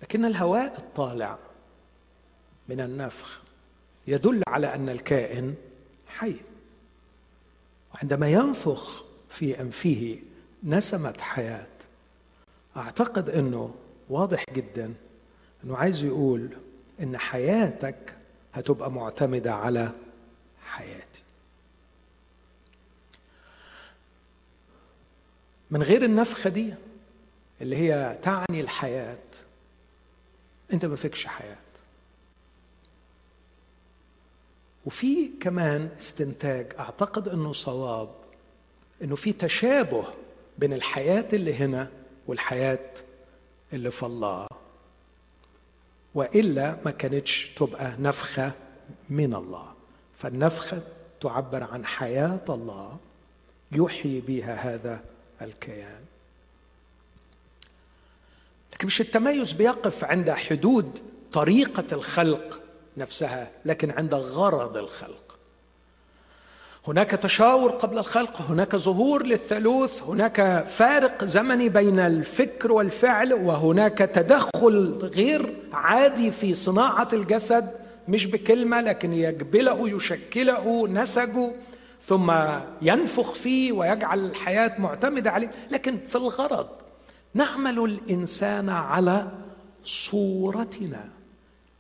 لكن 0.01 0.25
الهواء 0.25 0.77
الطالع 0.77 1.37
من 2.69 2.79
النفخ 2.81 3.41
يدل 4.07 4.43
على 4.47 4.75
أن 4.75 4.89
الكائن 4.89 5.55
حي. 6.07 6.35
وعندما 7.93 8.29
ينفخ 8.29 9.03
في 9.29 9.61
أنفه 9.61 10.19
نسمة 10.63 11.17
حياة 11.19 11.67
أعتقد 12.77 13.29
إنه 13.29 13.75
واضح 14.09 14.43
جدا 14.53 14.93
إنه 15.63 15.77
عايز 15.77 16.03
يقول 16.03 16.49
إن 17.01 17.17
حياتك 17.17 18.15
هتبقى 18.53 18.91
معتمدة 18.91 19.53
على 19.53 19.91
حياتي 20.65 21.00
من 25.71 25.83
غير 25.83 26.05
النفخة 26.05 26.49
دي 26.49 26.73
اللي 27.61 27.75
هي 27.75 28.17
تعني 28.21 28.61
الحياة. 28.61 29.17
انت 30.73 30.85
ما 30.85 30.95
فيكش 30.95 31.25
حياة. 31.27 31.57
وفي 34.85 35.29
كمان 35.41 35.89
استنتاج 35.99 36.73
أعتقد 36.79 37.27
إنه 37.27 37.53
صواب 37.53 38.09
إنه 39.03 39.15
في 39.15 39.33
تشابه 39.33 40.05
بين 40.57 40.73
الحياة 40.73 41.25
اللي 41.33 41.53
هنا 41.55 41.89
والحياة 42.27 42.89
اللي 43.73 43.91
في 43.91 44.03
الله. 44.03 44.47
وإلا 46.15 46.77
ما 46.85 46.91
كانتش 46.91 47.51
تبقى 47.55 47.93
نفخة 47.99 48.51
من 49.09 49.33
الله. 49.35 49.73
فالنفخة 50.19 50.81
تعبر 51.21 51.63
عن 51.63 51.85
حياة 51.85 52.45
الله 52.49 52.97
يحيي 53.71 54.21
بها 54.21 54.55
هذا 54.55 55.03
الكيان. 55.41 56.01
لكن 58.73 58.87
مش 58.87 59.01
التميز 59.01 59.51
بيقف 59.51 60.03
عند 60.03 60.31
حدود 60.31 60.99
طريقة 61.31 61.83
الخلق 61.91 62.59
نفسها 62.97 63.51
لكن 63.65 63.91
عند 63.91 64.13
غرض 64.13 64.77
الخلق. 64.77 65.37
هناك 66.87 67.11
تشاور 67.11 67.71
قبل 67.71 67.97
الخلق 67.97 68.41
هناك 68.41 68.75
ظهور 68.75 69.25
للثالوث 69.25 70.03
هناك 70.03 70.65
فارق 70.67 71.23
زمني 71.23 71.69
بين 71.69 71.99
الفكر 71.99 72.71
والفعل 72.71 73.33
وهناك 73.33 73.97
تدخل 73.97 74.99
غير 75.03 75.55
عادي 75.73 76.31
في 76.31 76.53
صناعة 76.55 77.07
الجسد 77.13 77.71
مش 78.07 78.25
بكلمة 78.25 78.81
لكن 78.81 79.13
يجبله 79.13 79.89
يشكله 79.89 80.87
نسجه. 80.87 81.51
ثم 82.01 82.33
ينفخ 82.81 83.33
فيه 83.33 83.71
ويجعل 83.71 84.25
الحياة 84.25 84.81
معتمدة 84.81 85.31
عليه. 85.31 85.51
لكن 85.71 86.05
في 86.07 86.15
الغرض 86.15 86.69
نعمل 87.33 87.79
الإنسان 87.79 88.69
على 88.69 89.31
صورتنا 89.83 91.09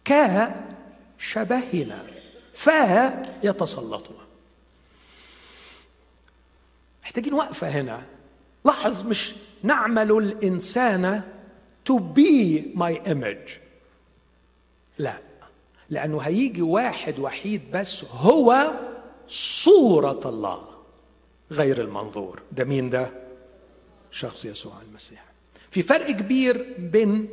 كشبهنا 0.05 2.03
فيتسلطون 2.53 4.17
محتاجين 7.03 7.33
وقفة 7.33 7.67
هنا. 7.69 8.01
لاحظ 8.65 9.03
مش 9.03 9.35
نعمل 9.63 10.11
الإنسان 10.11 11.21
to 11.89 11.93
be 11.93 12.61
my 12.75 12.93
image. 13.09 13.51
لا. 14.97 15.13
لأنه 15.89 16.19
هيجي 16.19 16.61
واحد 16.61 17.19
وحيد 17.19 17.61
بس 17.73 18.05
هو 18.05 18.73
صورة 19.31 20.21
الله 20.25 20.67
غير 21.51 21.81
المنظور. 21.81 22.41
ده 22.51 22.63
مين 22.63 22.89
ده؟ 22.89 23.11
شخص 24.11 24.45
يسوع 24.45 24.81
المسيح. 24.81 25.25
في 25.71 25.81
فرق 25.81 26.11
كبير 26.11 26.75
بين 26.77 27.29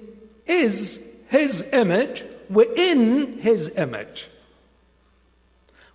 is 0.49 1.01
his 1.31 1.63
image 1.73 2.23
و 2.51 2.63
in 2.63 3.39
his 3.43 3.69
image. 3.77 4.29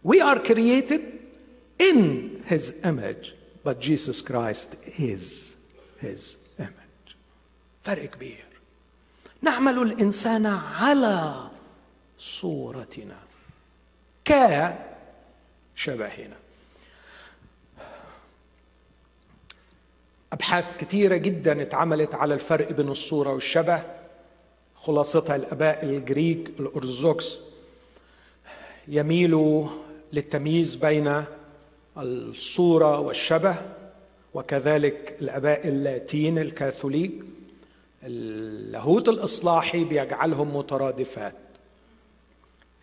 We 0.03 0.21
are 0.21 0.39
created 0.39 1.01
in 1.79 2.43
his 2.45 2.73
image 2.83 3.33
but 3.63 3.79
Jesus 3.79 4.21
Christ 4.21 4.75
is 4.99 5.55
his 6.01 6.37
image. 6.59 7.15
فرق 7.83 8.09
كبير. 8.09 8.45
نعمل 9.41 9.81
الإنسان 9.81 10.45
على 10.45 11.49
صورتنا. 12.17 13.17
كشبهنا 15.75 16.35
أبحاث 20.33 20.77
كثيرة 20.77 21.15
جدا 21.15 21.61
اتعملت 21.61 22.15
على 22.15 22.33
الفرق 22.33 22.71
بين 22.71 22.89
الصورة 22.89 23.33
والشبه. 23.33 23.83
خلاصتها 24.75 25.35
الآباء 25.35 25.85
ال 25.85 25.96
Greek 25.96 26.51
الأرثوذكس 26.59 27.37
يميلوا 28.87 29.67
للتمييز 30.13 30.75
بين 30.75 31.23
الصورة 31.97 32.99
والشبه 32.99 33.55
وكذلك 34.33 35.17
الآباء 35.21 35.67
اللاتين 35.67 36.37
الكاثوليك 36.39 37.11
اللاهوت 38.03 39.09
الإصلاحي 39.09 39.83
بيجعلهم 39.83 40.57
مترادفات. 40.57 41.35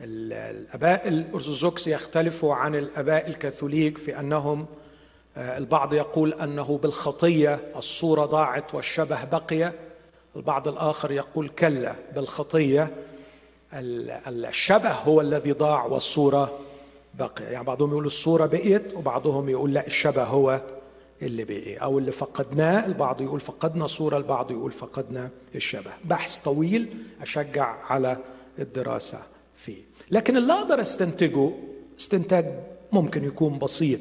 الاباء 0.01 1.09
الارثوذكس 1.09 1.87
يختلفوا 1.87 2.55
عن 2.55 2.75
الأباء 2.75 3.29
الكاثوليك 3.29 3.99
في 3.99 4.21
أنهم 4.21 4.67
آه، 5.37 5.59
البعض 5.59 5.95
يقول 5.95 6.33
أنه 6.33 6.79
بالخطية 6.83 7.61
الصورة 7.77 8.25
ضاعت 8.25 8.75
والشبه 8.75 9.25
بقي 9.25 9.73
البعض 10.37 10.69
الآخر 10.69 11.11
يقول 11.11 11.49
كلا 11.49 11.95
بالخطية 12.15 12.91
الشبه 13.73 14.93
هو 14.93 15.21
الذي 15.21 15.53
ضاع 15.53 15.85
والصورة 15.85 16.59
بقي 17.15 17.45
يعني 17.45 17.65
بعضهم 17.65 17.91
يقول 17.91 18.07
الصورة 18.07 18.47
بقيت 18.47 18.95
وبعضهم 18.95 19.49
يقول 19.49 19.75
لا 19.75 19.87
الشبه 19.87 20.25
هو 20.25 20.61
اللي 21.23 21.45
بقي. 21.45 21.77
أو 21.77 21.99
اللي 21.99 22.13
فقدناه 22.13 22.87
البعض 22.87 23.21
يقول 23.21 23.41
فقدنا 23.41 23.87
صورة 23.87 24.17
البعض 24.17 24.51
يقول 24.51 24.73
فقدنا 24.73 25.31
الشبه. 25.55 25.91
بحث 26.05 26.39
طويل 26.39 26.97
أشجع 27.21 27.77
على 27.85 28.17
الدراسة 28.59 29.19
فيه. 29.55 29.90
لكن 30.11 30.37
اللي 30.37 30.53
أقدر 30.53 30.81
أستنتجه 30.81 31.51
استنتاج 32.01 32.47
ممكن 32.93 33.25
يكون 33.25 33.59
بسيط. 33.59 34.01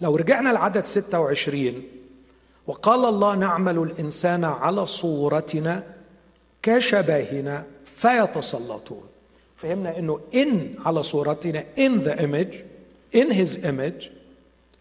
لو 0.00 0.16
رجعنا 0.16 0.48
لعدد 0.48 0.86
26 0.86 1.82
وقال 2.66 3.04
الله 3.04 3.34
نعمل 3.34 3.78
الإنسان 3.78 4.44
على 4.44 4.86
صورتنا 4.86 5.94
كشبهنا 6.62 7.64
فيتسلطون. 7.84 9.04
فهمنا 9.56 9.98
إنه 9.98 10.20
إن 10.34 10.74
على 10.84 11.02
صورتنا 11.02 11.64
in 11.76 12.00
the 12.04 12.14
image 12.16 12.54
in 13.14 13.32
his 13.32 13.64
image 13.64 14.06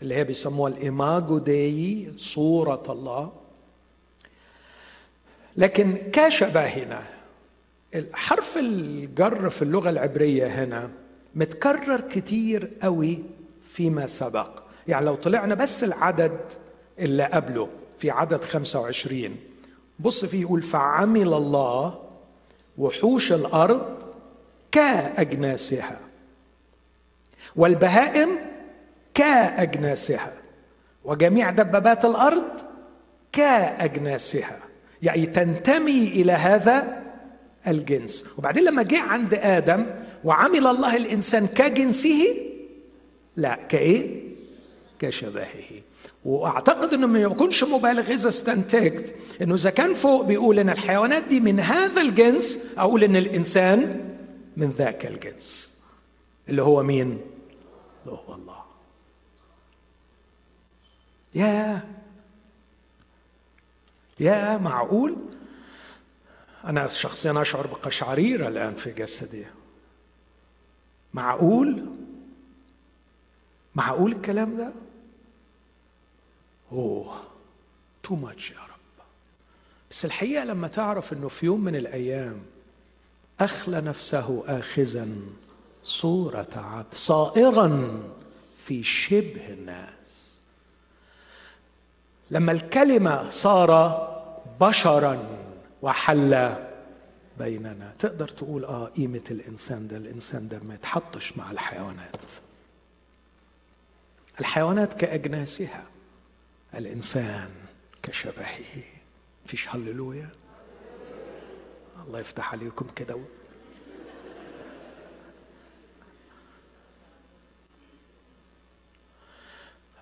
اللي 0.02 0.16
هي 0.16 0.24
بيسموها 0.24 0.72
الإيماجو 0.72 1.38
داي 1.38 2.14
صورة 2.18 2.84
الله. 2.90 3.32
لكن 5.58 5.98
كشبهنا 6.14 7.04
حرف 8.14 8.58
الجر 8.58 9.50
في 9.50 9.62
اللغة 9.62 9.90
العبرية 9.90 10.48
هنا 10.48 10.90
متكرر 11.36 12.02
كتير 12.02 12.70
قوي 12.84 13.24
فيما 13.72 14.08
سبق. 14.08 14.64
يعني 14.88 15.06
لو 15.06 15.16
طلعنا 15.16 15.56
بس 15.56 15.84
العدد 15.84 16.40
اللي 17.00 17.24
قبله 17.24 17.70
في 17.98 18.12
عدد 18.12 18.42
25 18.42 19.36
بص 20.00 20.26
فيه 20.26 20.42
يقول 20.42 20.62
فعمل 20.62 21.34
الله 21.34 22.00
وحوش 22.78 23.32
الأرض 23.32 23.98
كأجناسها 24.72 26.00
والبهائم 27.56 28.30
كأجناسها 29.14 30.34
وجميع 31.04 31.50
دبابات 31.50 32.06
الأرض 32.06 32.44
كأجناسها. 33.32 34.60
يعني 35.02 35.26
تنتمي 35.26 36.08
إلى 36.08 36.32
هذا 36.32 37.02
الجنس. 37.68 38.26
وبعدين 38.38 38.64
لما 38.64 38.84
جه 38.84 39.00
عند 39.02 39.34
آدم 39.34 39.86
وعمل 40.24 40.68
الله 40.68 40.98
الإنسان 40.98 41.48
كجنسه 41.48 42.36
لا 43.36 43.56
كإيه؟ 43.56 44.22
كشبهه. 45.00 45.82
وأعتقد 46.26 46.94
إنه 46.94 47.08
ما 47.08 47.20
يكونش 47.20 47.64
مبالغ 47.64 48.12
إذا 48.12 48.30
استنتجت 48.30 49.16
إنه 49.42 49.56
إذا 49.56 49.70
كان 49.70 49.94
فوق 49.94 50.26
بيقول 50.26 50.60
إن 50.60 50.70
الحيوانات 50.70 51.24
دي 51.24 51.40
من 51.40 51.60
هذا 51.60 52.02
الجنس 52.02 52.60
أقول 52.78 53.04
إن 53.04 53.16
الإنسان 53.16 54.10
من 54.58 54.70
ذاك 54.70 55.06
الجنس. 55.06 55.78
اللي 56.50 56.62
هو 56.62 56.84
مين؟ 56.84 57.22
اللي 58.06 58.18
هو 58.28 58.34
الله. 58.36 58.62
يا 61.36 61.82
يا 64.20 64.58
معقول؟ 64.58 65.16
أنا 66.66 66.88
شخصيا 66.88 67.42
أشعر 67.42 67.68
بقشعريرة 67.68 68.48
الآن 68.48 68.76
في 68.76 68.92
جسدي. 68.92 69.46
معقول؟ 71.14 71.86
معقول 73.76 74.12
الكلام 74.12 74.58
ده؟ 74.58 74.72
أوه 76.72 77.24
تو 78.04 78.16
ماتش 78.16 78.52
يا 78.52 78.58
رب. 78.58 79.06
بس 79.92 80.06
الحقيقة 80.06 80.44
لما 80.44 80.68
تعرف 80.68 81.14
إنه 81.14 81.28
في 81.28 81.46
يوم 81.46 81.62
من 81.62 81.76
الأيام 81.76 82.42
أخلى 83.40 83.82
نفسه 83.82 84.44
اخذا 84.60 85.08
صورة 85.84 86.48
عبد 86.56 86.94
صائرا 86.94 88.00
في 88.58 88.84
شبه 88.84 89.54
الناس. 89.54 90.36
لما 92.32 92.52
الكلمة 92.52 93.30
صار 93.30 94.02
بشرا 94.62 95.41
وحل 95.82 96.56
بيننا. 97.40 97.94
تقدر 98.00 98.28
تقول 98.28 98.66
آه 98.66 98.86
قيمة 98.86 99.22
الإنسان 99.32 99.88
ده 99.88 99.98
الإنسان 99.98 100.48
ده 100.48 100.60
ما 100.60 100.74
يتحطش 100.74 101.38
مع 101.38 101.52
الحيوانات. 101.52 102.32
الحيوانات 104.40 104.94
كأجناسها 104.94 105.84
الإنسان 106.76 107.50
كشبهه. 108.04 108.84
فيش 109.46 109.70
هللويا 109.70 110.30
الله 112.08 112.20
يفتح 112.20 112.54
عليكم 112.54 112.88
كده 112.96 113.20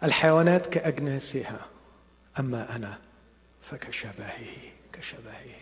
الحيوانات 0.04 0.68
كأجناسها 0.68 1.66
أما 2.40 2.76
أنا 2.76 3.00
فكشبهه 3.62 4.56
كشبهه. 4.94 5.59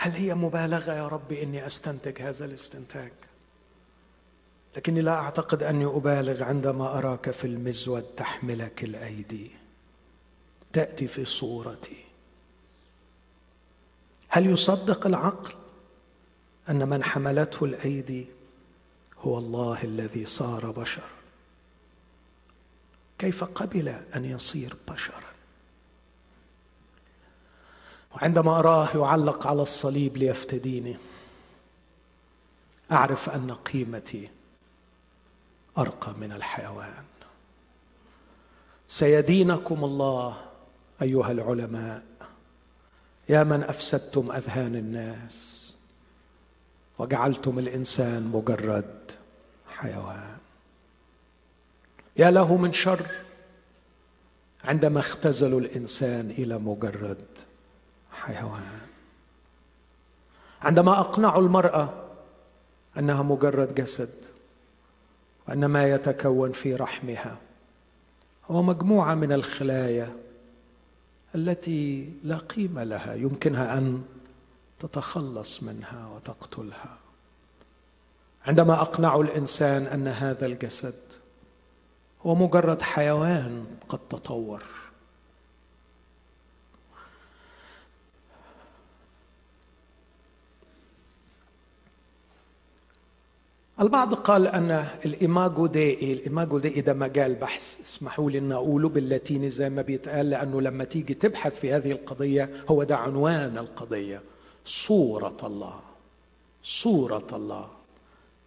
هل 0.00 0.12
هي 0.12 0.34
مبالغة 0.34 0.92
يا 0.92 1.08
رب 1.08 1.32
إني 1.32 1.66
أستنتج 1.66 2.22
هذا 2.22 2.44
الاستنتاج؟ 2.44 3.12
لكني 4.76 5.02
لا 5.02 5.14
أعتقد 5.14 5.62
أني 5.62 5.84
أبالغ 5.84 6.42
عندما 6.42 6.98
أراك 6.98 7.30
في 7.30 7.46
المزود 7.46 8.02
تحملك 8.02 8.84
الأيدي 8.84 9.50
تأتي 10.72 11.06
في 11.06 11.24
صورتي. 11.24 12.04
هل 14.28 14.46
يصدق 14.46 15.06
العقل 15.06 15.54
أن 16.68 16.88
من 16.88 17.04
حملته 17.04 17.64
الأيدي 17.64 18.26
هو 19.18 19.38
الله 19.38 19.82
الذي 19.84 20.26
صار 20.26 20.70
بشرا 20.70 21.10
كيف 23.18 23.44
قبل 23.44 23.88
أن 23.88 24.24
يصير 24.24 24.76
بشرا 24.88 25.27
وعندما 28.14 28.58
أراه 28.58 28.88
يعلق 28.94 29.46
على 29.46 29.62
الصليب 29.62 30.16
ليفتديني 30.16 30.96
أعرف 32.92 33.30
أن 33.30 33.54
قيمتي 33.54 34.30
أرقى 35.78 36.14
من 36.14 36.32
الحيوان. 36.32 37.04
سيدينكم 38.88 39.84
الله 39.84 40.40
أيها 41.02 41.32
العلماء 41.32 42.02
يا 43.28 43.44
من 43.44 43.62
أفسدتم 43.62 44.32
أذهان 44.32 44.76
الناس 44.76 45.58
وجعلتم 46.98 47.58
الإنسان 47.58 48.22
مجرد 48.22 49.12
حيوان. 49.68 50.38
يا 52.16 52.30
له 52.30 52.56
من 52.56 52.72
شر 52.72 53.06
عندما 54.64 55.00
اختزلوا 55.00 55.60
الإنسان 55.60 56.30
إلى 56.30 56.58
مجرد 56.58 57.26
حيوان. 58.22 58.78
عندما 60.62 61.00
اقنعوا 61.00 61.42
المرأة 61.42 61.88
أنها 62.98 63.22
مجرد 63.22 63.74
جسد 63.74 64.14
وأن 65.48 65.64
ما 65.64 65.90
يتكون 65.90 66.52
في 66.52 66.74
رحمها 66.74 67.36
هو 68.50 68.62
مجموعة 68.62 69.14
من 69.14 69.32
الخلايا 69.32 70.12
التي 71.34 72.12
لا 72.24 72.38
قيمة 72.38 72.84
لها 72.84 73.14
يمكنها 73.14 73.78
أن 73.78 74.02
تتخلص 74.80 75.62
منها 75.62 76.08
وتقتلها. 76.14 76.98
عندما 78.46 78.80
أقنع 78.80 79.20
الإنسان 79.20 79.82
أن 79.86 80.08
هذا 80.08 80.46
الجسد 80.46 80.94
هو 82.26 82.34
مجرد 82.34 82.82
حيوان 82.82 83.66
قد 83.88 83.98
تطور 84.10 84.62
البعض 93.80 94.14
قال 94.14 94.46
أن 94.46 94.86
الايماجو 95.04 95.66
ديئي 95.66 96.12
الايماجو 96.12 96.58
ديئي 96.58 96.80
ده 96.80 96.94
مجال 96.94 97.34
بحث 97.34 97.80
اسمحوا 97.80 98.30
لي 98.30 98.38
أن 98.38 98.52
أقوله 98.52 98.88
باللاتيني 98.88 99.50
زي 99.50 99.70
ما 99.70 99.82
بيتقال 99.82 100.30
لأنه 100.30 100.60
لما 100.60 100.84
تيجي 100.84 101.14
تبحث 101.14 101.58
في 101.60 101.72
هذه 101.72 101.92
القضية 101.92 102.50
هو 102.68 102.82
ده 102.82 102.96
عنوان 102.96 103.58
القضية. 103.58 104.22
صورة 104.64 105.36
الله 105.42 105.80
صورة 106.62 107.26
الله. 107.32 107.66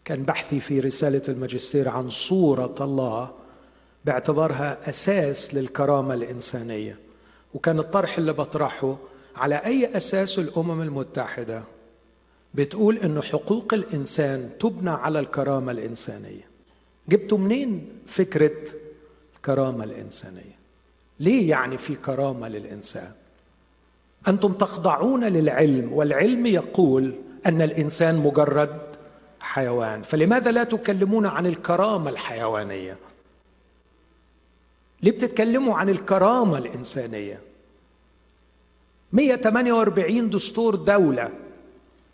كان 0.05 0.23
بحثي 0.23 0.59
في 0.59 0.79
رسالة 0.79 1.21
الماجستير 1.27 1.89
عن 1.89 2.09
صورة 2.09 2.75
الله 2.82 3.32
باعتبارها 4.05 4.89
أساس 4.89 5.53
للكرامة 5.55 6.13
الإنسانية 6.13 6.99
وكان 7.53 7.79
الطرح 7.79 8.17
اللي 8.17 8.34
بطرحه 8.34 8.97
على 9.36 9.55
أي 9.55 9.97
أساس 9.97 10.39
الأمم 10.39 10.82
المتحدة. 10.82 11.63
بتقول 12.54 12.97
إن 12.97 13.22
حقوق 13.22 13.74
الإنسان 13.74 14.49
تبنى 14.60 14.89
على 14.89 15.20
الكرامة 15.20 15.72
الإنسانية. 15.72 16.47
جبتوا 17.10 17.38
منين 17.38 17.89
فكرة 18.08 18.52
الكرامة 19.36 19.84
الإنسانية؟ 19.84 20.62
ليه 21.20 21.49
يعني 21.49 21.78
في 21.78 21.95
كرامة 21.95 22.47
للإنسان؟ 22.47 23.12
أنتم 24.28 24.54
تخضعون 24.54 25.24
للعلم 25.24 25.93
والعلم 25.93 26.45
يقول 26.45 27.16
أن 27.45 27.62
الإنسان 27.62 28.16
مجرد 28.16 28.80
حيوان. 29.39 30.02
فلماذا 30.02 30.52
لا 30.52 30.64
تكلمون 30.64 31.26
عن 31.26 31.45
الكرامة 31.45 32.10
الحيوانية؟ 32.10 32.97
ليه 35.04 35.12
بتتكلموا 35.12 35.76
عن 35.76 35.89
الكرامة 35.89 36.58
الإنسانية؟ 36.58 37.39
148 39.14 40.30
دستور 40.30 40.76
دولة 40.76 41.32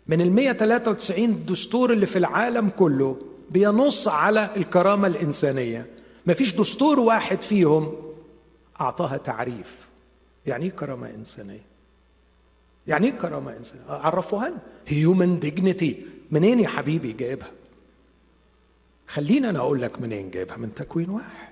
من 0.08 0.20
ال 0.20 0.32
193 0.32 1.44
دستور 1.46 1.92
اللي 1.92 2.06
في 2.06 2.18
العالم 2.18 2.68
كله 2.68 3.18
بينص 3.50 4.08
على 4.08 4.50
الكرامة 4.56 5.06
الإنسانية. 5.06 5.86
مفيش 6.26 6.54
دستور 6.54 7.00
واحد 7.00 7.42
فيهم 7.42 7.94
أعطاها 8.80 9.16
تعريف. 9.16 9.78
يعني 10.46 10.64
إيه 10.64 10.70
كرامة 10.70 11.10
إنسانية؟ 11.10 11.62
يعني 12.86 13.06
إيه 13.06 13.12
كرامة 13.12 13.56
إنسانية؟ 13.56 13.82
عرفوها؟ 13.88 14.48
لنا 14.48 14.58
human 14.86 15.38
dignity 15.38 16.06
منين 16.30 16.60
يا 16.60 16.68
حبيبي 16.68 17.12
جايبها؟ 17.12 17.50
خلينا 19.08 19.48
أنا 19.50 19.58
أقول 19.58 19.82
لك 19.82 20.00
منين 20.00 20.30
جايبها 20.30 20.56
من 20.56 20.74
تكوين 20.74 21.10
واحد. 21.10 21.48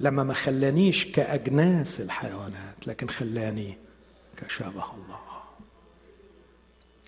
لما 0.00 0.22
ما 0.24 0.34
خلانيش 0.34 1.04
كأجناس 1.04 2.00
الحيوانات 2.00 2.86
لكن 2.86 3.08
خلاني 3.08 3.78
كشبه 4.36 4.68
الله. 4.68 5.29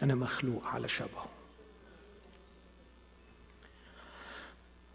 أنا 0.03 0.15
مخلوق 0.15 0.67
على 0.67 0.89
شبهه. 0.89 1.27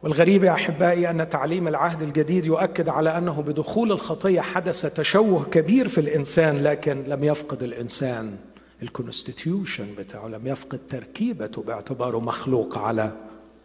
والغريب 0.03 0.43
يا 0.43 0.51
أحبائي 0.51 1.09
أن 1.09 1.29
تعليم 1.29 1.67
العهد 1.67 2.01
الجديد 2.01 2.45
يؤكد 2.45 2.89
على 2.89 3.17
أنه 3.17 3.41
بدخول 3.41 3.91
الخطية 3.91 4.41
حدث 4.41 4.81
تشوه 4.81 5.43
كبير 5.45 5.87
في 5.87 5.97
الإنسان 6.01 6.63
لكن 6.63 7.03
لم 7.03 7.23
يفقد 7.23 7.63
الإنسان 7.63 8.37
الكونستيتيوشن 8.81 9.87
بتاعه 9.97 10.27
لم 10.27 10.47
يفقد 10.47 10.79
تركيبته 10.89 11.61
باعتباره 11.63 12.19
مخلوق 12.19 12.77
على 12.77 13.11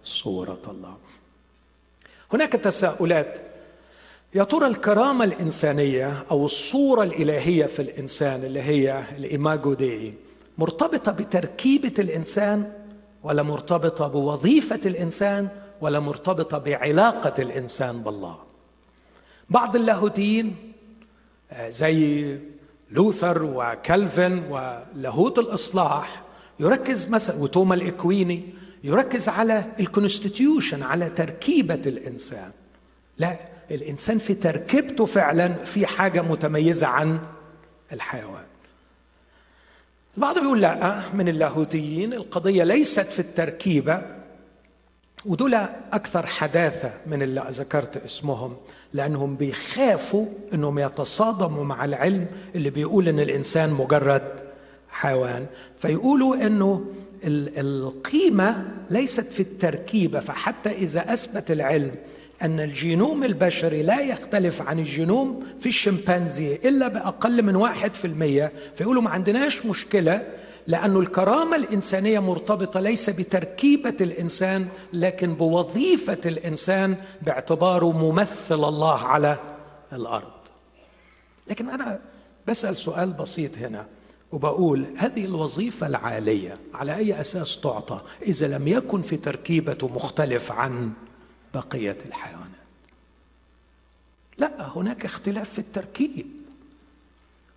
صورة 0.05 0.63
الله. 0.69 0.97
هناك 2.33 2.53
تساؤلات. 2.53 3.39
يا 4.35 4.45
ترى 4.45 4.67
الكرامة 4.67 5.25
الإنسانية 5.25 6.25
أو 6.31 6.45
الصورة 6.47 7.03
الإلهية 7.03 7.67
في 7.67 7.83
الإنسان 7.83 8.45
اللي 8.45 8.61
هي 8.63 9.03
الايماجو 9.17 9.75
دي 9.75 10.15
مرتبطة 10.63 11.13
بتركيبة 11.13 11.93
الإنسان 11.99 12.73
ولا 13.23 13.43
مرتبطة 13.43 14.09
بوظيفة 14.09 14.81
الإنسان 14.87 15.49
ولا 15.81 16.01
مرتبطة 16.01 16.59
بعلاقة 16.59 17.43
الإنسان 17.43 18.03
بالله. 18.03 18.39
بعض 19.51 19.77
اللاهوتيين 19.77 20.73
آه، 21.53 21.71
زي 21.71 22.39
لوثر 22.91 23.43
وكالفن 23.43 24.43
ولاهوت 24.51 25.39
الإصلاح 25.39 26.23
يركز 26.61 27.09
مثلا 27.09 27.43
وتوما 27.43 27.75
الإكويني 27.75 28.43
يركز 28.85 29.29
على 29.29 29.65
الكونستيتيوشن 29.81 30.83
على 30.83 31.11
تركيبة 31.11 31.83
الإنسان. 31.87 32.51
لا 33.19 33.37
الإنسان 33.71 34.19
في 34.19 34.35
تركيبته 34.35 35.07
فعلا 35.07 35.49
في 35.49 35.87
حاجة 35.87 36.23
متميزة 36.23 36.87
عن 36.87 37.21
الحيوان. 37.93 38.52
البعض 40.17 40.39
بيقول 40.39 40.61
لا 40.61 41.03
من 41.15 41.29
اللاهوتيين 41.29 42.13
القضية 42.13 42.65
ليست 42.65 43.07
في 43.07 43.19
التركيبة 43.19 44.03
ودول 45.27 45.55
أكثر 45.93 46.27
حداثة 46.27 46.93
من 47.07 47.23
اللي 47.23 47.45
ذكرت 47.51 47.97
اسمهم 47.97 48.57
لأنهم 48.93 49.37
بيخافوا 49.37 50.27
أنهم 50.55 50.79
يتصادموا 50.79 51.65
مع 51.65 51.85
العلم 51.85 52.27
اللي 52.55 52.71
بيقول 52.71 53.09
أن 53.09 53.21
الإنسان 53.21 53.71
مجرد 53.71 54.23
حيوان. 54.91 55.47
فيقولوا 55.79 56.35
أنه 56.47 56.85
القيمة 57.25 58.69
ليست 58.91 59.33
في 59.33 59.41
التركيبة 59.41 60.21
فحتى 60.21 60.71
إذا 60.71 61.13
أثبت 61.13 61.51
العلم 61.51 61.95
أن 62.43 62.61
الجينوم 62.61 63.25
البشري 63.25 63.83
لا 63.83 64.01
يختلف 64.01 64.63
عن 64.63 64.79
الجينوم 64.79 65.47
في 65.61 65.69
الشمبانزي 65.69 66.55
إلا 66.55 66.89
بأقل 66.89 67.43
من 67.43 67.57
واحد 67.57 67.95
في 67.95 68.05
المية. 68.05 68.53
فيقولوا 68.77 69.03
ما 69.03 69.11
عندناش 69.11 69.67
مشكلة 69.67 70.27
لأن 70.67 70.97
الكرامة 70.97 71.57
الإنسانية 71.57 72.19
مرتبطة 72.19 72.81
ليس 72.81 73.11
بتركيبة 73.11 73.97
الإنسان 74.01 74.69
لكن 74.93 75.35
بوظيفة 75.35 76.19
الإنسان 76.27 76.97
باعتباره 77.23 77.93
ممثل 77.93 78.69
الله 78.69 78.99
على 78.99 79.39
الأرض. 79.93 80.33
لكن 81.51 81.69
أنا 81.69 82.01
بسأل 82.49 82.77
سؤال 82.79 83.13
بسيط 83.13 83.59
هنا 83.59 83.87
وبقول 84.33 84.87
هذه 84.97 85.25
الوظيفة 85.25 85.87
العالية 85.87 86.59
على 86.75 86.97
أي 86.97 87.21
أساس 87.21 87.61
تعطى؟ 87.61 88.01
إذا 88.23 88.49
لم 88.49 88.69
يكن 88.69 89.03
في 89.03 89.17
تركيبته 89.17 89.89
مختلف 89.89 90.53
عن 90.53 90.91
بقية 91.55 91.99
الحيوانات. 92.07 92.49
لا 94.39 94.69
هناك 94.77 95.05
اختلاف 95.05 95.51
في 95.53 95.59
التركيب. 95.59 96.27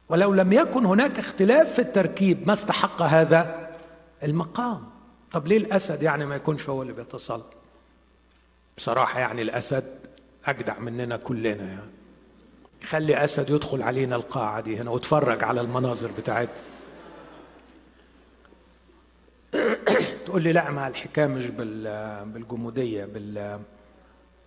ولو 0.09 0.33
لم 0.33 0.53
يكن 0.53 0.85
هناك 0.85 1.19
اختلاف 1.19 1.73
في 1.73 1.79
التركيب 1.79 2.47
ما 2.47 2.53
استحق 2.53 3.01
هذا 3.01 3.71
المقام؟ 4.23 4.83
طب 5.31 5.47
ليه 5.47 5.57
الأسد 5.57 6.03
يعني 6.03 6.25
ما 6.25 6.35
يكونش 6.35 6.69
هو 6.69 6.81
اللي 6.81 6.93
بيتصل؟ 6.93 7.43
بصراحة 8.77 9.19
يعني 9.19 9.41
الأسد 9.41 9.99
أجدع 10.45 10.79
مننا 10.79 11.17
كلنا 11.17 11.63
يعني. 11.63 11.91
خلي 12.83 13.23
أسد 13.23 13.49
يدخل 13.49 13.81
علينا 13.81 14.15
القاعة 14.15 14.61
دي 14.61 14.77
هنا 14.77 14.91
واتفرج 14.91 15.43
على 15.43 15.61
المناظر 15.61 16.11
بتاعتنا 16.11 16.55
تقول 20.25 20.43
لي 20.43 20.53
لا 20.53 20.71
ما 20.71 20.87
الحكاية 20.87 21.25
مش 21.25 21.47
بالجمودية 21.47 23.05
بال 23.05 23.59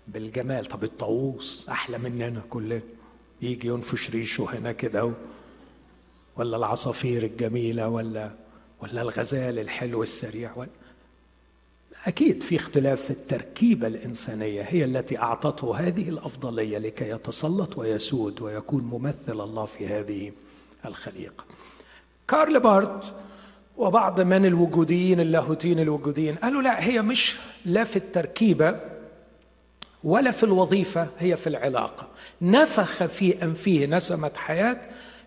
بالجمال. 0.08 0.64
طب 0.64 0.84
الطاووس 0.84 1.66
أحلى 1.68 1.98
مننا 1.98 2.42
كلنا. 2.50 2.80
يجي 3.42 3.68
ينفش 3.68 4.10
ريشه 4.10 4.46
هنا 4.54 4.72
كده 4.72 5.12
ولا 6.36 6.56
العصافير 6.56 7.22
الجميلة 7.22 7.88
ولا 7.88 8.30
ولا 8.80 9.02
الغزال 9.02 9.58
الحلو 9.58 10.02
السريع 10.02 10.52
ولا. 10.56 10.70
أكيد 12.06 12.42
في 12.42 12.56
اختلاف 12.56 13.02
في 13.02 13.10
التركيبة 13.10 13.86
الإنسانية. 13.86 14.62
هي 14.62 14.84
التي 14.84 15.18
أعطته 15.18 15.76
هذه 15.76 16.08
الأفضلية 16.08 16.78
لكي 16.78 17.10
يتسلط 17.10 17.78
ويسود 17.78 18.40
ويكون 18.40 18.84
ممثل 18.84 19.40
الله 19.40 19.66
في 19.66 19.86
هذه 19.86 20.32
الخليقة. 20.84 21.44
كارل 22.28 22.60
بارت 22.60 23.14
وبعض 23.76 24.20
من 24.20 24.46
الوجوديين 24.46 25.20
اللاهوتيين 25.20 25.80
الوجوديين 25.80 26.34
قالوا 26.34 26.62
لا 26.62 26.84
هي 26.84 27.02
مش 27.02 27.36
لا 27.64 27.84
في 27.84 27.96
التركيبة 27.96 28.80
ولا 30.04 30.30
في 30.30 30.42
الوظيفة 30.42 31.08
هي 31.18 31.36
في 31.36 31.46
العلاقة. 31.46 32.08
نفخ 32.42 33.04
في 33.04 33.42
انفه 33.42 33.86
نسمة 33.86 34.30
حياة 34.36 34.80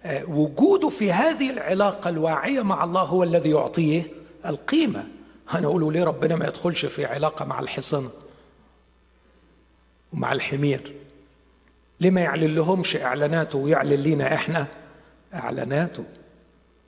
آه، 0.03 0.25
وجوده 0.29 0.89
في 0.89 1.13
هذه 1.13 1.49
العلاقة 1.49 2.09
الواعية 2.09 2.61
مع 2.61 2.83
الله 2.83 3.01
هو 3.01 3.23
الذي 3.23 3.49
يعطيه 3.49 4.03
القيمة. 4.45 5.07
هنقول 5.49 5.93
ليه 5.93 6.03
ربنا 6.03 6.35
ما 6.35 6.47
يدخلش 6.47 6.85
في 6.85 7.05
علاقة 7.05 7.45
مع 7.45 7.59
الحصن 7.59 8.09
ومع 10.13 10.33
الحمير؟ 10.33 10.93
ليه 11.99 12.09
ما 12.09 12.21
يعلن 12.21 12.55
لهمش 12.55 12.95
إعلاناته 12.95 13.59
ويعلن 13.59 14.03
لنا 14.03 14.33
إحنا؟ 14.33 14.67
إعلاناته 15.33 16.03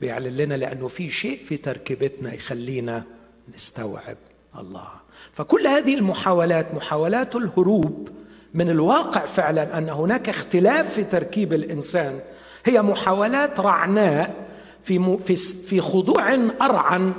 بيعلن 0.01 0.37
لنا 0.37 0.53
لأنه 0.53 0.87
في 0.87 1.11
شيء 1.11 1.43
في 1.43 1.57
تركيبتنا 1.57 2.33
يخلينا 2.33 3.03
نستوعب. 3.55 4.17
الله. 4.59 4.87
فكل 5.33 5.67
هذه 5.67 5.95
المحاولات 5.95 6.73
محاولات 6.73 7.35
الهروب 7.35 8.09
من 8.53 8.69
الواقع 8.69 9.25
فعلا 9.25 9.77
أن 9.77 9.89
هناك 9.89 10.29
اختلاف 10.29 10.93
في 10.93 11.03
تركيب 11.03 11.53
الإنسان 11.53 12.19
هي 12.65 12.81
محاولات 12.81 13.59
رعناء 13.59 14.47
في 14.83 15.17
في 15.17 15.35
في 15.35 15.81
خضوع 15.81 16.33
أرعن 16.61 17.13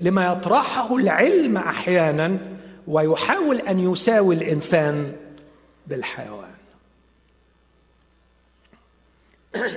لما 0.00 0.32
يطرحه 0.32 0.96
العلم 0.96 1.56
أحيانا 1.56 2.38
ويحاول 2.86 3.56
أن 3.56 3.92
يساوي 3.92 4.34
الإنسان 4.34 5.12
بالحيوان. 5.86 6.50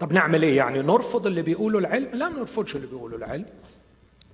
طب 0.00 0.12
نعمل 0.12 0.42
إيه 0.42 0.56
يعني؟ 0.56 0.82
نرفض 0.82 1.26
اللي 1.26 1.42
بيقوله 1.42 1.78
العلم؟ 1.78 2.08
لا 2.12 2.28
نرفضش 2.28 2.76
اللي 2.76 2.86
بيقوله 2.86 3.16
العلم. 3.16 3.44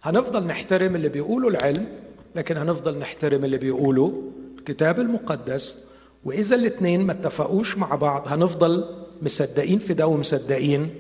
هنفضل 0.03 0.46
نحترم 0.46 0.96
اللي 0.96 1.09
بيقوله 1.09 1.48
العلم 1.48 1.86
لكن 2.34 2.57
هنفضل 2.57 2.98
نحترم 2.98 3.44
اللي 3.44 3.59
بيقوله 3.59 4.22
الكتاب 4.59 5.01
المقدس 5.01 5.84
وإذا 6.24 6.57
الاثنين 6.57 7.07
ما 7.07 7.12
اتفقوش 7.12 7.78
مع 7.78 7.94
بعض 7.94 8.28
هنفضل 8.28 8.84
مصدقين 9.22 9.78
في 9.78 9.94
ده 9.94 10.07
ومصدقين 10.07 10.90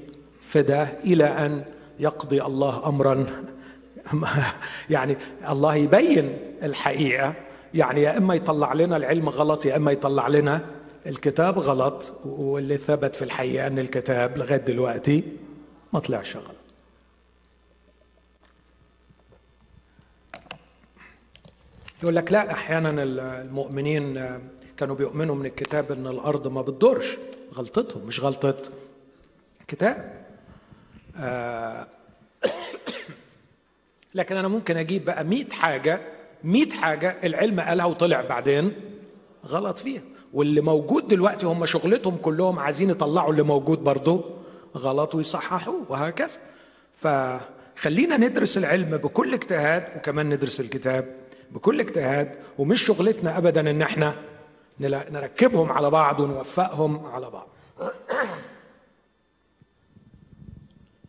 في 0.40 0.62
ده 0.62 0.88
إلى 1.04 1.24
أن 1.24 1.64
يقضي 2.00 2.42
الله 2.42 2.88
امرا. 2.88 3.26
يعني 4.90 5.16
الله 5.50 5.74
يبين 5.74 6.38
الحقيقة. 6.62 7.34
يعني 7.74 8.02
يا 8.02 8.16
إما 8.16 8.34
يطلع 8.34 8.72
لنا 8.72 8.96
العلم 8.96 9.28
غلط 9.28 9.66
يا 9.66 9.76
إما 9.76 9.92
يطلع 9.92 10.28
لنا 10.28 10.60
الكتاب 11.06 11.58
غلط. 11.58 12.12
واللي 12.24 12.76
ثبت 12.76 13.14
في 13.14 13.22
الحقيقة 13.22 13.66
إن 13.66 13.78
الكتاب 13.78 14.38
لغاية 14.38 14.56
دلوقتي 14.56 15.22
ما 15.92 16.00
طلعش 16.00 16.36
غلط. 16.36 16.59
يقول 22.02 22.16
لك 22.16 22.32
لا 22.32 22.52
أحيانا 22.52 23.02
المؤمنين 23.02 24.14
كانوا 24.76 24.94
بيؤمنوا 24.94 25.34
من 25.34 25.46
الكتاب 25.46 25.92
إن 25.92 26.06
الأرض 26.06 26.48
ما 26.48 26.62
بتدورش. 26.62 27.16
غلطتهم 27.54 28.06
مش 28.06 28.20
غلطة 28.20 28.56
كتاب. 29.68 30.26
آه 31.16 31.86
لكن 34.14 34.36
أنا 34.36 34.48
ممكن 34.48 34.76
أجيب 34.76 35.04
بقى 35.04 35.24
مئة 35.24 35.50
حاجة 35.50 36.00
مئة 36.44 36.70
حاجة 36.70 37.16
العلم 37.24 37.60
قالها 37.60 37.86
وطلع 37.86 38.20
بعدين 38.20 38.72
غلط 39.46 39.78
فيها. 39.78 40.02
واللي 40.32 40.60
موجود 40.60 41.08
دلوقتي 41.08 41.46
هم 41.46 41.66
شغلتهم 41.66 42.16
كلهم 42.16 42.58
عايزين 42.58 42.90
يطلعوا 42.90 43.30
اللي 43.30 43.42
موجود 43.42 43.78
برضه 43.78 44.24
غلط 44.76 45.14
ويصححوه 45.14 45.86
وهكذا. 45.88 46.38
فخلينا 46.96 48.16
ندرس 48.16 48.58
العلم 48.58 48.96
بكل 48.96 49.34
اجتهاد 49.34 49.84
وكمان 49.96 50.28
ندرس 50.28 50.60
الكتاب. 50.60 51.19
بكل 51.50 51.80
اجتهاد 51.80 52.36
ومش 52.58 52.82
شغلتنا 52.82 53.38
ابدا 53.38 53.70
إن 53.70 53.82
إحنا 53.82 54.14
نركبهم 54.80 55.72
على 55.72 55.90
بعض 55.90 56.20
ونوفقهم 56.20 57.06
على 57.06 57.30
بعض. 57.30 57.48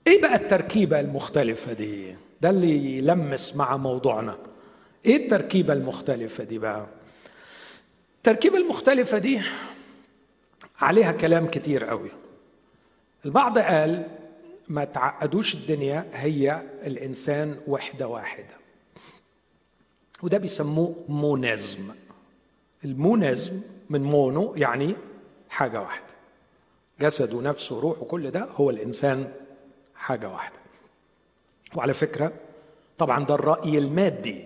إيه 0.07 0.21
بقى 0.21 0.35
التركيبة 0.35 0.99
المختلفة 0.99 1.73
دي؟ 1.73 2.15
ده 2.41 2.49
اللي 2.49 2.97
يلمس 2.97 3.55
مع 3.55 3.77
موضوعنا. 3.77 4.37
إيه 5.05 5.15
التركيبة 5.15 5.73
المختلفة 5.73 6.43
دي 6.43 6.59
بقى؟ 6.59 6.87
التركيبة 8.17 8.57
المختلفة 8.57 9.17
دي 9.17 9.41
عليها 10.79 11.11
كلام 11.11 11.47
كتير 11.47 11.83
قوي. 11.83 12.11
البعض 13.25 13.59
قال 13.59 14.07
ما 14.67 14.83
تعقدوش 14.83 15.53
الدنيا 15.53 16.09
هي 16.13 16.61
الإنسان 16.85 17.55
وحدة 17.67 18.07
واحدة. 18.07 18.60
وده 20.23 20.37
بيسموه 20.37 20.95
monism 21.09 21.79
ال 22.85 22.96
monism 22.96 23.61
من 23.89 24.03
mono 24.03 24.53
يعني 24.55 24.95
حاجة 25.49 25.81
واحدة. 25.81 26.05
جسد 27.01 27.33
ونفس 27.33 27.71
وروح 27.71 28.01
وكل 28.01 28.31
ده 28.31 28.45
هو 28.55 28.69
الإنسان 28.69 29.31
حاجة 29.95 30.29
واحدة. 30.29 30.55
وعلى 31.75 31.93
فكرة 31.93 32.31
طبعا 32.97 33.25
ده 33.25 33.35
الرأي 33.35 33.77
المادي 33.77 34.43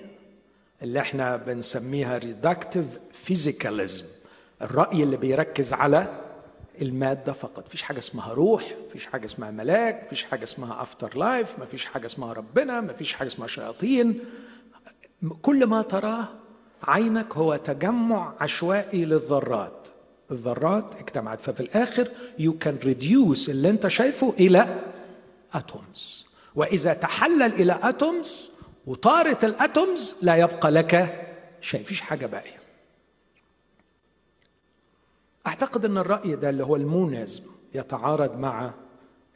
اللي 0.81 0.99
إحنا 0.99 1.35
بنسميها 1.37 2.17
reductive 2.17 2.85
physicalism 3.11 4.05
الرأي 4.61 5.03
اللي 5.03 5.17
بيركز 5.17 5.73
على 5.73 6.21
المادة 6.81 7.33
فقط. 7.33 7.65
مفيش 7.67 7.81
حاجة 7.81 7.99
اسمها 7.99 8.33
روح 8.33 8.75
مفيش 8.87 9.05
حاجة 9.05 9.25
اسمها 9.25 9.51
ملاك 9.51 10.03
مفيش 10.05 10.23
حاجة 10.23 10.43
اسمها 10.43 10.81
afterlife 10.81 11.59
مفيش 11.59 11.85
حاجة 11.85 12.05
اسمها 12.05 12.33
ربنا 12.33 12.81
مفيش 12.81 13.13
حاجة 13.13 13.27
اسمها 13.27 13.47
شياطين. 13.47 14.19
كل 15.29 15.65
ما 15.65 15.81
تراه 15.81 16.27
عينك 16.83 17.37
هو 17.37 17.55
تجمع 17.55 18.33
عشوائي 18.39 19.05
للذرات. 19.05 19.87
الذرات 20.31 20.95
اجتمعت 20.95 21.41
ففي 21.41 21.59
الآخر 21.59 22.11
you 22.39 22.57
can 22.57 22.77
reduce 22.83 23.49
اللي 23.49 23.69
أنت 23.69 23.87
شايفه 23.87 24.33
إلى 24.39 24.79
atoms 25.53 26.25
وإذا 26.55 26.93
تحلل 26.93 27.53
إلى 27.53 27.79
atoms 27.83 28.49
وطارت 28.87 29.43
ال 29.43 29.55
atoms 29.55 30.15
لا 30.21 30.35
يبقى 30.35 30.71
لك 30.71 31.21
شيء. 31.61 31.83
فيش 31.83 32.01
حاجة 32.01 32.25
باقية. 32.25 32.59
أعتقد 35.47 35.85
إن 35.85 35.97
الرأي 35.97 36.35
ده 36.35 36.49
اللي 36.49 36.63
هو 36.63 36.75
ال 36.75 36.85
monism 36.85 37.43
يتعارض 37.73 38.37
مع 38.39 38.73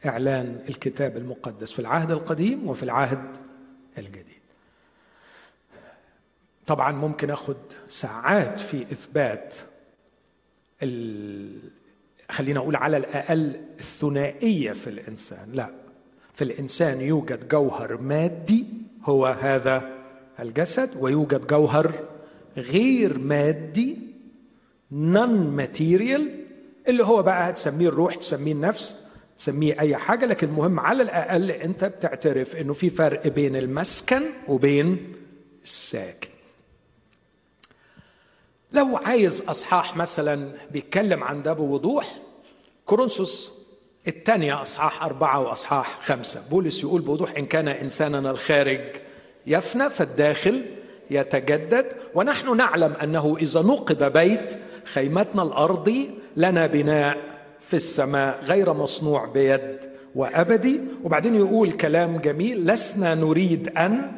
إعلان 0.06 0.60
الكتاب 0.70 1.18
المقدس 1.18 1.72
في 1.72 1.80
العهد 1.80 2.12
القديم 2.12 2.68
وفي 2.68 2.84
العهد 2.84 3.38
الجديد. 3.98 4.29
طبعا 6.70 6.92
ممكن 6.92 7.30
اخد 7.30 7.56
ساعات 7.90 8.60
في 8.60 8.82
إثبات 8.82 9.56
ال... 10.84 11.60
خلينا 12.32 12.60
أقول 12.60 12.76
على 12.76 12.98
الأقل 12.98 13.62
الثنائية 13.80 14.72
في 14.72 14.90
الإنسان. 14.90 15.50
لا 15.54 15.70
في 16.34 16.44
الإنسان 16.44 17.02
يوجد 17.02 17.48
جوهر 17.48 17.98
مادي 18.02 18.66
هو 19.04 19.26
هذا 19.26 19.90
الجسد 20.40 20.90
ويوجد 21.00 21.48
جوهر 21.48 21.94
غير 22.58 23.18
مادي 23.18 23.98
نون 24.92 25.56
ماتيريال 25.56 26.46
اللي 26.88 27.04
هو 27.04 27.24
بقى 27.24 27.50
هتسميه 27.50 27.88
الروح 27.90 28.16
تسميه 28.16 28.52
النفس 28.52 28.96
تسميه 29.38 29.80
أي 29.80 29.96
حاجة. 29.96 30.26
لكن 30.26 30.48
المهم 30.48 30.80
على 30.80 31.04
الأقل 31.04 31.52
أنت 31.52 31.84
بتعترف 31.86 32.56
إنه 32.56 32.74
في 32.74 32.90
فرق 32.90 33.28
بين 33.28 33.56
المسكن 33.56 34.22
وبين 34.48 35.14
الساكن. 35.64 36.29
لو 38.72 38.98
عايز 38.98 39.44
أصحاح 39.50 39.98
مثلا 39.98 40.50
بيتكلم 40.72 41.24
عن 41.24 41.44
ده 41.44 41.54
بوضوح 41.54 42.18
كورنثوس 42.86 43.60
الثانية 44.08 44.62
أصحاح 44.62 45.04
أربعة 45.04 45.40
وأصحاح 45.40 46.00
خمسة. 46.02 46.42
بولس 46.50 46.84
يقول 46.84 47.02
بوضوح 47.02 47.36
إن 47.38 47.46
كان 47.46 47.68
إنساننا 47.68 48.32
الخارج 48.32 48.82
يفنى 49.48 49.90
فالداخل 49.90 50.66
يتجدد. 51.12 51.86
ونحن 52.16 52.58
نعلم 52.58 52.94
أنه 52.94 53.38
إذا 53.38 53.62
نقض 53.62 54.04
بيت 54.04 54.60
خيمتنا 54.86 55.44
الأرضي 55.44 56.10
لنا 56.38 56.68
بناء 56.68 57.18
في 57.70 57.76
السماء 57.76 58.44
غير 58.44 58.74
مصنوع 58.74 59.26
بيد 59.26 59.80
وأبدي. 60.16 60.80
وبعدين 61.04 61.36
يقول 61.36 61.72
كلام 61.72 62.18
جميل 62.18 62.66
لسنا 62.66 63.16
نريد 63.16 63.78
أن 63.78 64.12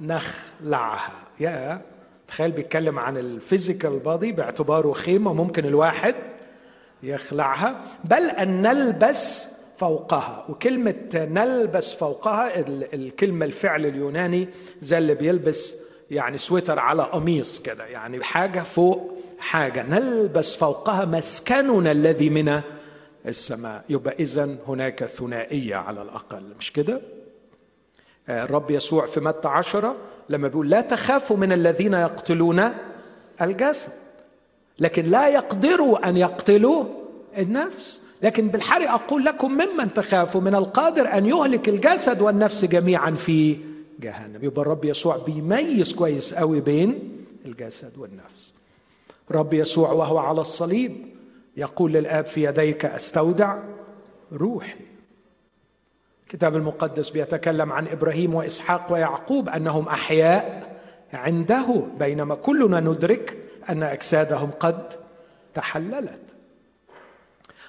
نخلعها. 0.00 1.28
يا 1.40 1.82
تخيل 2.28 2.52
بيتكلم 2.52 2.98
عن 2.98 3.16
ال 3.16 3.25
physical 3.25 3.98
body 3.98 4.32
باعتباره 4.32 4.92
خيمة 4.92 5.32
ممكن 5.32 5.66
الواحد 5.66 6.14
يخلعها 7.02 7.84
بل 8.04 8.30
أن 8.30 8.62
نلبس 8.62 9.48
فوقها 9.78 10.44
وكلمة 10.48 10.94
نلبس 11.14 11.94
فوقها 11.94 12.58
الكلمة 12.94 13.46
الفعل 13.46 13.86
اليوناني 13.86 14.48
زي 14.80 14.98
اللي 14.98 15.14
بيلبس 15.14 15.76
يعني 16.10 16.38
سويتر 16.38 16.78
على 16.78 17.02
قميص 17.02 17.62
كده 17.62 17.86
يعني 17.86 18.24
حاجة 18.24 18.60
فوق 18.60 19.12
حاجة 19.38 19.82
نلبس 19.82 20.54
فوقها 20.54 21.04
مسكننا 21.04 21.92
الذي 21.92 22.30
من 22.30 22.60
السماء 23.26 23.84
يبقى 23.88 24.14
إذا 24.20 24.56
هناك 24.68 25.04
ثنائية 25.04 25.76
على 25.76 26.02
الأقل 26.02 26.42
مش 26.60 26.72
كده؟ 26.72 27.00
آه، 28.28 28.44
الرب 28.44 28.70
يسوع 28.70 29.06
في 29.06 29.20
متى 29.20 29.48
عشرة 29.48 29.96
لما 30.30 30.48
بيقول 30.48 30.70
لا 30.70 30.80
تخافوا 30.80 31.36
من 31.36 31.52
الذين 31.52 31.92
يقتلون 31.92 32.68
الجسد 33.42 33.92
لكن 34.78 35.06
لا 35.06 35.28
يقدروا 35.28 36.08
أن 36.08 36.16
يقتلوا 36.16 36.84
النفس. 37.38 38.00
لكن 38.22 38.48
بالحري 38.48 38.88
أقول 38.88 39.24
لكم 39.24 39.52
ممن 39.52 39.94
تخافوا 39.94 40.40
من 40.40 40.54
القادر 40.54 41.12
أن 41.18 41.26
يهلك 41.26 41.68
الجسد 41.68 42.20
والنفس 42.20 42.64
جميعا 42.64 43.10
في 43.10 43.56
جهنم. 44.00 44.38
يبقى 44.42 44.62
الرب 44.62 44.84
يسوع 44.84 45.16
بيميز 45.16 45.94
كويس 45.94 46.34
قوي 46.34 46.60
بين 46.60 46.98
الجسد 47.46 47.98
والنفس. 47.98 48.52
رب 49.30 49.54
يسوع 49.54 49.92
وهو 49.92 50.18
على 50.18 50.40
الصليب 50.40 50.96
يقول 51.56 51.92
للآب 51.92 52.26
في 52.26 52.44
يديك 52.44 52.84
أستودع 52.84 53.58
روحي. 54.32 54.87
الكتاب 56.28 56.56
المقدس 56.56 57.10
بيتكلم 57.10 57.72
عن 57.72 57.88
إبراهيم 57.88 58.34
وإسحاق 58.34 58.92
ويعقوب 58.92 59.48
أنهم 59.48 59.88
أحياء 59.88 60.76
عنده 61.12 61.86
بينما 61.98 62.34
كلنا 62.34 62.80
ندرك 62.80 63.36
أن 63.68 63.82
أجسادهم 63.82 64.50
قد 64.60 64.92
تحللت. 65.54 66.20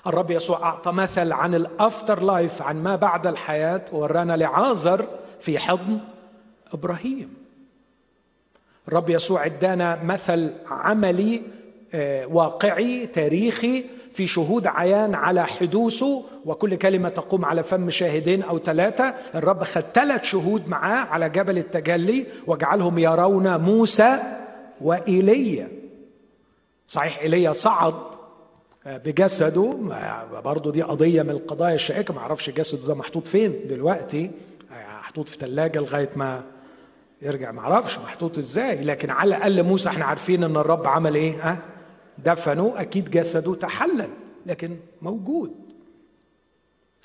الرب 0.07 0.31
يسوع 0.31 0.63
أعطى 0.63 0.91
مثل 0.91 1.31
عن 1.31 1.55
الأفتر 1.55 2.23
لايف 2.23 2.61
عن 2.61 2.83
ما 2.83 2.95
بعد 2.95 3.27
الحياة 3.27 3.85
ورانا 3.91 4.37
لعازر 4.37 5.07
في 5.39 5.59
حضن 5.59 5.99
إبراهيم. 6.73 7.33
الرب 8.87 9.09
يسوع 9.09 9.45
ادانا 9.45 10.03
مثل 10.03 10.53
عملي 10.67 11.41
آه، 11.93 12.25
واقعي 12.25 13.07
تاريخي 13.07 13.85
في 14.13 14.27
شهود 14.27 14.67
عيان 14.67 15.15
على 15.15 15.45
حدوثه 15.47 16.23
وكل 16.45 16.75
كلمة 16.75 17.09
تقوم 17.09 17.45
على 17.45 17.63
فم 17.63 17.89
شاهدين 17.89 18.41
أو 18.43 18.59
ثلاثة 18.59 19.13
الرب 19.35 19.63
خد 19.63 19.83
ثلاث 19.93 20.23
شهود 20.23 20.67
معاه 20.69 21.05
على 21.05 21.29
جبل 21.29 21.57
التجلي 21.57 22.25
وجعلهم 22.47 22.99
يرون 22.99 23.57
موسى 23.57 24.19
وإيليا. 24.81 25.67
صحيح 26.87 27.19
إيليا 27.19 27.53
صعد 27.53 27.93
بجسده. 28.85 29.73
برضه 30.45 30.71
دي 30.71 30.81
قضية 30.81 31.21
من 31.21 31.29
القضايا 31.29 31.75
الشائكة. 31.75 32.13
ما 32.13 32.19
أعرفش 32.19 32.49
جسده 32.49 32.87
ده 32.87 32.95
محطوط 32.95 33.27
فين 33.27 33.55
دلوقتي. 33.69 34.31
محطوط 34.99 35.29
في 35.29 35.37
ثلاجة 35.37 35.79
لغاية 35.79 36.09
ما 36.15 36.43
يرجع. 37.21 37.51
ما 37.51 37.59
أعرفش 37.59 37.99
محطوط 37.99 38.37
إزاي. 38.37 38.83
لكن 38.83 39.09
على 39.09 39.35
الأقل 39.37 39.63
موسى 39.63 39.89
إحنا 39.89 40.05
عارفين 40.05 40.43
إن 40.43 40.57
الرب 40.57 40.87
عمل 40.87 41.15
إيه؟ 41.15 41.33
ها؟ 41.41 41.57
دفنوا 42.23 42.81
أكيد 42.81 43.09
جسده 43.09 43.55
تحلل 43.55 44.09
لكن 44.45 44.79
موجود. 45.01 45.55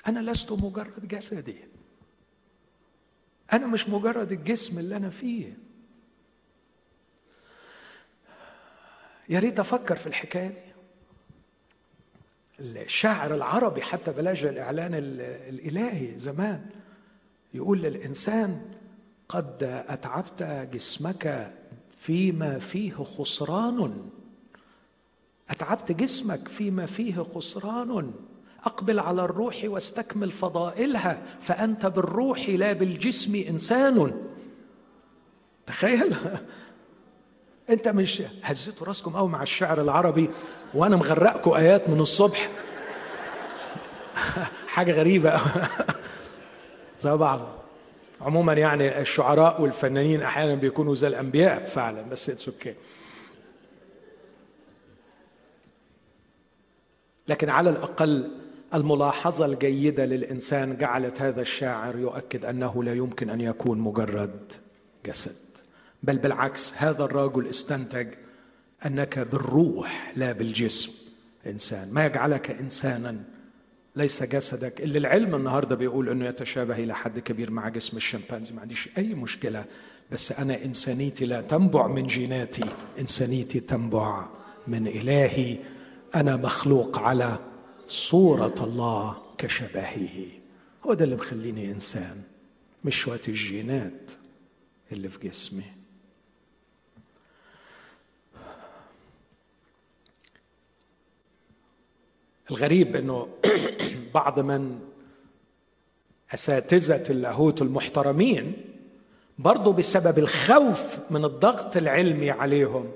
أنا 0.07 0.31
لست 0.31 0.51
مجرد 0.51 1.07
جسدي. 1.07 1.57
أنا 3.53 3.67
مش 3.67 3.89
مجرد 3.89 4.31
الجسم 4.31 4.79
اللي 4.79 4.95
أنا 4.95 5.09
فيه. 5.09 5.57
يا 9.29 9.39
ريت 9.39 9.59
أفكر 9.59 9.95
في 9.95 10.07
الحكاية 10.07 10.47
دي. 10.47 10.75
الشاعر 12.59 13.35
العربي 13.35 13.81
حتى 13.81 14.11
بلاش 14.11 14.43
الإعلان 14.43 14.93
الإلهي 14.93 16.17
زمان 16.17 16.65
يقول 17.53 17.81
للإنسان 17.81 18.61
قد 19.29 19.63
أتعبت 19.63 20.43
جسمك 20.73 21.53
فيما 21.95 22.59
فيه 22.59 22.93
خسران. 22.93 24.09
أتعبت 25.49 25.91
جسمك 25.91 26.47
فيما 26.47 26.85
فيه 26.85 27.23
خسران. 27.35 28.11
أقبل 28.65 28.99
على 28.99 29.21
الروح 29.25 29.61
واستكمل 29.63 30.31
فضائلها 30.31 31.21
فأنت 31.39 31.85
بالروح 31.85 32.49
لا 32.49 32.73
بالجسم 32.73 33.43
إنسان. 33.49 34.21
تخيل. 35.65 36.15
أنت 37.69 37.87
مش 37.87 38.23
هزيتوا 38.43 38.87
راسكم 38.87 39.15
قوي 39.15 39.29
مع 39.29 39.43
الشعر 39.43 39.81
العربي 39.81 40.29
وأنا 40.73 40.95
مغرقكم 40.95 41.51
آيات 41.51 41.89
من 41.89 41.99
الصبح. 41.99 42.49
حاجة 44.67 44.91
غريبة. 44.91 45.41
زي 46.99 47.17
بعض. 47.17 47.41
عموما 48.21 48.53
يعني 48.53 49.01
الشعراء 49.01 49.61
والفنانين 49.61 50.21
أحيانا 50.21 50.55
بيكونوا 50.55 50.95
زي 50.95 51.07
الأنبياء 51.07 51.65
فعلا 51.65 52.01
بس 52.01 52.29
it's 52.29 52.47
okay 52.47 52.73
okay. 52.73 52.75
لكن 57.27 57.49
على 57.49 57.69
الأقل 57.69 58.31
الملاحظة 58.73 59.45
الجيدة 59.45 60.05
للإنسان 60.05 60.77
جعلت 60.77 61.21
هذا 61.21 61.41
الشاعر 61.41 61.99
يؤكد 61.99 62.45
أنه 62.45 62.83
لا 62.83 62.93
يمكن 62.93 63.29
أن 63.29 63.41
يكون 63.41 63.79
مجرد 63.79 64.51
جسد. 65.05 65.45
بل 66.03 66.17
بالعكس 66.17 66.73
هذا 66.77 67.03
الرجل 67.03 67.47
استنتج 67.47 68.07
أنك 68.85 69.19
بالروح 69.19 70.13
لا 70.15 70.31
بالجسم. 70.31 70.91
إنسان 71.47 71.93
ما 71.93 72.05
يجعلك 72.05 72.51
إنسانا. 72.51 73.23
ليس 73.95 74.23
جسدك. 74.23 74.81
اللي 74.81 74.99
العلم 74.99 75.35
النهارده 75.35 75.75
بيقول 75.75 76.09
إنه 76.09 76.25
يتشابه 76.25 76.75
إلى 76.75 76.95
حد 76.95 77.19
كبير 77.19 77.51
مع 77.51 77.69
جسم 77.69 77.97
الشمبانزي. 77.97 78.53
ما 78.53 78.61
عنديش 78.61 78.89
أي 78.97 79.13
مشكلة 79.13 79.65
بس 80.11 80.31
أنا 80.31 80.65
إنسانيتي 80.65 81.25
لا 81.25 81.41
تنبع 81.41 81.87
من 81.87 82.07
جيناتي. 82.07 82.65
إنسانيتي 82.99 83.59
تنبع 83.59 84.27
من 84.67 84.87
إلهي. 84.87 85.57
أنا 86.15 86.35
مخلوق 86.35 86.99
على 86.99 87.39
صورة 87.87 88.63
الله 88.63 89.17
كشبهه. 89.37 90.27
هو 90.85 90.93
ده 90.93 91.03
اللي 91.05 91.15
مخليني 91.15 91.71
إنسان 91.71 92.21
مش 92.85 92.95
شوية 92.95 93.21
الجينات 93.27 94.11
اللي 94.91 95.09
في 95.09 95.27
جسمي. 95.27 95.63
الغريب 102.51 102.95
إنه 102.95 103.27
بعض 104.13 104.39
من 104.39 104.79
أساتذة 106.33 107.11
اللاهوت 107.11 107.61
المحترمين 107.61 108.53
برضو 109.39 109.71
بسبب 109.71 110.19
الخوف 110.19 110.97
من 111.09 111.25
الضغط 111.25 111.77
العلمي 111.77 112.31
عليهم 112.31 112.91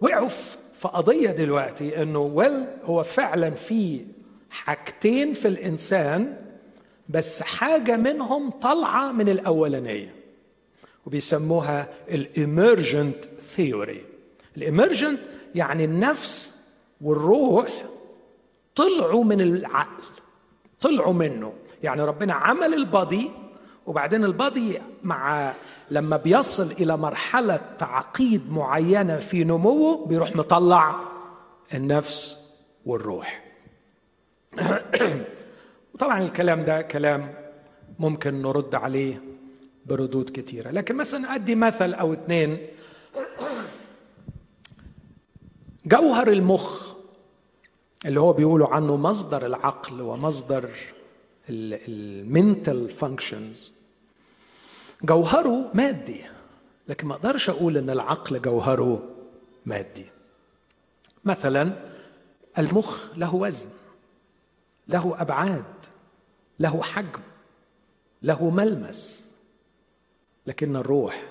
وقعوا 0.00 0.28
في 0.28 0.56
قضيه 0.82 1.30
دلوقتي 1.30 2.02
إنه 2.02 2.18
ويل 2.18 2.66
هو 2.84 3.02
فعلا 3.02 3.50
في 3.50 4.06
حاجتين 4.50 5.32
في 5.32 5.48
الإنسان 5.48 6.36
بس 7.08 7.42
حاجة 7.42 7.96
منهم 7.96 8.50
طالعة 8.50 9.12
من 9.12 9.28
الأولانية 9.28 10.14
وبيسموها 11.06 11.88
ال 12.10 12.23
emergent 12.23 13.24
theory. 13.38 14.04
ال 14.56 14.63
emergent 14.63 15.20
يعني 15.54 15.84
النفس 15.84 16.52
والروح 17.00 17.68
طلعوا 18.74 19.24
من 19.24 19.40
العقل 19.40 20.04
طلعوا 20.80 21.12
منه. 21.12 21.52
يعني 21.82 22.02
ربنا 22.02 22.34
عمل 22.34 22.74
ال 22.74 22.85
body 22.85 23.30
وبعدين 23.86 24.24
ال 24.24 24.35
body 24.35 24.78
مع 25.02 25.54
لما 25.90 26.16
بيصل 26.16 26.70
إلى 26.72 26.96
مرحلة 26.96 27.60
تعقيد 27.78 28.50
معينة 28.50 29.16
في 29.18 29.44
نموه 29.44 30.06
بيروح 30.06 30.36
مطلع 30.36 31.00
النفس 31.74 32.38
والروح. 32.86 33.44
وطبعا 35.94 36.22
الكلام 36.22 36.64
ده 36.64 36.82
كلام 36.82 37.34
ممكن 37.98 38.42
نرد 38.42 38.74
عليه 38.74 39.22
بردود 39.86 40.30
كثيره 40.30 40.70
لكن 40.70 40.96
مثلا 40.96 41.34
أدي 41.34 41.54
مثل 41.54 41.94
أو 41.94 42.12
اثنين 42.12 42.58
جوهر 45.86 46.28
المخ 46.28 46.92
اللي 48.06 48.20
هو 48.20 48.32
بيقولوا 48.32 48.68
عنه 48.68 48.96
مصدر 48.96 49.46
العقل 49.46 50.00
ومصدر 50.00 50.70
ال 51.48 51.68
mental 51.68 52.90
functions 52.90 53.72
جوهره 55.02 55.70
مادي 55.74 56.20
لكن 56.88 57.06
ما 57.06 57.14
أقدرش 57.14 57.50
أقول 57.50 57.76
إن 57.76 57.90
العقل 57.90 58.42
جوهره 58.42 59.10
مادي. 59.66 60.06
مثلا 61.24 61.72
المخ 62.58 63.16
له 63.16 63.34
وزن 63.34 63.68
له 64.88 65.20
أبعاد 65.20 65.64
له 66.60 66.82
حجم 66.82 67.20
له 68.22 68.50
ملمس 68.50 69.30
لكن 70.46 70.76
الروح 70.76 71.22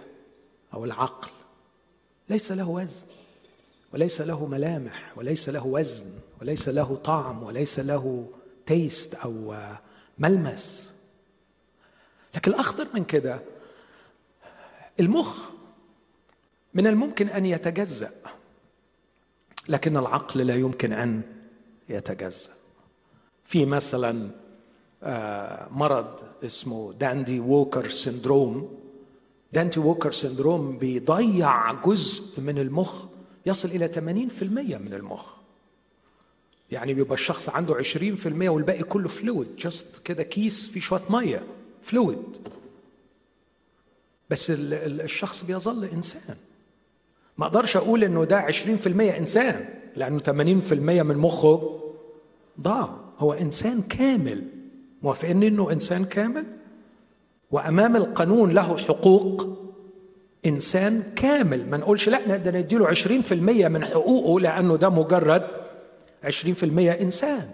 أو 0.74 0.86
العقل 0.86 1.32
ليس 2.30 2.52
له 2.52 2.70
وزن 2.70 3.08
وليس 3.94 4.22
له 4.22 4.46
ملامح 4.46 5.14
وليس 5.16 5.50
له 5.50 5.66
وزن 5.66 6.06
وليس 6.42 6.70
له 6.70 6.96
طعم 7.04 7.44
وليس 7.44 7.80
له 7.80 8.28
تيست 8.66 9.16
أو 9.16 9.56
ملمس. 10.20 10.94
لكن 12.36 12.52
الاخطر 12.52 12.88
من 12.94 13.04
كده 13.04 13.40
المخ 15.00 15.50
من 16.74 16.88
الممكن 16.88 17.28
أن 17.28 17.46
يتجزأ 17.46 18.12
لكن 19.70 19.98
العقل 19.98 20.40
لا 20.48 20.56
يمكن 20.56 20.94
أن 20.94 21.22
يتجزأ. 21.90 22.50
في 23.46 23.66
مثلا 23.66 24.30
آه، 25.04 25.68
مرض 25.72 26.20
اسمه 26.44 26.94
Dandy-Walker 26.94 27.90
syndrome. 27.90 28.78
Dandy-Walker 29.54 30.12
syndrome 30.12 30.78
بيضيع 30.78 31.72
جزء 31.74 32.42
من 32.42 32.60
المخ 32.60 33.06
يصل 33.46 33.70
إلى 33.70 33.88
80% 33.88 34.78
من 34.78 34.94
المخ. 34.94 35.34
يعني 36.72 36.94
بيبقى 36.94 37.14
الشخص 37.14 37.50
عنده 37.50 37.74
20% 37.74 38.50
والباقي 38.50 38.84
كله 38.84 39.08
fluid 39.08 39.56
just 39.56 40.02
كده 40.06 40.24
كيس 40.24 40.70
فيه 40.70 40.80
شوية 40.80 41.02
مية 41.10 41.44
فلويد 41.84 42.24
بس 44.30 44.52
الشخص 44.56 45.44
بيظل 45.44 45.86
إنسان. 45.86 46.36
ما 47.38 47.46
أقدرش 47.46 47.78
أقول 47.78 48.04
إنه 48.04 48.24
ده 48.24 48.40
20% 48.40 49.18
إنسان 49.18 49.66
لأنه 49.96 50.20
80% 50.20 50.74
من 51.04 51.18
مخه 51.18 51.80
ضاع. 52.62 52.90
هو 53.20 53.34
إنسان 53.34 53.82
كامل. 53.82 54.44
موافقين 55.04 55.44
إنه 55.44 55.72
إنسان 55.72 56.06
كامل؟ 56.06 56.46
وأمام 57.52 57.96
القانون 57.96 58.52
له 58.52 58.78
حقوق. 58.78 59.48
إنسان 60.46 61.04
كامل. 61.16 61.70
ما 61.70 61.78
نقولش 61.78 62.10
لا 62.10 62.28
نقدر 62.28 62.58
نديله 62.58 62.88
20% 62.88 63.68
من 63.68 63.86
حقوقه 63.86 64.40
لأنه 64.40 64.76
ده 64.76 64.90
مجرد 64.90 65.48
20% 66.24 67.02
إنسان. 67.02 67.50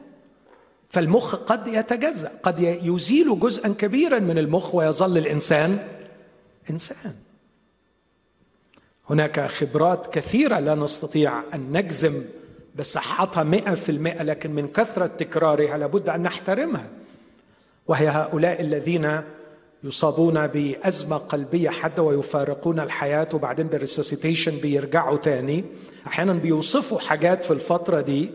فالمخ 0.89 1.35
قد 1.35 1.67
يتجزأ 1.67 2.31
قد 2.43 2.59
يزيل 2.59 3.39
جزءا 3.39 3.69
كبيرا 3.69 4.19
من 4.19 4.37
المخ 4.37 4.75
ويظل 4.75 5.17
الإنسان. 5.17 5.87
إنسان. 6.69 7.13
هناك 9.09 9.39
خبرات 9.39 10.13
كثيرة 10.13 10.59
لا 10.59 10.75
نستطيع 10.75 11.43
أن 11.53 11.77
نجزم 11.77 12.21
بصحتها 12.79 13.43
مئة 13.43 13.75
في 13.75 13.89
المئة 13.91 14.23
لكن 14.23 14.51
من 14.51 14.67
كثرة 14.67 15.05
تكرارها 15.05 15.77
لابد 15.77 16.09
أن 16.09 16.23
نحترمها. 16.23 16.89
وهي 17.87 18.07
هؤلاء 18.07 18.61
الذين 18.61 19.21
يصابون 19.83 20.47
بأزمة 20.47 21.17
قلبية 21.17 21.69
حادة 21.69 22.03
ويفارقون 22.03 22.79
الحياة 22.79 23.27
وبعدين 23.33 23.67
بالريسيسيتيشن 23.67 24.57
بيرجعوا 24.57 25.17
تاني. 25.17 25.63
أحيانا 26.07 26.33
بيوصفوا 26.33 26.99
حاجات 26.99 27.45
في 27.45 27.51
الفترة 27.51 28.01
دي 28.01 28.29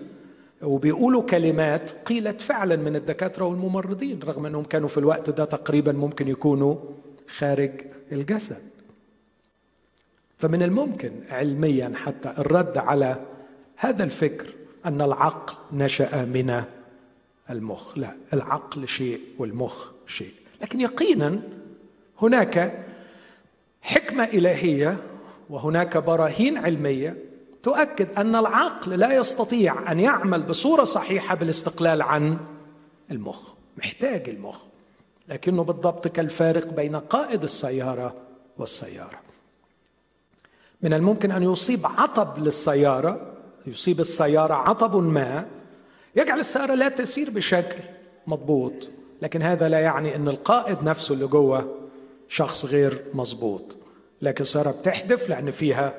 وبيقولوا 0.62 1.22
كلمات 1.22 1.91
قيلت 1.91 2.41
فعلا 2.41 2.77
من 2.77 2.97
الدكاترة 2.97 3.45
والممرضين 3.45 4.20
رغم 4.22 4.47
أنهم 4.47 4.64
كانوا 4.64 4.89
في 4.89 4.99
الوقت 4.99 5.31
ده 5.31 5.45
تقريبا 5.45 5.93
ممكن 5.93 6.29
يكونوا 6.29 6.77
خارج 7.37 7.70
الجسد. 8.12 8.70
فمن 10.38 10.62
الممكن 10.62 11.12
علميا 11.30 11.92
حتى 11.96 12.34
الرد 12.38 12.78
على 12.78 13.26
هذا 13.76 14.04
الفكر 14.04 14.54
أن 14.86 15.02
العقل 15.02 15.54
نشأ 15.72 16.24
من 16.24 16.64
المخ. 17.50 17.98
لا 17.98 18.16
العقل 18.32 18.88
شيء 18.88 19.20
والمخ 19.38 19.90
شيء. 20.07 20.32
لكن 20.62 20.80
يقينا 20.80 21.40
هناك 22.22 22.84
حكمة 23.82 24.24
إلهية 24.24 25.02
وهناك 25.50 25.96
براهين 25.96 26.57
علمية 26.57 27.16
تؤكد 27.62 28.18
أن 28.18 28.36
العقل 28.36 28.90
لا 28.90 29.16
يستطيع 29.16 29.92
أن 29.92 30.00
يعمل 30.00 30.42
بصورة 30.42 30.84
صحيحة 30.84 31.34
بالاستقلال 31.34 32.02
عن 32.02 32.38
المخ 33.11 33.52
محتاج 33.78 34.28
المخ. 34.28 34.62
لكنه 35.29 35.64
بالضبط 35.64 36.09
كالفارق 36.09 36.66
بين 36.66 36.97
قائد 36.97 37.43
السيارة 37.43 38.14
والسيارة. 38.59 39.20
من 40.83 40.95
الممكن 40.95 41.33
أن 41.33 41.43
يصيب 41.43 41.87
عطب 41.87 42.39
للسيارة 42.39 43.33
يصيب 43.66 44.01
السيارة 44.01 44.55
عطب 44.55 44.97
ما 44.97 45.47
يجعل 46.16 46.41
السيارة 46.41 46.74
لا 46.74 46.89
تسير 46.89 47.31
بشكل 47.31 47.83
مضبوط 48.27 48.72
لكن 49.22 49.43
هذا 49.43 49.68
لا 49.68 49.81
يعني 49.81 50.16
أن 50.16 50.29
القائد 50.29 50.83
نفسه 50.83 51.14
اللي 51.14 51.27
جوه 51.27 51.74
شخص 52.29 52.64
غير 52.64 53.05
مظبوط 53.14 53.77
لكن 54.22 54.43
السيارة 54.43 54.70
بتحدف 54.70 55.29
لأن 55.29 55.51
فيها 55.51 55.95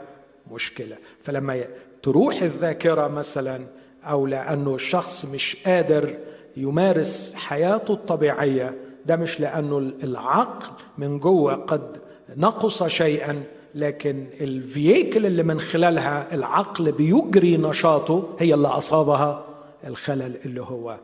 مشكلة. 0.51 0.97
فلما 1.23 1.63
تروح 2.03 2.41
الذاكرة 2.41 3.07
مثلا 3.07 3.65
أو 4.03 4.27
لأنه 4.27 4.75
الشخص 4.75 5.25
مش 5.25 5.57
قادر 5.65 6.17
يمارس 6.57 7.33
حياته 7.35 7.93
الطبيعية 7.93 8.75
ده 9.07 9.15
مش 9.15 9.39
لأنه 9.39 9.77
العقل 9.77 10.67
من 10.97 11.19
جوه 11.19 11.55
قد 11.55 12.01
نقص 12.35 12.83
شيئا 12.83 13.43
لكن 13.75 14.27
الفييكل 14.41 15.25
اللي 15.25 15.43
من 15.43 15.59
خلالها 15.59 16.33
العقل 16.35 16.91
بيجري 16.91 17.57
نشاطه 17.57 18.35
هي 18.39 18.53
اللي 18.53 18.67
أصابها 18.67 19.45
الخلل 19.87 20.35
اللي 20.45 20.61
هو 20.61 20.97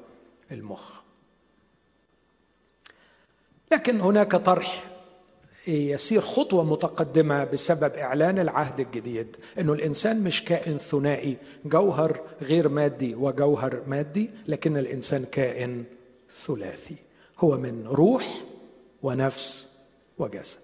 المخ. 0.51 0.91
لكن 3.71 4.01
هناك 4.01 4.35
طرح 4.35 4.83
يسير 5.67 6.21
خطوة 6.21 6.63
متقدمة 6.63 7.43
بسبب 7.43 7.93
إعلان 7.93 8.39
العهد 8.39 8.79
الجديد 8.79 9.35
أنه 9.59 9.73
الإنسان 9.73 10.23
مش 10.23 10.45
كائن 10.45 10.77
ثنائي 10.77 11.37
جوهر 11.65 12.21
غير 12.41 12.69
مادي 12.69 13.15
وجوهر 13.15 13.81
مادي 13.87 14.29
لكن 14.47 14.77
الإنسان 14.77 15.25
كائن 15.31 15.83
ثلاثي. 16.45 16.95
هو 17.39 17.57
من 17.57 17.87
روح 17.87 18.25
ونفس 19.03 19.67
وجسد. 20.17 20.59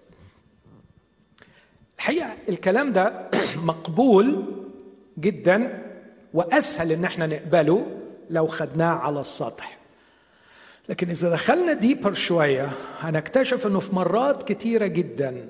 الحقيقة 1.98 2.32
الكلام 2.48 2.92
ده 2.92 3.30
مقبول 3.56 4.44
جدا 5.18 5.82
وأسهل 6.34 6.92
إن 6.92 7.04
إحنا 7.04 7.26
نقبله 7.26 7.86
لو 8.30 8.46
خدناه 8.46 8.94
على 8.94 9.20
السطح. 9.20 9.78
لكن 10.88 11.10
إذا 11.10 11.30
دخلنا 11.30 11.72
ديبر 11.72 12.12
شوية 12.12 12.72
هنكتشف 12.98 13.66
أنه 13.66 13.80
في 13.80 13.94
مرات 13.94 14.52
كتيرة 14.52 14.86
جدا 14.86 15.48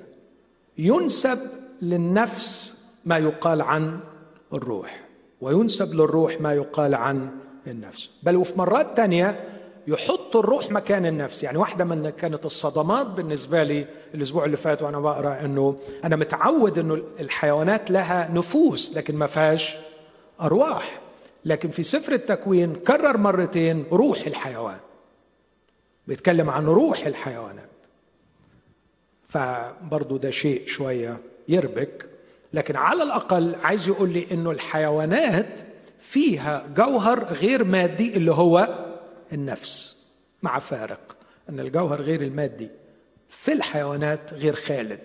ينسب 0.78 1.38
للنفس 1.82 2.78
ما 3.04 3.18
يقال 3.18 3.62
عن 3.62 4.00
الروح 4.52 5.00
وينسب 5.40 5.94
للروح 5.94 6.40
ما 6.40 6.52
يقال 6.52 6.94
عن 6.94 7.30
النفس. 7.66 8.10
بل 8.22 8.36
وفي 8.36 8.58
مرات 8.58 8.96
تانية 8.96 9.59
يحط 9.86 10.36
الروح 10.36 10.70
مكان 10.70 11.06
النفس. 11.06 11.42
يعني 11.42 11.58
واحدة 11.58 11.84
من 11.84 12.10
كانت 12.10 12.46
الصدمات 12.46 13.06
بالنسبة 13.06 13.62
لي 13.62 13.86
الأسبوع 14.14 14.44
اللي 14.44 14.56
فات 14.56 14.82
وأنا 14.82 15.00
بقرأ 15.00 15.40
أنه 15.44 15.76
أنا 16.04 16.16
متعود 16.16 16.78
أنه 16.78 17.02
الحيوانات 17.20 17.90
لها 17.90 18.30
نفوس 18.34 18.96
لكن 18.96 19.16
ما 19.16 19.26
فيهاش 19.26 19.76
أرواح. 20.40 21.00
لكن 21.44 21.70
في 21.70 21.82
سفر 21.82 22.12
التكوين 22.12 22.74
كرر 22.74 23.16
مرتين 23.16 23.84
روح 23.92 24.20
الحيوان. 24.26 24.78
بيتكلم 26.06 26.50
عن 26.50 26.66
روح 26.66 27.06
الحيوانات. 27.06 27.70
فبرضو 29.28 30.16
ده 30.16 30.30
شيء 30.30 30.66
شوية 30.66 31.18
يربك. 31.48 32.06
لكن 32.52 32.76
على 32.76 33.02
الأقل 33.02 33.54
عايز 33.54 33.88
يقول 33.88 34.10
لي 34.10 34.26
أنه 34.32 34.50
الحيوانات 34.50 35.60
فيها 35.98 36.66
جوهر 36.76 37.24
غير 37.24 37.64
مادي 37.64 38.16
اللي 38.16 38.32
هو 38.32 38.86
النفس 39.32 39.96
مع 40.42 40.58
فارق 40.58 41.16
أن 41.48 41.60
الجوهر 41.60 42.00
غير 42.02 42.22
المادي 42.22 42.68
في 43.28 43.52
الحيوانات 43.52 44.34
غير 44.34 44.54
خالد 44.54 45.00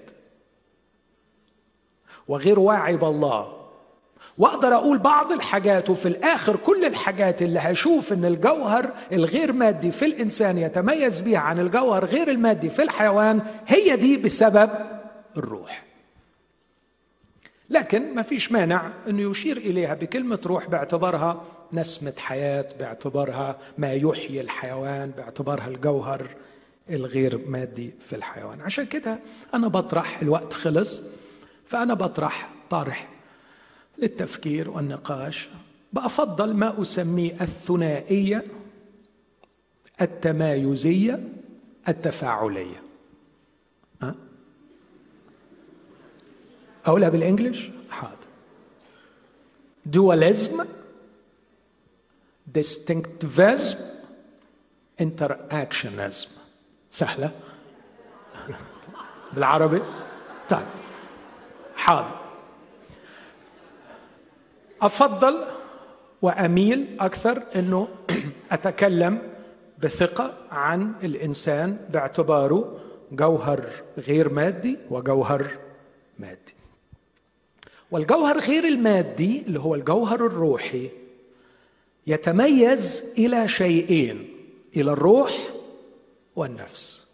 وغير 2.28 2.60
واعي 2.60 2.98
بالله. 2.98 3.62
وأقدر 4.38 4.76
أقول 4.76 4.98
بعض 4.98 5.32
الحاجات 5.32 5.90
وفي 5.90 6.08
الآخر 6.08 6.56
كل 6.56 6.86
الحاجات 6.86 7.42
اللي 7.42 7.60
هشوف 7.60 8.14
إن 8.14 8.26
الجوهر 8.26 8.94
الغير 9.12 9.54
مادي 9.54 9.92
في 9.92 10.06
الإنسان 10.06 10.58
يتميز 10.58 11.22
بها 11.22 11.40
عن 11.40 11.60
الجوهر 11.60 12.06
غير 12.06 12.32
المادي 12.32 12.70
في 12.70 12.82
الحيوان 12.82 13.42
هي 13.68 13.96
دي 13.96 14.18
بسبب 14.18 14.70
الروح. 15.38 15.85
لكن 17.70 18.16
ما 18.16 18.22
فيش 18.22 18.52
مانع 18.52 18.92
إنه 19.08 19.32
يشير 19.32 19.58
إليها 19.58 19.94
بكلمة 19.94 20.40
روح 20.46 20.70
باعتبارها 20.70 21.44
نسمة 21.74 22.14
حياة 22.18 22.66
باعتبارها 22.80 23.58
ما 23.78 23.94
يحيي 23.94 24.42
الحيوان 24.42 25.12
باعتبارها 25.18 25.68
الجوهر 25.68 26.30
الغير 26.90 27.42
مادي 27.48 27.94
في 28.08 28.16
الحيوان. 28.16 28.62
عشان 28.62 28.86
كده 28.86 29.20
أنا 29.54 29.68
بطرح 29.68 30.22
الوقت 30.22 30.54
خلص 30.54 31.02
فأنا 31.66 31.94
بطرح 31.94 32.50
طرح 32.70 33.10
للتفكير 33.98 34.70
والنقاش. 34.70 35.50
بأفضل 35.94 36.54
ما 36.54 36.82
أسميه 36.82 37.38
الثنائية 37.42 38.44
التمايزية 40.02 41.24
التفاعلية. 41.90 42.85
أقولها 46.86 47.10
بالإنجليش؟ 47.10 47.70
حاضر. 47.90 48.16
Dualism 49.92 50.66
distinctivism 52.58 53.78
interactionism. 55.02 56.28
سهلة. 56.92 57.32
بالعربي؟ 59.34 59.82
طيب. 60.50 60.68
حاضر. 61.76 62.20
أفضل 64.82 65.46
وأميل 66.22 66.98
أكثر 67.00 67.44
إنه 67.56 67.88
أتكلم 68.52 69.22
بثقة 69.84 70.34
عن 70.52 70.94
الإنسان 71.04 71.78
باعتباره 71.90 72.80
جوهر 73.12 73.66
غير 73.98 74.34
مادي 74.34 74.78
وجوهر 74.90 75.48
مادي. 76.20 76.56
والجوهر 77.92 78.40
غير 78.40 78.64
المادي 78.64 79.44
اللي 79.48 79.60
هو 79.60 79.76
الجوهر 79.76 80.26
الروحي 80.26 80.90
يتميز 82.08 83.04
إلى 83.18 83.48
شيئين 83.48 84.30
إلى 84.78 84.92
الروح 84.92 85.38
والنفس. 86.36 87.06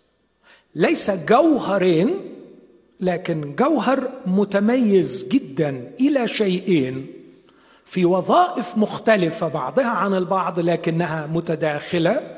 ليس 0.75 1.11
جوهرين 1.11 2.35
لكن 2.99 3.55
جوهر 3.55 4.11
متميز 4.25 5.27
جدا 5.27 5.91
إلى 5.99 6.27
شيئين 6.27 7.07
في 7.85 8.05
وظائف 8.05 8.77
مختلفة 8.77 9.47
بعضها 9.47 9.87
عن 9.87 10.13
البعض 10.13 10.59
لكنها 10.59 11.27
متداخلة 11.27 12.37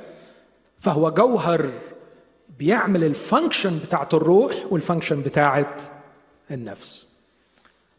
فهو 0.80 1.11
جوهر 1.11 1.69
بيعمل 2.60 3.03
ال 3.03 3.12
function 3.12 3.80
بتاعت 3.80 4.14
الروح 4.14 4.55
وال 4.69 4.80
function 4.80 5.22
بتاعت 5.22 5.81
النفس. 6.51 7.05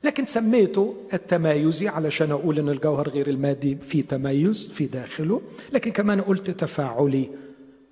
لكن 0.04 0.24
سميته 0.24 0.94
التمايزي 1.12 1.88
علشان 1.88 2.30
أقول 2.30 2.58
إن 2.58 2.68
الجوهر 2.68 3.08
غير 3.08 3.28
المادي 3.28 3.76
في 3.76 4.02
تميز 4.02 4.70
في 4.74 4.86
داخله 4.86 5.40
لكن 5.72 5.92
كمان 5.92 6.20
قلت 6.20 6.50
تفاعلي 6.50 7.30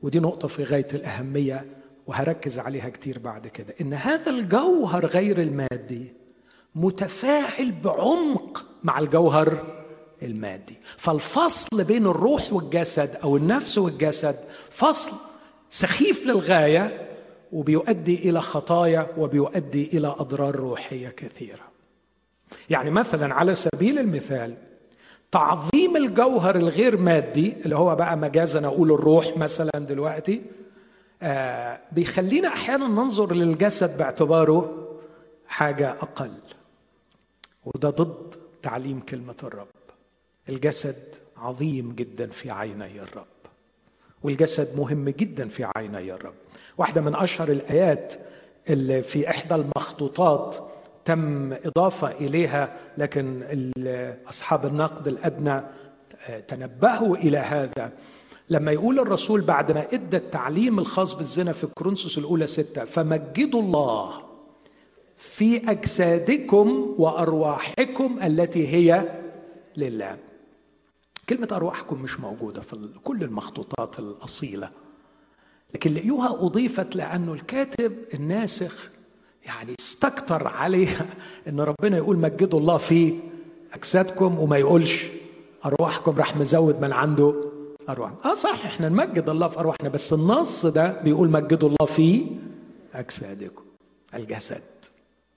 ودي 0.03 0.21
نقطة 0.21 0.49
في 0.49 0.65
غاية 0.65 0.89
الأهمية 0.95 1.67
وهركز 2.07 2.59
عليها 2.59 2.89
كتير 2.89 3.19
بعد 3.19 3.47
كده 3.47 3.75
إن 3.81 3.95
هذا 3.95 4.31
الجوهر 4.31 5.07
غير 5.07 5.43
المادي 5.43 6.13
متفاعل 6.75 7.73
بعمق 7.85 8.65
مع 8.83 8.99
الجوهر 8.99 9.65
المادي. 10.23 10.75
فالفصل 10.97 11.85
بين 11.85 12.07
الروح 12.07 12.53
والجسد 12.53 13.17
أو 13.25 13.37
النفس 13.37 13.79
والجسد 13.79 14.37
فصل 14.71 15.13
سخيف 15.71 16.27
للغاية 16.27 17.09
وبيؤدي 17.53 18.31
إلى 18.31 18.41
خطايا 18.41 19.07
وبيؤدي 19.19 19.91
إلى 19.93 20.09
أضرار 20.09 20.57
روحية 20.57 21.09
كثيرة. 21.09 21.72
يعني 22.71 22.91
مثلا 22.91 23.35
على 23.35 23.55
سبيل 23.55 23.99
المثال 23.99 24.55
تعظيم 25.33 25.97
الجوهر 25.97 26.57
الغير 26.57 26.97
مادي 26.97 27.55
اللي 27.65 27.77
هو 27.77 27.97
بقى 27.97 28.17
مجازا 28.17 28.67
أقول 28.67 28.93
الروح 28.93 29.37
مثلا 29.37 29.71
دلوقتي 29.79 30.43
آه 31.23 31.81
بيخلينا 31.93 32.49
أحيانا 32.49 32.87
ننظر 32.89 33.33
للجسد 33.35 33.99
باعتباره 33.99 34.89
حاجة 35.47 35.91
أقل. 35.91 36.31
وده 37.65 37.91
ضد 37.91 38.35
تعليم 38.63 39.01
كلمة 39.01 39.35
الرب. 39.43 39.67
الجسد 40.49 40.97
عظيم 41.37 41.93
جدا 41.93 42.31
في 42.31 42.51
عيني 42.51 43.01
الرب. 43.03 43.25
والجسد 44.23 44.77
مهم 44.79 45.09
جدا 45.09 45.49
في 45.49 45.67
عيني 45.77 46.13
الرب. 46.13 46.35
واحدة 46.79 47.01
من 47.01 47.15
أشهر 47.15 47.49
الآيات 47.49 48.13
اللي 48.71 49.03
في 49.03 49.31
إحدى 49.31 49.55
المخطوطات 49.55 50.57
تم 51.05 51.53
إضافة 51.53 52.11
إليها 52.11 52.77
لكن 52.99 53.43
أصحاب 54.29 54.67
النقد 54.67 55.09
الأدنى 55.09 55.63
تنبهوا 56.49 57.17
إلى 57.17 57.39
هذا. 57.39 57.93
لما 58.51 58.73
يقول 58.73 58.99
الرسول 58.99 59.41
بعد 59.41 59.73
ما 59.73 59.87
إدى 59.93 60.17
التعليم 60.17 60.79
الخاص 60.79 61.13
بالزنا 61.13 61.53
في 61.53 61.67
كورنثوس 61.67 62.19
الأولى 62.19 62.47
ستة 62.47 62.85
فمجدوا 62.85 63.63
الله 63.63 64.23
في 65.17 65.71
أجسادكم 65.71 66.95
وأرواحكم 66.99 68.19
التي 68.23 68.69
هي 68.69 69.09
لله. 69.77 70.17
كلمة 71.29 71.49
أرواحكم 71.53 72.03
مش 72.03 72.21
موجودة 72.21 72.61
في 72.63 72.89
كل 73.05 73.23
المخطوطات 73.23 73.99
الأصيلة. 73.99 74.71
لكن 75.75 75.95
لقيوها 75.95 76.29
أضيفت 76.47 76.97
لأنه 76.97 77.33
الكاتب 77.33 77.93
الناسخ 78.15 78.91
يعني 79.45 79.75
استكتر 79.81 80.49
عليها 80.49 81.07
أن 81.49 81.61
ربنا 81.61 81.97
يقول 81.97 82.19
مجدوا 82.19 82.61
الله 82.61 82.77
في 82.79 83.19
أجسادكم 83.73 84.39
وما 84.39 84.59
يقولش. 84.59 85.07
أرواحكم 85.65 86.17
راح 86.19 86.37
مزود 86.37 86.81
من 86.81 86.93
عنده 86.93 87.35
أرواحنا 87.89 88.25
آه 88.25 88.35
صح 88.35 88.65
إحنا 88.67 88.89
نمجد 88.89 89.29
الله 89.29 89.49
في 89.49 89.59
أرواحنا 89.59 89.89
بس 89.89 90.13
النص 90.13 90.67
ده 90.67 91.01
بيقول 91.03 91.31
مجدوا 91.31 91.69
الله 91.69 91.87
في 91.87 92.27
أجسادكم. 92.95 93.65
الجسد 94.15 94.63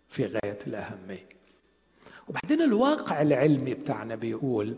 في 0.09 0.25
غاية 0.25 0.59
الأهمية. 0.67 1.29
وبعدين 2.27 2.61
الواقع 2.61 3.21
العلمي 3.21 3.73
بتاعنا 3.73 4.15
بيقول 4.15 4.75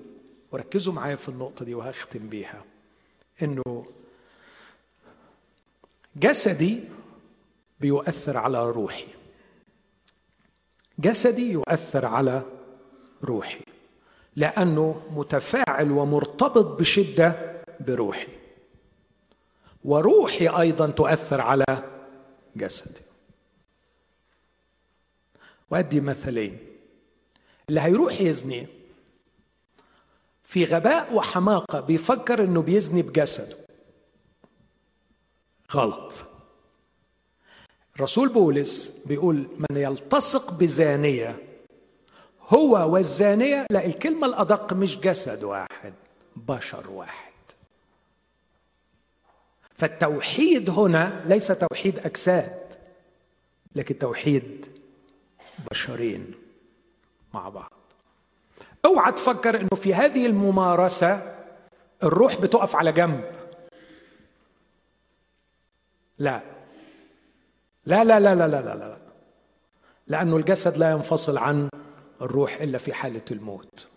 وركزوا 0.51 0.93
معايا 0.93 1.15
في 1.15 1.29
النقطة 1.29 1.65
دي 1.65 1.75
وهختم 1.75 2.29
بيها 2.29 2.63
إنه 3.43 3.85
جسدي 6.15 6.79
بيؤثر 7.79 8.37
على 8.37 8.71
روحي. 8.71 9.07
جسدي 10.99 11.51
يؤثر 11.51 12.05
على 12.05 12.43
روحي. 13.23 13.61
لأنه 14.35 15.01
متفاعل 15.09 15.91
ومرتبط 15.91 16.79
بشدة 16.79 17.61
بروحي. 17.79 18.27
وروحي 19.83 20.47
أيضا 20.47 20.87
تؤثر 20.91 21.41
على 21.41 21.65
جسدي. 22.55 23.01
وأدي 25.69 26.01
مثلين. 26.01 26.57
اللي 27.69 27.81
هيروح 27.81 28.21
يزني 28.21 28.67
في 30.43 30.65
غباء 30.65 31.13
وحماقة 31.13 31.79
بيفكر 31.79 32.43
إنه 32.43 32.61
بيزني 32.61 33.01
بجسده. 33.01 33.57
غلط. 35.73 36.36
رسول 38.01 38.29
بولس 38.29 38.93
بيقول 39.05 39.47
من 39.69 39.77
يلتصق 39.77 40.53
بزانية 40.53 41.39
هو 42.49 42.93
والزانية 42.93 43.65
لا 43.71 43.85
الكلمة 43.85 44.27
الأدق 44.27 44.73
مش 44.73 44.97
جسد 44.99 45.43
واحد 45.43 45.93
بشر 46.35 46.89
واحد. 46.89 47.33
فالتوحيد 49.77 50.69
هنا 50.69 51.23
ليس 51.25 51.47
توحيد 51.47 51.99
أجساد 51.99 52.73
لكن 53.75 53.97
توحيد 53.97 54.67
بشرين 55.71 56.33
مع 57.33 57.49
بعض. 57.49 57.71
أوعى 58.85 59.11
تفكر 59.11 59.59
إنه 59.59 59.69
في 59.75 59.93
هذه 59.93 60.25
الممارسة 60.25 61.37
الروح 62.03 62.41
بتقف 62.41 62.75
على 62.75 62.91
جنب. 62.91 63.31
لا. 66.19 66.56
لا 67.87 68.03
لا 68.03 68.19
لا 68.19 68.35
لا 68.35 68.47
لا 68.47 68.61
لا 68.61 68.75
لا. 68.75 68.97
لأنه 70.07 70.37
الجسد 70.37 70.77
لا 70.77 70.91
ينفصل 70.91 71.37
عن 71.37 71.69
الروح 72.21 72.61
إلا 72.61 72.77
في 72.77 72.93
حالة 72.93 73.21
الموت. 73.31 73.87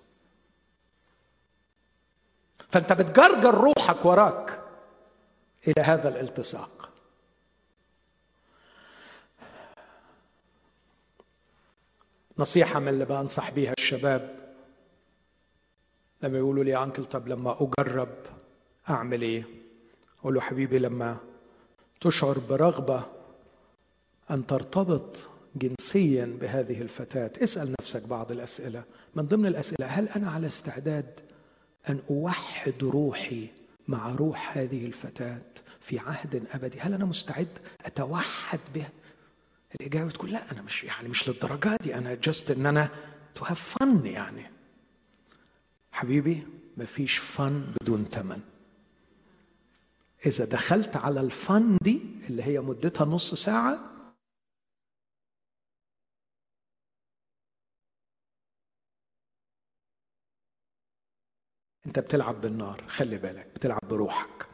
فأنت 2.71 2.93
بتجرجر 2.93 3.55
روحك 3.55 4.05
وراك 4.05 4.61
إلى 5.69 5.83
هذا 5.85 6.09
الالتصاق. 6.09 6.89
نصيحة 12.39 12.81
من 12.81 12.89
اللي 12.89 13.05
بنصح 13.05 13.51
بيها 13.51 13.75
الشباب 13.79 14.55
لما 16.23 16.39
يقولوا 16.39 16.65
لي 16.65 16.71
يا 16.71 16.85
أنكل 16.85 17.05
طب 17.05 17.29
لما 17.29 17.57
أجرب 17.61 18.09
أعمل 18.91 19.23
إيه؟ 19.23 19.45
أقول 20.21 20.35
له 20.35 20.41
حبيبي 20.41 20.79
لما 20.79 21.17
تشعر 22.01 22.39
برغبة 22.39 23.03
أن 24.31 24.47
ترتبط 24.47 25.29
جنسيا 25.57 26.37
بهذه 26.41 26.83
الفتاة. 26.83 27.33
اسأل 27.43 27.75
نفسك 27.81 28.03
بعض 28.03 28.33
الأسئلة. 28.33 28.85
من 29.15 29.27
ضمن 29.27 29.47
الأسئلة 29.47 29.87
هل 29.87 30.09
أنا 30.09 30.31
على 30.31 30.47
استعداد 30.47 31.21
أن 31.89 32.01
أوحد 32.11 32.75
روحي 32.83 33.49
مع 33.89 34.11
روح 34.11 34.57
هذه 34.59 34.87
الفتاة 34.87 35.43
في 35.81 35.99
عهد 35.99 36.47
أبدي؟ 36.53 36.81
هل 36.81 36.95
أنا 36.95 37.05
مستعد 37.05 37.49
أتوحد 37.85 38.61
بها 38.75 38.91
الإجابة 39.81 40.11
تقول 40.11 40.31
لا 40.33 40.53
أنا 40.53 40.63
مش 40.63 40.85
يعني 40.85 41.09
مش 41.09 41.29
للدرجة 41.29 41.77
دي. 41.83 41.95
أنا 41.95 42.15
just 42.15 42.51
إن 42.51 42.67
أنا 42.67 42.89
to 43.35 43.45
have 43.45 43.77
fun 43.79 44.07
يعني. 44.07 44.43
حبيبي 45.93 46.43
مفيش 46.77 47.19
fun 47.19 47.65
بدون 47.81 48.05
ثمن 48.05 48.41
إذا 50.27 50.45
دخلت 50.45 50.97
على 50.97 51.21
الفن 51.21 51.77
دي 51.83 52.01
اللي 52.29 52.43
هي 52.43 52.61
مدتها 52.61 53.05
نص 53.05 53.35
ساعة 53.35 53.79
انت 61.87 61.99
بتلعب 61.99 62.41
بالنار 62.41 62.85
خلي 62.89 63.19
بالك 63.19 63.47
بتلعب 63.55 63.81
بروحك. 63.89 64.47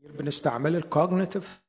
بنستعمل 0.00 0.76
الكوجنيتيف 0.76 1.64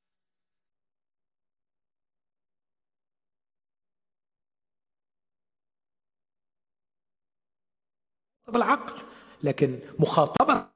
بالعقل 8.47 9.01
لكن 9.43 9.79
مخاطبة 9.99 10.74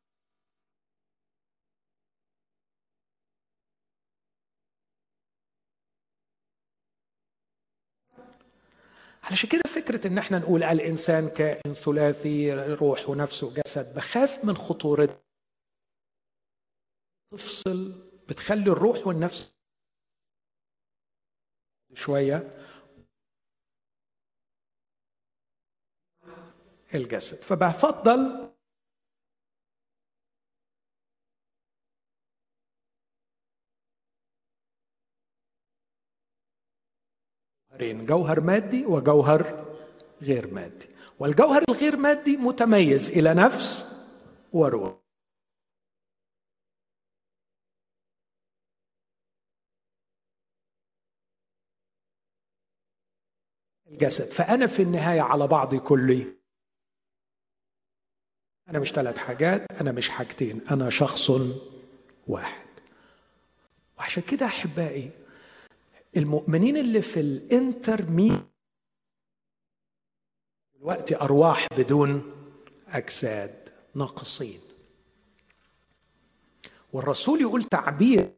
علشان 9.29 9.49
كده 9.49 9.61
فكرة 9.75 10.07
إن 10.07 10.17
إحنا 10.17 10.39
نقول 10.39 10.63
الإنسان 10.63 11.29
كائن 11.29 11.73
ثلاثي 11.73 12.53
روح 12.53 13.09
ونفس 13.09 13.43
وجسد 13.43 13.95
بخاف 13.95 14.45
من 14.45 14.55
خطورة 14.57 15.21
تفصل 17.31 18.09
بتخلي 18.29 18.71
الروح 18.71 19.07
والنفس 19.07 19.55
شوية. 21.93 22.65
الجسد. 26.95 27.37
فبفضل 27.37 28.48
جوهرين 37.79 38.05
جوهر 38.05 38.39
مادي 38.41 38.85
وجوهر 38.85 39.65
غير 40.21 40.53
مادي. 40.53 40.87
والجوهر 41.19 41.63
الغير 41.69 41.97
مادي 41.97 42.37
متميز 42.37 43.09
إلى 43.09 43.33
نفس 43.33 43.85
وروح. 44.53 44.99
الجسد. 53.87 54.31
فأنا 54.31 54.67
في 54.67 54.81
النهاية 54.81 55.21
على 55.21 55.47
بعضي 55.47 55.79
كلي. 55.79 56.39
أنا 58.69 58.79
مش 58.79 58.91
ثلاث 58.91 59.17
حاجات 59.17 59.81
أنا 59.81 59.91
مش 59.91 60.09
حاجتين 60.09 60.61
أنا 60.71 60.89
شخص 60.89 61.29
واحد. 62.27 62.69
وعشان 63.97 64.23
كده 64.23 64.45
أحبائي 64.45 65.11
المؤمنين 66.17 66.77
اللي 66.77 67.01
في 67.01 67.19
الانترمي 67.19 68.41
دلوقتي 70.73 71.15
أرواح 71.15 71.67
بدون 71.77 72.31
أجساد 72.87 73.73
ناقصين. 73.95 74.61
والرسول 76.93 77.41
يقول 77.41 77.63
تعبير 77.63 78.35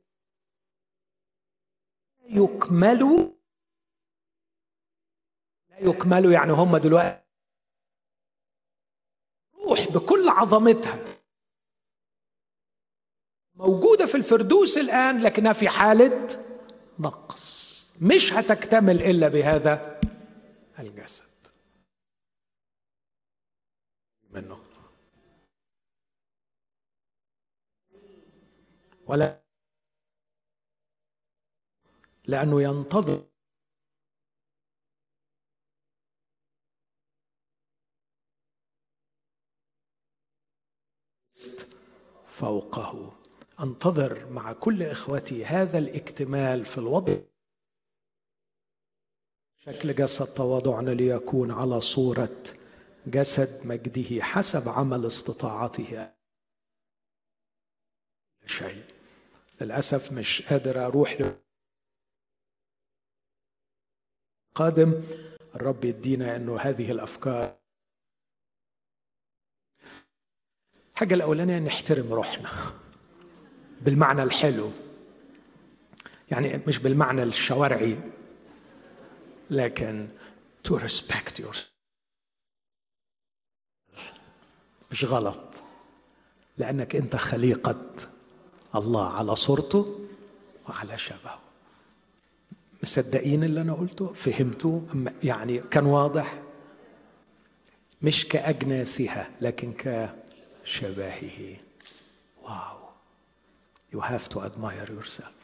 يكملوا 2.24 3.32
لا 5.70 5.80
يكملوا 5.80 6.32
يعني 6.32 6.52
هم 6.52 6.78
دلوقتي 6.78 7.22
روح 9.56 9.92
بكل 9.92 10.30
عظمتها. 10.30 11.06
موجودة 13.54 14.06
في 14.06 14.16
الفردوس 14.16 14.78
الآن 14.78 15.22
لكنها 15.24 15.54
في 15.54 15.70
حالة 15.70 16.51
نقص. 17.02 17.72
مش 18.02 18.34
هتكتمل 18.34 19.02
إلا 19.04 19.28
بهذا 19.28 20.00
الجسد. 20.80 21.24
منه. 24.30 24.60
ولا 29.08 29.42
لأنه 32.28 32.62
ينتظر. 32.62 33.26
فوقه. 42.28 43.21
أنتظر 43.62 44.26
مع 44.30 44.54
كل 44.54 44.84
إخوتي 44.84 45.46
هذا 45.46 45.78
الاكتمال 45.78 46.66
في 46.66 46.78
الوضع. 46.78 47.18
شكل 49.58 49.96
جسد 49.96 50.34
تواضعنا 50.34 50.92
ليكون 50.92 51.52
على 51.52 51.82
صورة 51.82 52.44
جسد 53.08 53.66
مجده 53.66 54.24
حسب 54.24 54.70
عمل 54.70 55.06
استطاعته. 55.06 56.14
شيء. 58.46 58.84
للأسف 59.62 60.12
مش 60.12 60.42
قادر 60.42 60.86
أروح 60.86 61.18
قادم. 64.56 65.04
الرب 65.56 65.86
يدينا 65.86 66.36
انه 66.36 66.60
هذه 66.60 66.92
الافكار 66.92 67.58
الحاجة 70.94 71.14
الأولانية 71.14 71.60
نحترم 71.60 72.14
روحنا. 72.14 72.82
بالمعنى 73.82 74.24
الحلو. 74.24 74.72
يعني 76.32 76.62
مش 76.68 76.78
بالمعنى 76.78 77.24
الشوارعي 77.24 77.98
لكن 79.50 80.08
to 80.68 80.72
respect 80.72 81.42
your 81.44 81.58
مش 84.92 85.06
غلط. 85.06 85.64
لأنك 86.58 86.96
أنت 86.96 87.16
خليقة 87.16 87.96
الله 88.76 89.14
على 89.14 89.36
صورته 89.36 90.08
وعلى 90.70 90.98
شبهه. 90.98 91.40
مصدقين 92.84 93.44
اللي 93.44 93.62
أنا 93.62 93.74
قلته؟ 93.74 94.14
فهمتوا 94.14 94.82
يعني 95.24 95.58
كان 95.58 95.86
واضح؟ 95.86 96.42
مش 98.02 98.28
كأجناسها 98.28 99.30
لكن 99.42 99.74
كشبهه 99.74 101.58
واو. 102.44 102.81
You 103.94 104.00
have 104.00 104.30
to 104.30 104.40
admire 104.40 104.90
yourself. 104.90 105.38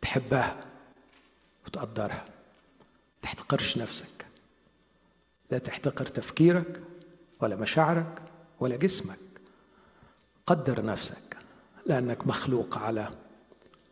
تحبها 0.00 0.64
وتقدرها. 1.66 2.24
تحتقرش 3.22 3.78
نفسك. 3.78 4.26
لا 5.50 5.58
تحتقر 5.58 6.06
تفكيرك 6.06 6.80
ولا 7.40 7.56
مشاعرك 7.56 8.22
ولا 8.60 8.76
جسمك. 8.76 9.18
قدر 10.46 10.84
نفسك 10.84 11.36
لأنك 11.86 12.26
مخلوق 12.26 12.78
على 12.78 13.08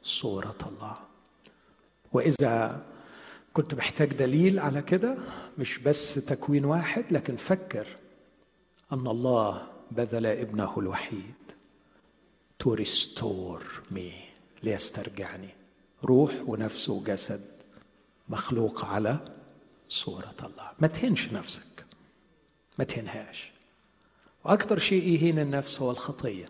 صورة 0.02 0.58
الله. 0.66 0.96
وإذا 2.12 2.82
كنت 3.52 3.74
محتاج 3.74 4.08
دليل 4.14 4.58
على 4.58 4.82
كده 4.82 5.18
مش 5.58 5.78
بس 5.78 6.14
تكوين 6.14 6.64
واحد 6.64 7.04
لكن 7.10 7.36
فكر 7.36 7.86
أن 8.92 9.06
الله 9.06 9.66
بذل 9.90 10.26
ابنه 10.26 10.78
الوحيد. 10.78 11.34
To 12.62 12.76
restore 12.76 13.92
me 13.94 14.34
ليسترجعني. 14.62 15.48
روح 16.04 16.42
ونفس 16.46 16.88
وجسد 16.88 17.44
مخلوق 18.28 18.84
على 18.84 19.34
صورة 19.88 20.36
الله. 20.42 20.72
ما 20.78 20.88
تهنش 20.88 21.32
نفسك. 21.32 21.86
ما 22.78 22.84
تهنهاش. 22.84 23.52
وأكثر 24.44 24.78
شيء 24.78 25.08
يهين 25.08 25.38
النفس 25.38 25.80
هو 25.80 25.90
الخطية 25.90 26.48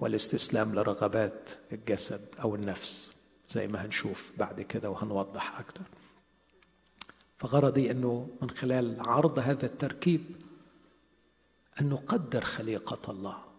والاستسلام 0.00 0.74
لرغبات 0.74 1.50
الجسد 1.72 2.28
أو 2.40 2.54
النفس 2.54 3.10
زي 3.48 3.68
ما 3.68 3.84
هنشوف 3.84 4.32
بعد 4.38 4.60
كده 4.60 4.90
وهنوضح 4.90 5.58
أكثر. 5.58 5.84
فغرضي 7.36 7.90
أنه 7.90 8.28
من 8.42 8.50
خلال 8.50 9.00
عرض 9.00 9.38
هذا 9.38 9.66
التركيب 9.66 10.24
أن 11.80 11.88
نقدر 11.88 12.44
خليقة 12.44 13.10
الله. 13.12 13.53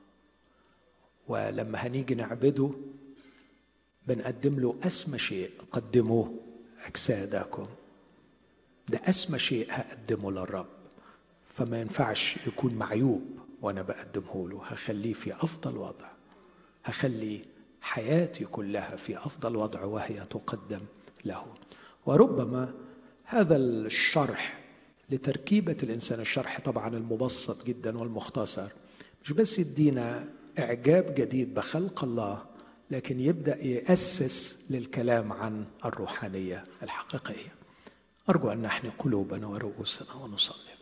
ولما 1.28 1.78
هنيجي 1.78 2.16
نعبده 2.16 2.72
بنقدم 4.08 4.60
له 4.60 4.80
أسمى 4.84 5.20
شيء 5.20 5.52
قدموا 5.72 6.26
أجسادكم. 6.86 7.68
ده 8.90 9.02
أسمى 9.04 9.40
شيء 9.40 9.68
هقدمه 9.70 10.32
للرب. 10.32 10.68
فما 11.54 11.82
ينفعش 11.82 12.38
يكون 12.48 12.74
معيوب 12.76 13.22
وأنا 13.62 13.82
بقدمه 13.82 14.50
له. 14.50 14.62
هخليه 14.66 15.14
في 15.14 15.34
أفضل 15.34 15.78
وضع. 15.78 16.08
هخلي 16.86 17.46
حياتي 17.82 18.46
كلها 18.46 18.96
في 18.96 19.18
أفضل 19.18 19.56
وضع 19.56 19.84
وهي 19.84 20.26
تقدم 20.30 20.82
له. 21.26 21.46
وربما 22.06 22.74
هذا 23.24 23.56
الشرح 23.56 24.60
لتركيبة 25.10 25.78
الإنسان 25.84 26.20
الشرح 26.20 26.62
طبعا 26.62 26.88
المبسط 26.98 27.66
جدا 27.66 27.98
والمختصر 27.98 28.70
مش 29.24 29.32
بس 29.32 29.60
يدينا 29.60 30.30
إعجاب 30.60 31.16
جديد 31.16 31.54
بخلق 31.54 32.04
الله 32.04 32.46
لكن 32.92 33.20
يبدأ 33.20 33.66
يأسس 33.66 34.66
للكلام 34.70 35.34
عن 35.34 35.66
الروحانية 35.86 36.66
الحقيقية. 36.84 37.56
أرجو 38.30 38.52
أن 38.52 38.62
نحن 38.62 38.90
قلوبنا 38.90 39.48
ورؤوسنا 39.48 40.14
ونصلي. 40.14 40.75